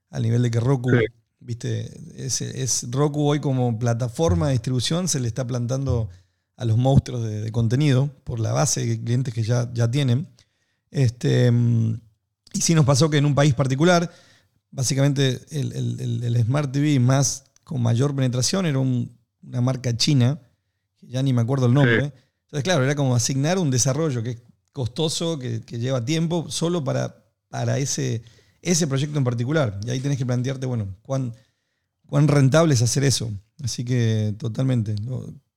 al 0.10 0.24
nivel 0.24 0.42
de 0.44 0.52
que 0.52 0.60
Roku, 0.60 0.90
Sí. 0.92 1.06
viste, 1.40 1.90
es, 2.26 2.42
es 2.42 2.86
Roku 2.92 3.26
hoy 3.30 3.40
como 3.40 3.80
plataforma 3.80 4.48
de 4.48 4.52
distribución 4.54 5.08
se 5.08 5.22
le 5.22 5.28
está 5.30 5.48
plantando 5.48 6.10
a 6.58 6.66
los 6.66 6.78
monstruos 6.78 7.24
de, 7.24 7.40
de 7.42 7.52
contenido 7.54 8.10
por 8.26 8.42
la 8.42 8.52
base 8.52 8.86
de 8.86 9.02
clientes 9.02 9.34
que 9.34 9.44
ya, 9.44 9.72
ya 9.74 9.90
tienen. 9.90 10.28
Este, 10.92 11.50
y 12.54 12.62
sí 12.62 12.76
nos 12.76 12.86
pasó 12.86 13.10
que 13.10 13.18
en 13.18 13.26
un 13.26 13.36
país 13.36 13.54
particular, 13.54 14.12
básicamente 14.70 15.40
el, 15.52 15.72
el- 15.72 16.00
el- 16.02 16.24
el 16.26 16.44
Smart 16.44 16.72
TV 16.74 17.00
más 17.00 17.46
con 17.64 17.82
mayor 17.82 18.14
penetración 18.16 18.66
era 18.66 18.80
un- 18.80 19.18
una 19.42 19.62
marca 19.62 19.96
china, 19.96 20.40
que 20.98 21.08
ya 21.08 21.24
ni 21.24 21.32
me 21.32 21.42
acuerdo 21.42 21.68
el 21.68 21.74
nombre. 21.74 22.02
Sí. 22.08 22.12
Entonces, 22.48 22.64
claro, 22.66 22.84
era 22.84 22.96
como 22.96 23.16
asignar 23.16 23.58
un 23.58 23.72
desarrollo 23.72 24.22
que 24.22 24.32
es 24.32 24.42
costoso, 24.74 25.40
que, 25.40 25.62
que 25.62 25.80
lleva 25.80 26.04
tiempo, 26.04 26.46
solo 26.50 26.84
para, 26.84 27.23
para 27.54 27.78
ese, 27.78 28.24
ese 28.64 28.88
proyecto 28.88 29.16
en 29.20 29.24
particular. 29.24 29.80
Y 29.86 29.92
ahí 29.92 30.00
tenés 30.00 30.18
que 30.18 30.26
plantearte, 30.26 30.66
bueno, 30.66 30.88
cuán, 31.04 31.36
cuán 32.08 32.28
rentable 32.28 32.74
es 32.74 32.82
hacer 32.82 33.04
eso. 33.04 33.32
Así 33.64 33.86
que 33.86 34.34
totalmente, 34.40 34.96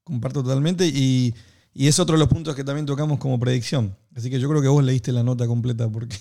comparto 0.04 0.42
totalmente. 0.42 0.86
Y, 0.86 1.34
y 1.72 1.86
es 1.86 1.98
otro 1.98 2.16
de 2.16 2.18
los 2.18 2.28
puntos 2.28 2.54
que 2.54 2.64
también 2.64 2.84
tocamos 2.84 3.18
como 3.18 3.40
predicción. 3.40 3.96
Así 4.14 4.28
que 4.28 4.38
yo 4.38 4.46
creo 4.46 4.60
que 4.60 4.68
vos 4.68 4.84
leíste 4.84 5.10
la 5.10 5.22
nota 5.22 5.46
completa 5.46 5.88
porque 5.88 6.18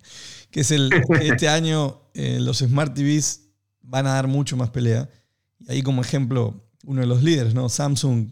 que 0.50 0.62
es 0.62 0.72
el 0.72 0.90
este 1.20 1.48
año 1.48 2.00
eh, 2.14 2.40
los 2.40 2.58
Smart 2.58 2.92
TVs 2.92 3.42
van 3.82 4.08
a 4.08 4.14
dar 4.14 4.26
mucho 4.26 4.56
más 4.56 4.70
pelea. 4.70 5.08
Y 5.60 5.70
ahí 5.70 5.82
como 5.82 6.02
ejemplo, 6.02 6.66
uno 6.84 7.00
de 7.00 7.06
los 7.06 7.22
líderes, 7.22 7.54
¿no? 7.54 7.68
Samsung, 7.68 8.26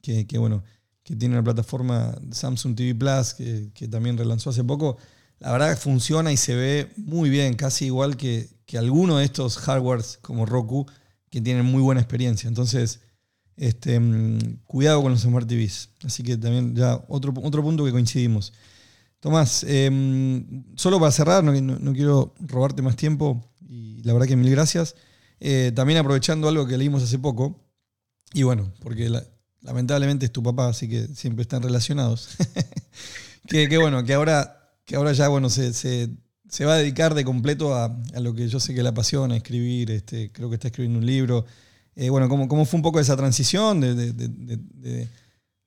que, 0.00 0.26
que, 0.26 0.38
bueno, 0.38 0.64
que 1.02 1.16
tiene 1.16 1.34
una 1.34 1.44
plataforma 1.44 2.16
Samsung 2.30 2.74
TV 2.74 2.94
Plus, 2.94 3.34
que, 3.34 3.70
que 3.74 3.88
también 3.88 4.16
relanzó 4.16 4.48
hace 4.48 4.64
poco. 4.64 4.96
La 5.40 5.52
verdad 5.52 5.76
funciona 5.78 6.30
y 6.32 6.36
se 6.36 6.54
ve 6.54 6.90
muy 6.96 7.28
bien, 7.30 7.54
casi 7.54 7.86
igual 7.86 8.16
que, 8.16 8.48
que 8.66 8.78
alguno 8.78 9.18
de 9.18 9.24
estos 9.24 9.56
hardwares 9.58 10.18
como 10.22 10.46
Roku, 10.46 10.86
que 11.30 11.40
tienen 11.40 11.64
muy 11.66 11.82
buena 11.82 12.00
experiencia. 12.00 12.46
Entonces, 12.48 13.00
este, 13.56 13.98
mm, 13.98 14.58
cuidado 14.66 15.02
con 15.02 15.12
los 15.12 15.22
Smart 15.22 15.48
TVs. 15.48 15.88
Así 16.04 16.22
que 16.22 16.36
también 16.36 16.74
ya 16.76 17.02
otro, 17.08 17.32
otro 17.42 17.62
punto 17.62 17.84
que 17.84 17.90
coincidimos. 17.92 18.52
Tomás, 19.20 19.64
eh, 19.68 19.90
solo 20.76 20.98
para 20.98 21.12
cerrar, 21.12 21.42
no, 21.44 21.52
no- 21.52 21.92
quiero 21.92 22.34
robarte 22.40 22.80
más 22.82 22.96
tiempo 22.96 23.42
y 23.68 24.02
la 24.02 24.12
verdad 24.12 24.26
que 24.28 24.36
mil 24.36 24.50
gracias. 24.50 24.94
Eh, 25.40 25.72
también 25.74 25.98
aprovechando 25.98 26.48
algo 26.48 26.66
que 26.66 26.76
leímos 26.78 27.02
hace 27.02 27.18
poco, 27.18 27.58
y 28.32 28.42
bueno, 28.42 28.72
porque 28.80 29.08
la- 29.08 29.24
lamentablemente 29.62 30.26
es 30.26 30.32
tu 30.32 30.42
papá, 30.42 30.68
así 30.68 30.88
que 30.88 31.06
siempre 31.14 31.42
están 31.42 31.62
relacionados. 31.62 32.28
que 33.48 33.78
bueno, 33.78 34.04
que 34.04 34.14
ahora, 34.14 34.59
que 34.90 34.96
ahora 34.96 35.12
ya 35.12 35.28
bueno, 35.28 35.48
se, 35.50 35.72
se- 35.72 36.10
se 36.48 36.64
va 36.64 36.74
a 36.74 36.78
dedicar 36.78 37.14
de 37.14 37.24
completo 37.24 37.76
a, 37.76 37.84
a 38.12 38.18
lo 38.18 38.34
que 38.34 38.48
yo 38.48 38.58
sé 38.58 38.74
que 38.74 38.82
le 38.82 38.88
apasiona, 38.88 39.36
escribir, 39.36 39.88
este, 39.92 40.32
creo 40.32 40.48
que 40.48 40.56
está 40.56 40.66
escribiendo 40.66 40.98
un 40.98 41.06
libro. 41.06 41.46
Eh, 41.94 42.10
bueno, 42.10 42.28
¿cómo, 42.28 42.48
¿cómo 42.48 42.64
fue 42.64 42.78
un 42.78 42.82
poco 42.82 42.98
esa 42.98 43.16
transición 43.16 43.80
de, 43.80 43.94
de- 43.94 44.12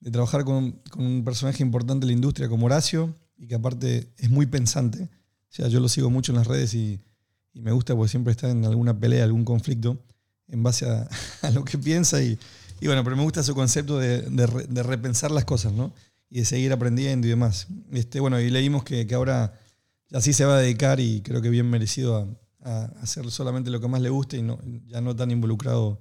de- 0.02 0.12
trabajar 0.12 0.44
con, 0.44 0.74
con 0.90 1.06
un 1.06 1.24
personaje 1.24 1.64
importante 1.64 2.06
de 2.06 2.08
la 2.08 2.14
industria 2.18 2.50
como 2.50 2.66
Horacio 2.66 3.16
y 3.38 3.48
que 3.48 3.56
aparte 3.56 4.12
es 4.18 4.30
muy 4.30 4.46
pensante? 4.46 5.04
O 5.04 5.56
sea, 5.56 5.70
yo 5.70 5.80
lo 5.80 5.88
sigo 5.88 6.10
mucho 6.10 6.34
en 6.34 6.40
las 6.40 6.48
redes 6.48 6.74
y, 6.74 7.00
y 7.54 7.62
me 7.62 7.72
gusta 7.72 7.96
porque 7.96 8.10
siempre 8.10 8.32
está 8.32 8.50
en 8.50 8.66
alguna 8.66 9.00
pelea, 9.00 9.24
algún 9.24 9.46
conflicto 9.46 9.98
en 10.50 10.64
base 10.64 10.86
a, 10.86 11.08
lo 11.54 11.64
que 11.64 11.78
piensa 11.78 12.22
y, 12.22 12.38
y 12.82 12.88
bueno, 12.88 13.06
pero 13.06 13.16
me 13.16 13.24
gusta 13.24 13.42
su 13.42 13.56
concepto 13.56 14.00
de 14.00 14.84
repensar 14.84 15.32
las 15.32 15.46
cosas, 15.46 15.72
¿no? 15.72 15.94
Y 16.34 16.40
de 16.40 16.46
seguir 16.46 16.74
aprendiendo 16.74 17.28
y 17.28 17.30
demás. 17.30 17.68
Este, 17.92 18.20
bueno, 18.20 18.40
y 18.42 18.50
leímos 18.50 18.84
que, 18.84 19.06
que 19.06 19.14
ahora 19.14 19.54
así 20.12 20.34
se 20.34 20.46
va 20.46 20.58
a 20.58 20.62
dedicar 20.62 21.00
y 21.00 21.22
creo 21.22 21.44
que 21.44 21.52
bien 21.52 21.70
merecido 21.70 22.40
a, 22.60 22.86
hacer 23.04 23.26
solamente 23.30 23.70
lo 23.70 23.80
que 23.80 23.88
más 23.88 24.02
le 24.02 24.10
guste 24.10 24.38
y 24.38 24.42
no, 24.42 24.58
ya 24.88 25.00
no 25.00 25.16
tan 25.16 25.30
involucrado 25.30 26.00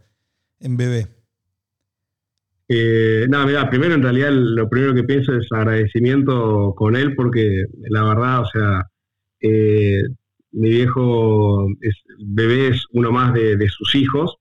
en 0.59 0.79
bebé. 0.79 1.09
Eh, 2.67 3.27
nada, 3.29 3.45
mira, 3.45 3.69
primero 3.69 3.95
en 3.95 4.03
realidad 4.03 4.31
lo 4.33 4.71
primero 4.71 4.95
que 4.95 5.05
pienso 5.05 5.37
es 5.37 5.47
agradecimiento 5.53 6.73
con 6.79 6.97
él 6.97 7.15
porque 7.15 7.65
la 7.91 8.03
verdad, 8.03 8.41
o 8.41 8.47
sea, 8.47 8.87
eh, 9.39 10.01
mi 10.53 10.71
viejo 10.71 11.67
bebé 12.21 12.69
es 12.69 12.87
uno 12.93 13.13
más 13.13 13.35
de, 13.35 13.59
de 13.59 13.69
sus 13.69 13.95
hijos 13.97 14.39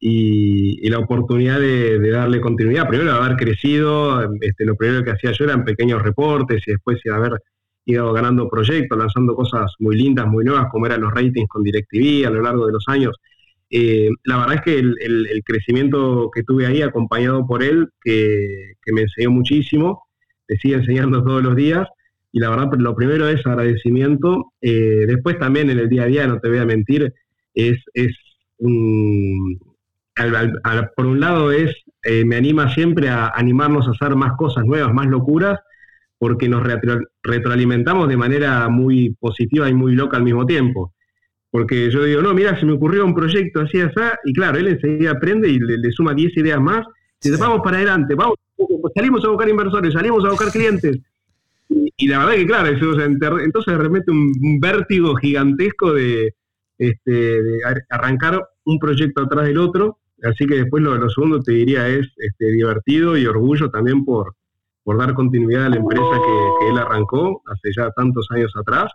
y, 0.00 0.88
la 0.88 0.98
oportunidad 0.98 1.60
de, 1.60 1.98
darle 2.10 2.40
continuidad. 2.40 2.88
Primero 2.88 3.12
haber 3.12 3.36
crecido, 3.36 4.22
este, 4.40 4.64
lo 4.64 4.76
primero 4.76 5.04
que 5.04 5.10
hacía 5.10 5.32
yo 5.32 5.44
eran 5.44 5.64
pequeños 5.64 6.02
reportes 6.02 6.62
y 6.66 6.72
después 6.72 6.98
de 7.04 7.12
haber 7.12 7.42
ido 7.84 8.12
ganando 8.12 8.48
proyectos, 8.48 8.98
lanzando 8.98 9.34
cosas 9.34 9.72
muy 9.78 9.96
lindas, 9.96 10.26
muy 10.26 10.44
nuevas, 10.44 10.68
como 10.70 10.86
eran 10.86 11.00
los 11.00 11.12
ratings 11.12 11.48
con 11.48 11.62
DirecTV 11.62 12.26
a 12.26 12.30
lo 12.30 12.42
largo 12.42 12.66
de 12.66 12.72
los 12.72 12.84
años. 12.86 13.16
Eh, 13.70 14.10
la 14.24 14.38
verdad 14.38 14.54
es 14.56 14.60
que 14.62 14.78
el, 14.78 15.42
crecimiento 15.44 16.30
que 16.34 16.42
tuve 16.42 16.66
ahí, 16.66 16.82
acompañado 16.82 17.46
por 17.46 17.62
él, 17.62 17.88
que, 18.02 18.74
me 18.92 19.02
enseñó 19.02 19.30
muchísimo, 19.30 20.04
te 20.46 20.56
sigue 20.56 20.76
enseñando 20.76 21.22
todos 21.24 21.42
los 21.42 21.56
días, 21.56 21.86
y 22.30 22.40
la 22.40 22.50
verdad, 22.50 22.70
lo 22.78 22.94
primero 22.94 23.26
es 23.28 23.44
agradecimiento. 23.46 24.52
Eh, 24.60 25.04
después 25.06 25.38
también 25.38 25.70
en 25.70 25.78
el 25.78 25.88
día 25.88 26.02
a 26.02 26.06
día, 26.06 26.26
no 26.26 26.38
te 26.40 26.48
voy 26.48 26.58
a 26.58 26.66
mentir, 26.66 27.12
es, 27.54 27.78
es 27.94 28.14
un- 28.58 29.67
al- 30.18 30.36
al- 30.36 30.60
al- 30.64 30.90
por 30.96 31.06
un 31.06 31.20
lado 31.20 31.50
es, 31.52 31.74
eh, 32.04 32.24
me 32.24 32.36
anima 32.36 32.72
siempre 32.74 33.08
a 33.08 33.28
animarnos 33.28 33.86
a 33.88 33.92
hacer 33.92 34.16
más 34.16 34.32
cosas 34.36 34.64
nuevas, 34.64 34.92
más 34.92 35.06
locuras, 35.06 35.58
porque 36.18 36.48
nos 36.48 36.62
retro- 36.64 37.06
retroalimentamos 37.22 38.08
de 38.08 38.16
manera 38.16 38.68
muy 38.68 39.14
positiva 39.20 39.68
y 39.68 39.74
muy 39.74 39.94
loca 39.94 40.16
al 40.16 40.24
mismo 40.24 40.44
tiempo. 40.46 40.92
Porque 41.50 41.90
yo 41.90 42.02
digo, 42.04 42.20
no, 42.22 42.34
mira, 42.34 42.58
se 42.60 42.66
me 42.66 42.72
ocurrió 42.72 43.04
un 43.04 43.14
proyecto 43.14 43.60
así, 43.62 43.80
así, 43.80 43.94
y 44.24 44.32
claro, 44.34 44.58
él 44.58 44.68
enseguida 44.68 45.12
aprende 45.12 45.48
y 45.48 45.58
le, 45.58 45.78
le 45.78 45.92
suma 45.92 46.12
10 46.14 46.36
ideas 46.36 46.60
más, 46.60 46.84
y 47.22 47.28
dice, 47.28 47.36
Sí. 47.36 47.40
vamos 47.40 47.60
para 47.64 47.78
adelante, 47.78 48.14
vamos, 48.14 48.36
salimos 48.94 49.24
a 49.24 49.28
buscar 49.28 49.48
inversores, 49.48 49.92
salimos 49.94 50.24
a 50.24 50.30
buscar 50.30 50.50
clientes. 50.50 50.98
Y, 51.70 51.92
y 51.96 52.08
la 52.08 52.18
verdad 52.20 52.32
que 52.34 52.46
claro, 52.46 52.68
eso, 52.68 52.90
o 52.90 52.94
sea, 52.94 53.06
enter- 53.06 53.42
entonces 53.44 53.76
de 53.76 53.82
repente 53.82 54.10
un, 54.10 54.32
un 54.40 54.60
vértigo 54.60 55.14
gigantesco 55.16 55.92
de, 55.92 56.34
este, 56.78 57.10
de 57.42 57.64
ar- 57.64 57.84
arrancar 57.90 58.42
un 58.64 58.78
proyecto 58.78 59.22
atrás 59.22 59.46
del 59.46 59.58
otro, 59.58 59.98
así 60.22 60.46
que 60.46 60.56
después 60.56 60.82
lo, 60.82 60.94
lo 60.96 61.08
segundo 61.10 61.40
te 61.40 61.52
diría 61.52 61.88
es 61.88 62.06
este, 62.16 62.46
divertido 62.52 63.16
y 63.16 63.26
orgullo 63.26 63.70
también 63.70 64.04
por, 64.04 64.34
por 64.82 64.98
dar 64.98 65.14
continuidad 65.14 65.66
a 65.66 65.68
la 65.70 65.76
empresa 65.76 66.04
que, 66.12 66.48
que 66.64 66.70
él 66.72 66.78
arrancó 66.78 67.42
hace 67.46 67.70
ya 67.76 67.90
tantos 67.92 68.26
años 68.30 68.52
atrás. 68.56 68.90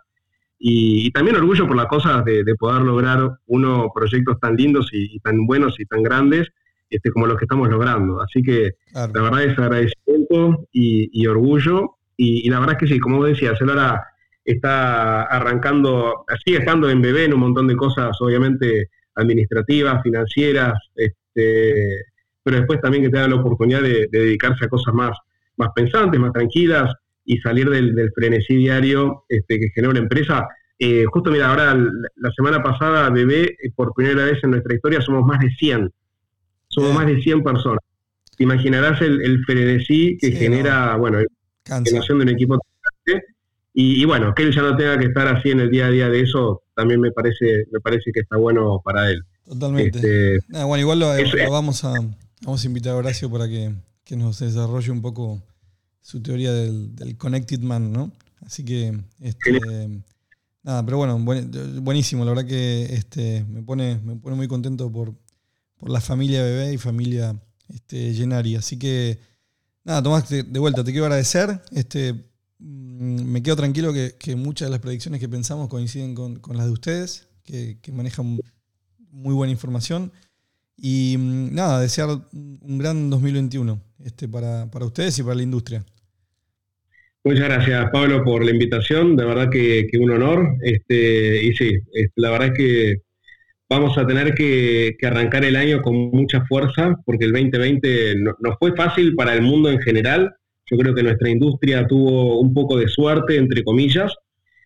Y, 0.58 1.06
y 1.06 1.10
también 1.10 1.36
orgullo 1.36 1.66
por 1.66 1.76
las 1.76 1.86
cosas 1.86 2.24
de, 2.24 2.42
de 2.44 2.54
poder 2.54 2.82
lograr 2.82 3.38
uno 3.46 3.90
proyectos 3.94 4.38
tan 4.40 4.56
lindos 4.56 4.88
y, 4.92 5.16
y 5.16 5.20
tan 5.20 5.46
buenos 5.46 5.78
y 5.78 5.84
tan 5.84 6.02
grandes 6.02 6.48
este, 6.88 7.10
como 7.10 7.26
los 7.26 7.36
que 7.38 7.44
estamos 7.44 7.68
logrando. 7.68 8.22
Así 8.22 8.42
que 8.42 8.72
Claro. 8.92 9.12
la 9.14 9.22
verdad 9.22 9.42
es 9.44 9.58
agradecimiento 9.58 10.66
y, 10.72 11.10
y 11.12 11.26
orgullo. 11.26 11.96
Y, 12.16 12.46
y 12.46 12.50
la 12.50 12.60
verdad 12.60 12.76
es 12.76 12.80
que 12.88 12.94
sí, 12.94 13.00
como 13.00 13.18
vos 13.18 13.28
decías, 13.28 13.60
él 13.60 13.70
ahora 13.70 14.04
está 14.44 15.22
arrancando, 15.22 16.24
sigue 16.44 16.58
estando 16.58 16.88
en 16.88 17.02
bebé 17.02 17.24
en 17.24 17.34
un 17.34 17.40
montón 17.40 17.66
de 17.66 17.76
cosas, 17.76 18.16
obviamente 18.20 18.90
administrativas, 19.14 20.02
financieras, 20.02 20.74
este, 20.94 22.04
pero 22.42 22.58
después 22.58 22.80
también 22.80 23.04
que 23.04 23.10
tenga 23.10 23.28
la 23.28 23.36
oportunidad 23.36 23.82
de, 23.82 24.08
de 24.10 24.18
dedicarse 24.18 24.64
a 24.64 24.68
cosas 24.68 24.94
más, 24.94 25.16
más 25.56 25.70
pensantes, 25.74 26.20
más 26.20 26.32
tranquilas 26.32 26.94
y 27.24 27.38
salir 27.38 27.68
del, 27.70 27.94
del 27.94 28.12
frenesí 28.12 28.56
diario 28.56 29.24
este, 29.28 29.58
que 29.58 29.70
genera 29.74 29.90
una 29.90 30.00
empresa. 30.00 30.46
Eh, 30.78 31.04
justo 31.06 31.30
mira, 31.30 31.48
ahora 31.48 31.74
la, 31.74 32.30
semana 32.32 32.62
pasada, 32.62 33.08
Bebé, 33.10 33.56
eh, 33.62 33.70
por 33.74 33.94
primera 33.94 34.24
vez 34.24 34.42
en 34.42 34.50
nuestra 34.50 34.74
historia, 34.74 35.00
somos 35.00 35.24
más 35.24 35.40
de 35.40 35.50
100. 35.50 35.90
Somos 36.68 36.90
Bien. 36.90 36.98
más 36.98 37.06
de 37.06 37.22
100 37.22 37.42
personas. 37.42 37.80
Te 38.36 38.44
imaginarás 38.44 39.00
el, 39.00 39.22
el 39.22 39.44
frenesí 39.44 40.18
que 40.20 40.28
Sí, 40.28 40.36
genera, 40.36 40.96
bueno, 40.96 41.20
la 41.68 41.82
generación 41.82 42.18
de 42.18 42.24
un 42.24 42.30
equipo. 42.30 42.58
Y, 43.74 44.00
y 44.00 44.04
bueno, 44.06 44.32
que 44.34 44.44
él 44.44 44.54
ya 44.54 44.62
no 44.62 44.76
tenga 44.76 44.96
que 44.98 45.06
estar 45.06 45.26
así 45.28 45.50
en 45.50 45.60
el 45.60 45.70
día 45.70 45.86
a 45.86 45.90
día 45.90 46.08
de 46.08 46.20
eso, 46.20 46.62
también 46.74 47.00
me 47.00 47.10
parece, 47.10 47.66
me 47.72 47.80
parece 47.80 48.10
que 48.12 48.20
está 48.20 48.36
bueno 48.36 48.80
para 48.84 49.10
él. 49.10 49.22
Totalmente. 49.44 49.98
Este, 49.98 50.38
Nada, 50.48 50.64
bueno, 50.64 50.80
igual 50.80 51.00
lo, 51.00 51.50
vamos, 51.50 51.84
a, 51.84 51.92
vamos 52.42 52.62
a 52.64 52.66
invitar 52.66 52.92
a 52.92 52.96
Horacio 52.96 53.30
para 53.30 53.46
que, 53.48 53.74
que 54.04 54.16
nos 54.16 54.38
desarrolle 54.38 54.90
un 54.90 55.02
poco 55.02 55.42
su 56.00 56.22
teoría 56.22 56.52
del, 56.52 56.94
del 56.96 57.16
Connected 57.18 57.60
Man, 57.60 57.92
¿no? 57.92 58.10
Así 58.46 58.64
que, 58.64 58.92
este, 59.20 59.60
nada, 60.62 60.84
pero 60.84 60.98
bueno, 60.98 61.18
buen- 61.18 61.50
buenísimo. 61.82 62.24
La 62.24 62.30
verdad 62.32 62.46
que 62.46 62.84
este, 62.84 63.44
me, 63.48 63.62
pone, 63.62 63.98
me 64.04 64.16
pone 64.16 64.36
muy 64.36 64.46
contento 64.48 64.90
por, 64.92 65.14
por 65.78 65.90
la 65.90 66.00
familia 66.00 66.42
bebé 66.42 66.72
y 66.74 66.78
familia 66.78 67.34
este, 67.72 68.12
Gennari. 68.12 68.56
Así 68.56 68.78
que, 68.78 69.18
nada, 69.82 70.02
Tomás, 70.02 70.28
te- 70.28 70.42
de 70.42 70.58
vuelta, 70.60 70.84
te 70.84 70.90
quiero 70.92 71.06
agradecer. 71.06 71.60
Este, 71.72 72.14
me 72.64 73.42
quedo 73.42 73.56
tranquilo 73.56 73.92
que, 73.92 74.36
muchas 74.36 74.68
de 74.68 74.70
las 74.70 74.80
predicciones 74.80 75.20
que 75.20 75.28
pensamos 75.28 75.68
coinciden 75.68 76.14
con, 76.14 76.40
las 76.54 76.66
de 76.66 76.72
ustedes, 76.72 77.28
que, 77.44 77.76
manejan 77.92 78.38
muy 79.10 79.34
buena 79.34 79.52
información. 79.52 80.12
Y 80.76 81.16
mm, 81.18 81.54
nada, 81.54 81.80
desear 81.80 82.08
un 82.32 82.78
gran 82.78 83.10
2021 83.10 83.80
este, 84.04 84.28
para, 84.28 84.70
para 84.70 84.86
ustedes 84.86 85.18
y 85.18 85.22
para 85.22 85.36
la 85.36 85.42
industria. 85.42 85.84
Muchas 87.22 87.44
gracias, 87.44 87.90
Pablo, 87.92 88.24
por 88.24 88.44
la 88.44 88.50
invitación. 88.50 89.16
De 89.16 89.24
verdad 89.24 89.50
que, 89.50 89.86
un 90.00 90.10
honor. 90.10 90.56
Este, 90.62 91.44
y 91.44 91.54
sí, 91.54 91.70
la 92.16 92.30
verdad 92.30 92.48
es 92.48 92.54
que 92.54 92.96
vamos 93.68 93.96
a 93.98 94.06
tener 94.06 94.34
que, 94.34 94.96
que 94.98 95.06
arrancar 95.06 95.44
el 95.44 95.56
año 95.56 95.82
con 95.82 95.94
mucha 96.10 96.44
fuerza, 96.46 96.96
porque 97.04 97.26
el 97.26 97.32
2020 97.32 98.16
no, 98.16 98.32
no 98.40 98.56
fue 98.58 98.74
fácil 98.74 99.14
para 99.14 99.34
el 99.34 99.42
mundo 99.42 99.70
en 99.70 99.80
general. 99.80 100.34
Yo 100.70 100.76
creo 100.78 100.94
que 100.94 101.02
nuestra 101.02 101.28
industria 101.30 101.86
tuvo 101.86 102.40
un 102.40 102.54
poco 102.54 102.78
de 102.78 102.88
suerte, 102.88 103.36
entre 103.36 103.62
comillas, 103.64 104.12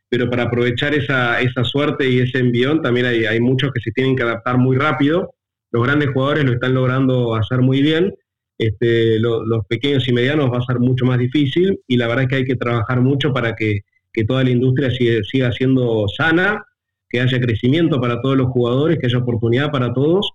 pero 0.09 0.31
para 0.31 0.45
aprovechar 0.45 0.95
esa, 0.95 1.41
esa 1.41 1.65
suerte 1.65 2.09
y 2.09 2.21
ese 2.21 2.39
envión 2.39 2.83
también 2.83 3.07
hay, 3.07 3.25
hay 3.27 3.41
muchos 3.41 3.71
que 3.73 3.81
se 3.81 3.91
tienen 3.93 4.17
que 4.17 4.23
adaptar 4.23 4.59
muy 4.59 4.77
rápido. 4.77 5.35
Los 5.71 5.83
grandes 5.85 6.11
jugadores 6.13 6.45
lo 6.45 6.53
están 6.55 6.75
logrando 6.75 7.35
hacer 7.35 7.61
muy 7.61 7.83
bien. 7.83 8.15
Este, 8.59 9.19
lo- 9.21 9.45
los 9.45 9.67
pequeños 9.67 10.09
y 10.09 10.13
medianos 10.13 10.51
va 10.53 10.59
a 10.59 10.63
ser 10.67 10.79
mucho 10.81 11.05
más 11.05 11.19
difícil 11.19 11.81
y 11.87 11.97
la 11.97 12.09
verdad 12.09 12.25
es 12.25 12.29
que 12.31 12.37
hay 12.37 12.45
que 12.45 12.57
trabajar 12.57 13.01
mucho 13.03 13.33
para 13.33 13.55
que, 13.55 13.81
que 14.13 14.25
toda 14.25 14.43
la 14.45 14.51
industria 14.51 14.91
siga, 14.91 15.23
siga 15.31 15.53
siendo 15.53 16.07
sana, 16.17 16.65
que 17.09 17.21
haya 17.21 17.41
crecimiento 17.41 18.01
para 18.01 18.21
todos 18.23 18.37
los 18.37 18.49
jugadores, 18.49 18.99
que 18.99 19.07
haya 19.07 19.19
oportunidad 19.19 19.71
para 19.71 19.93
todos. 19.93 20.31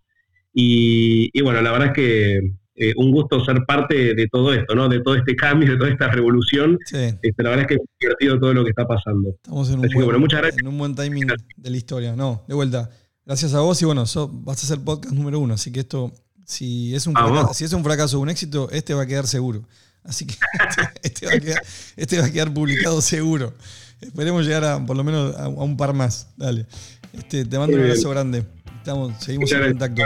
Y 0.54 1.42
bueno, 1.42 1.62
la 1.62 1.72
verdad 1.72 1.88
es 1.88 1.94
que 1.94 2.40
eh, 2.76 2.94
un 2.98 3.12
gusto 3.12 3.44
ser 3.46 3.64
parte 3.68 4.16
de 4.16 4.28
todo 4.32 4.54
esto, 4.54 4.74
¿no? 4.76 4.90
de 4.90 5.00
todo 5.02 5.16
este 5.16 5.36
cambio, 5.36 5.72
de 5.72 5.78
toda 5.78 5.90
esta 5.92 6.08
revolución. 6.10 6.78
Sí, 6.86 6.98
Este, 7.22 7.44
la 7.44 7.50
verdad 7.52 7.62
es 7.62 7.68
que 7.68 7.74
es 7.76 7.82
divertido 8.00 8.40
todo 8.40 8.54
lo 8.54 8.64
que 8.64 8.70
está 8.72 8.88
pasando. 8.88 9.30
estamos 9.30 9.70
en 9.70 9.80
un, 9.80 9.86
Así 9.86 9.90
que, 9.92 9.96
buen, 9.96 10.06
bueno, 10.08 10.20
muchas 10.20 10.42
gracias. 10.42 10.62
en 10.62 10.68
un 10.68 10.78
buen 10.78 10.96
timing 10.96 11.28
de 11.58 11.70
la 11.70 11.78
historia. 11.78 12.16
No, 12.16 12.44
de 12.48 12.56
vuelta. 12.56 12.90
Gracias 13.26 13.54
a 13.54 13.60
vos 13.62 13.82
y 13.82 13.86
bueno, 13.86 14.06
sos- 14.06 14.30
vas 14.44 14.64
a 14.64 14.68
ser 14.68 14.80
podcast 14.80 15.14
número 15.14 15.40
uno, 15.40 15.54
así 15.54 15.72
que 15.72 15.80
esto, 15.82 16.12
si 16.46 16.94
es 16.96 17.08
un, 17.08 17.14
Vamos. 17.14 17.32
fracaso, 17.32 17.54
si 17.54 17.64
es 17.64 17.74
un 17.74 17.84
fracaso 17.84 18.18
o 18.18 18.22
un 18.22 18.30
éxito, 18.30 18.70
este 18.72 18.94
va 18.94 19.04
a 19.04 19.06
quedar 19.06 19.28
seguro. 19.28 19.64
Así 20.04 20.26
que 20.28 20.34
este, 20.34 20.82
este 21.04 21.26
va, 21.28 21.34
a 21.34 21.40
quedar, 21.40 21.62
este 21.96 22.20
va 22.20 22.26
a 22.26 22.32
quedar 22.32 22.54
publicado 22.54 23.00
seguro. 23.02 23.54
Esperemos 24.02 24.46
llegar 24.46 24.66
a 24.66 24.86
por 24.86 24.98
lo 24.98 25.04
menos 25.06 25.34
a, 25.38 25.46
a 25.46 25.48
un 25.48 25.78
par 25.78 25.94
más. 25.94 26.34
Dale. 26.36 26.66
Este, 27.14 27.46
te 27.46 27.58
mando 27.58 27.78
un 27.78 27.84
abrazo 27.84 28.10
grande. 28.10 28.44
Estamos, 28.80 29.14
seguimos 29.24 29.50
en 29.54 29.70
contacto. 29.70 30.02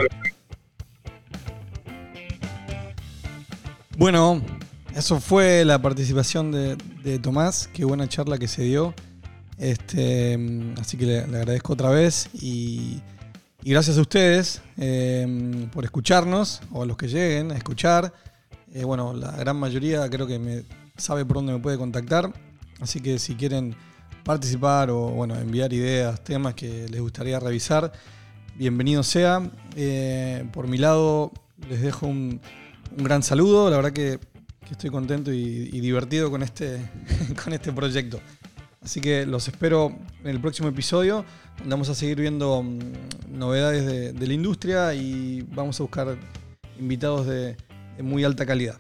Bueno, 3.97 4.43
eso 4.95 5.19
fue 5.19 5.65
la 5.65 5.81
participación 5.81 6.51
de, 6.51 7.17
Tomás. 7.17 7.67
Qué 7.73 7.83
buena 7.83 8.07
charla 8.07 8.37
que 8.37 8.47
se 8.47 8.61
dio. 8.61 8.93
Este, 9.57 10.37
mm, 10.37 10.75
así 10.79 10.97
que 10.97 11.07
le, 11.07 11.19
agradezco 11.21 11.73
otra 11.73 11.89
vez 11.89 12.29
y, 12.31 13.01
gracias 13.63 13.97
a 13.97 14.01
ustedes 14.01 14.61
eh, 14.77 15.67
por 15.73 15.83
escucharnos 15.83 16.61
o 16.71 16.83
a 16.83 16.85
los 16.85 16.95
que 16.95 17.07
lleguen 17.07 17.51
a 17.51 17.55
escuchar. 17.55 18.13
Eh, 18.71 18.83
bueno, 18.83 19.13
la 19.13 19.31
gran 19.31 19.57
mayoría 19.57 20.07
creo 20.11 20.27
que 20.27 20.37
me 20.37 20.63
sabe 20.95 21.25
por 21.25 21.37
dónde 21.37 21.53
me 21.53 21.59
puede 21.59 21.79
contactar. 21.79 22.31
Así 22.79 23.01
que 23.01 23.17
si 23.17 23.33
quieren 23.33 23.75
participar 24.23 24.91
o 24.91 25.07
bueno, 25.07 25.33
enviar 25.37 25.73
ideas, 25.73 26.23
temas 26.23 26.53
que 26.53 26.87
les 26.87 27.01
gustaría 27.01 27.39
revisar, 27.39 27.91
bienvenido 28.57 29.01
sea. 29.01 29.41
Eh, 29.75 30.47
por 30.53 30.67
mi 30.67 30.77
lado, 30.77 31.31
les 31.67 31.81
dejo 31.81 32.05
un, 32.05 32.39
un 32.95 33.03
gran 33.03 33.23
saludo. 33.23 33.69
La 33.69 33.77
verdad 33.77 33.93
que, 33.93 34.19
estoy 34.69 34.89
contento 34.89 35.31
y, 35.31 35.79
divertido 35.79 36.29
con 36.29 36.43
este, 36.43 36.79
con 37.43 37.53
este 37.53 37.71
proyecto. 37.71 38.19
Así 38.81 39.01
que 39.01 39.25
los 39.25 39.47
espero 39.47 39.97
en 40.23 40.29
el 40.29 40.39
próximo 40.39 40.69
episodio, 40.69 41.25
donde 41.57 41.71
vamos 41.71 41.89
a 41.89 41.95
seguir 41.95 42.19
viendo 42.19 42.63
mm, 42.63 42.79
novedades 43.29 44.13
de, 44.13 44.27
la 44.27 44.33
industria 44.33 44.93
y 44.93 45.41
vamos 45.41 45.79
a 45.79 45.83
buscar 45.83 46.17
invitados 46.79 47.25
de 47.27 47.57
muy 47.99 48.23
alta 48.23 48.45
calidad. 48.45 48.77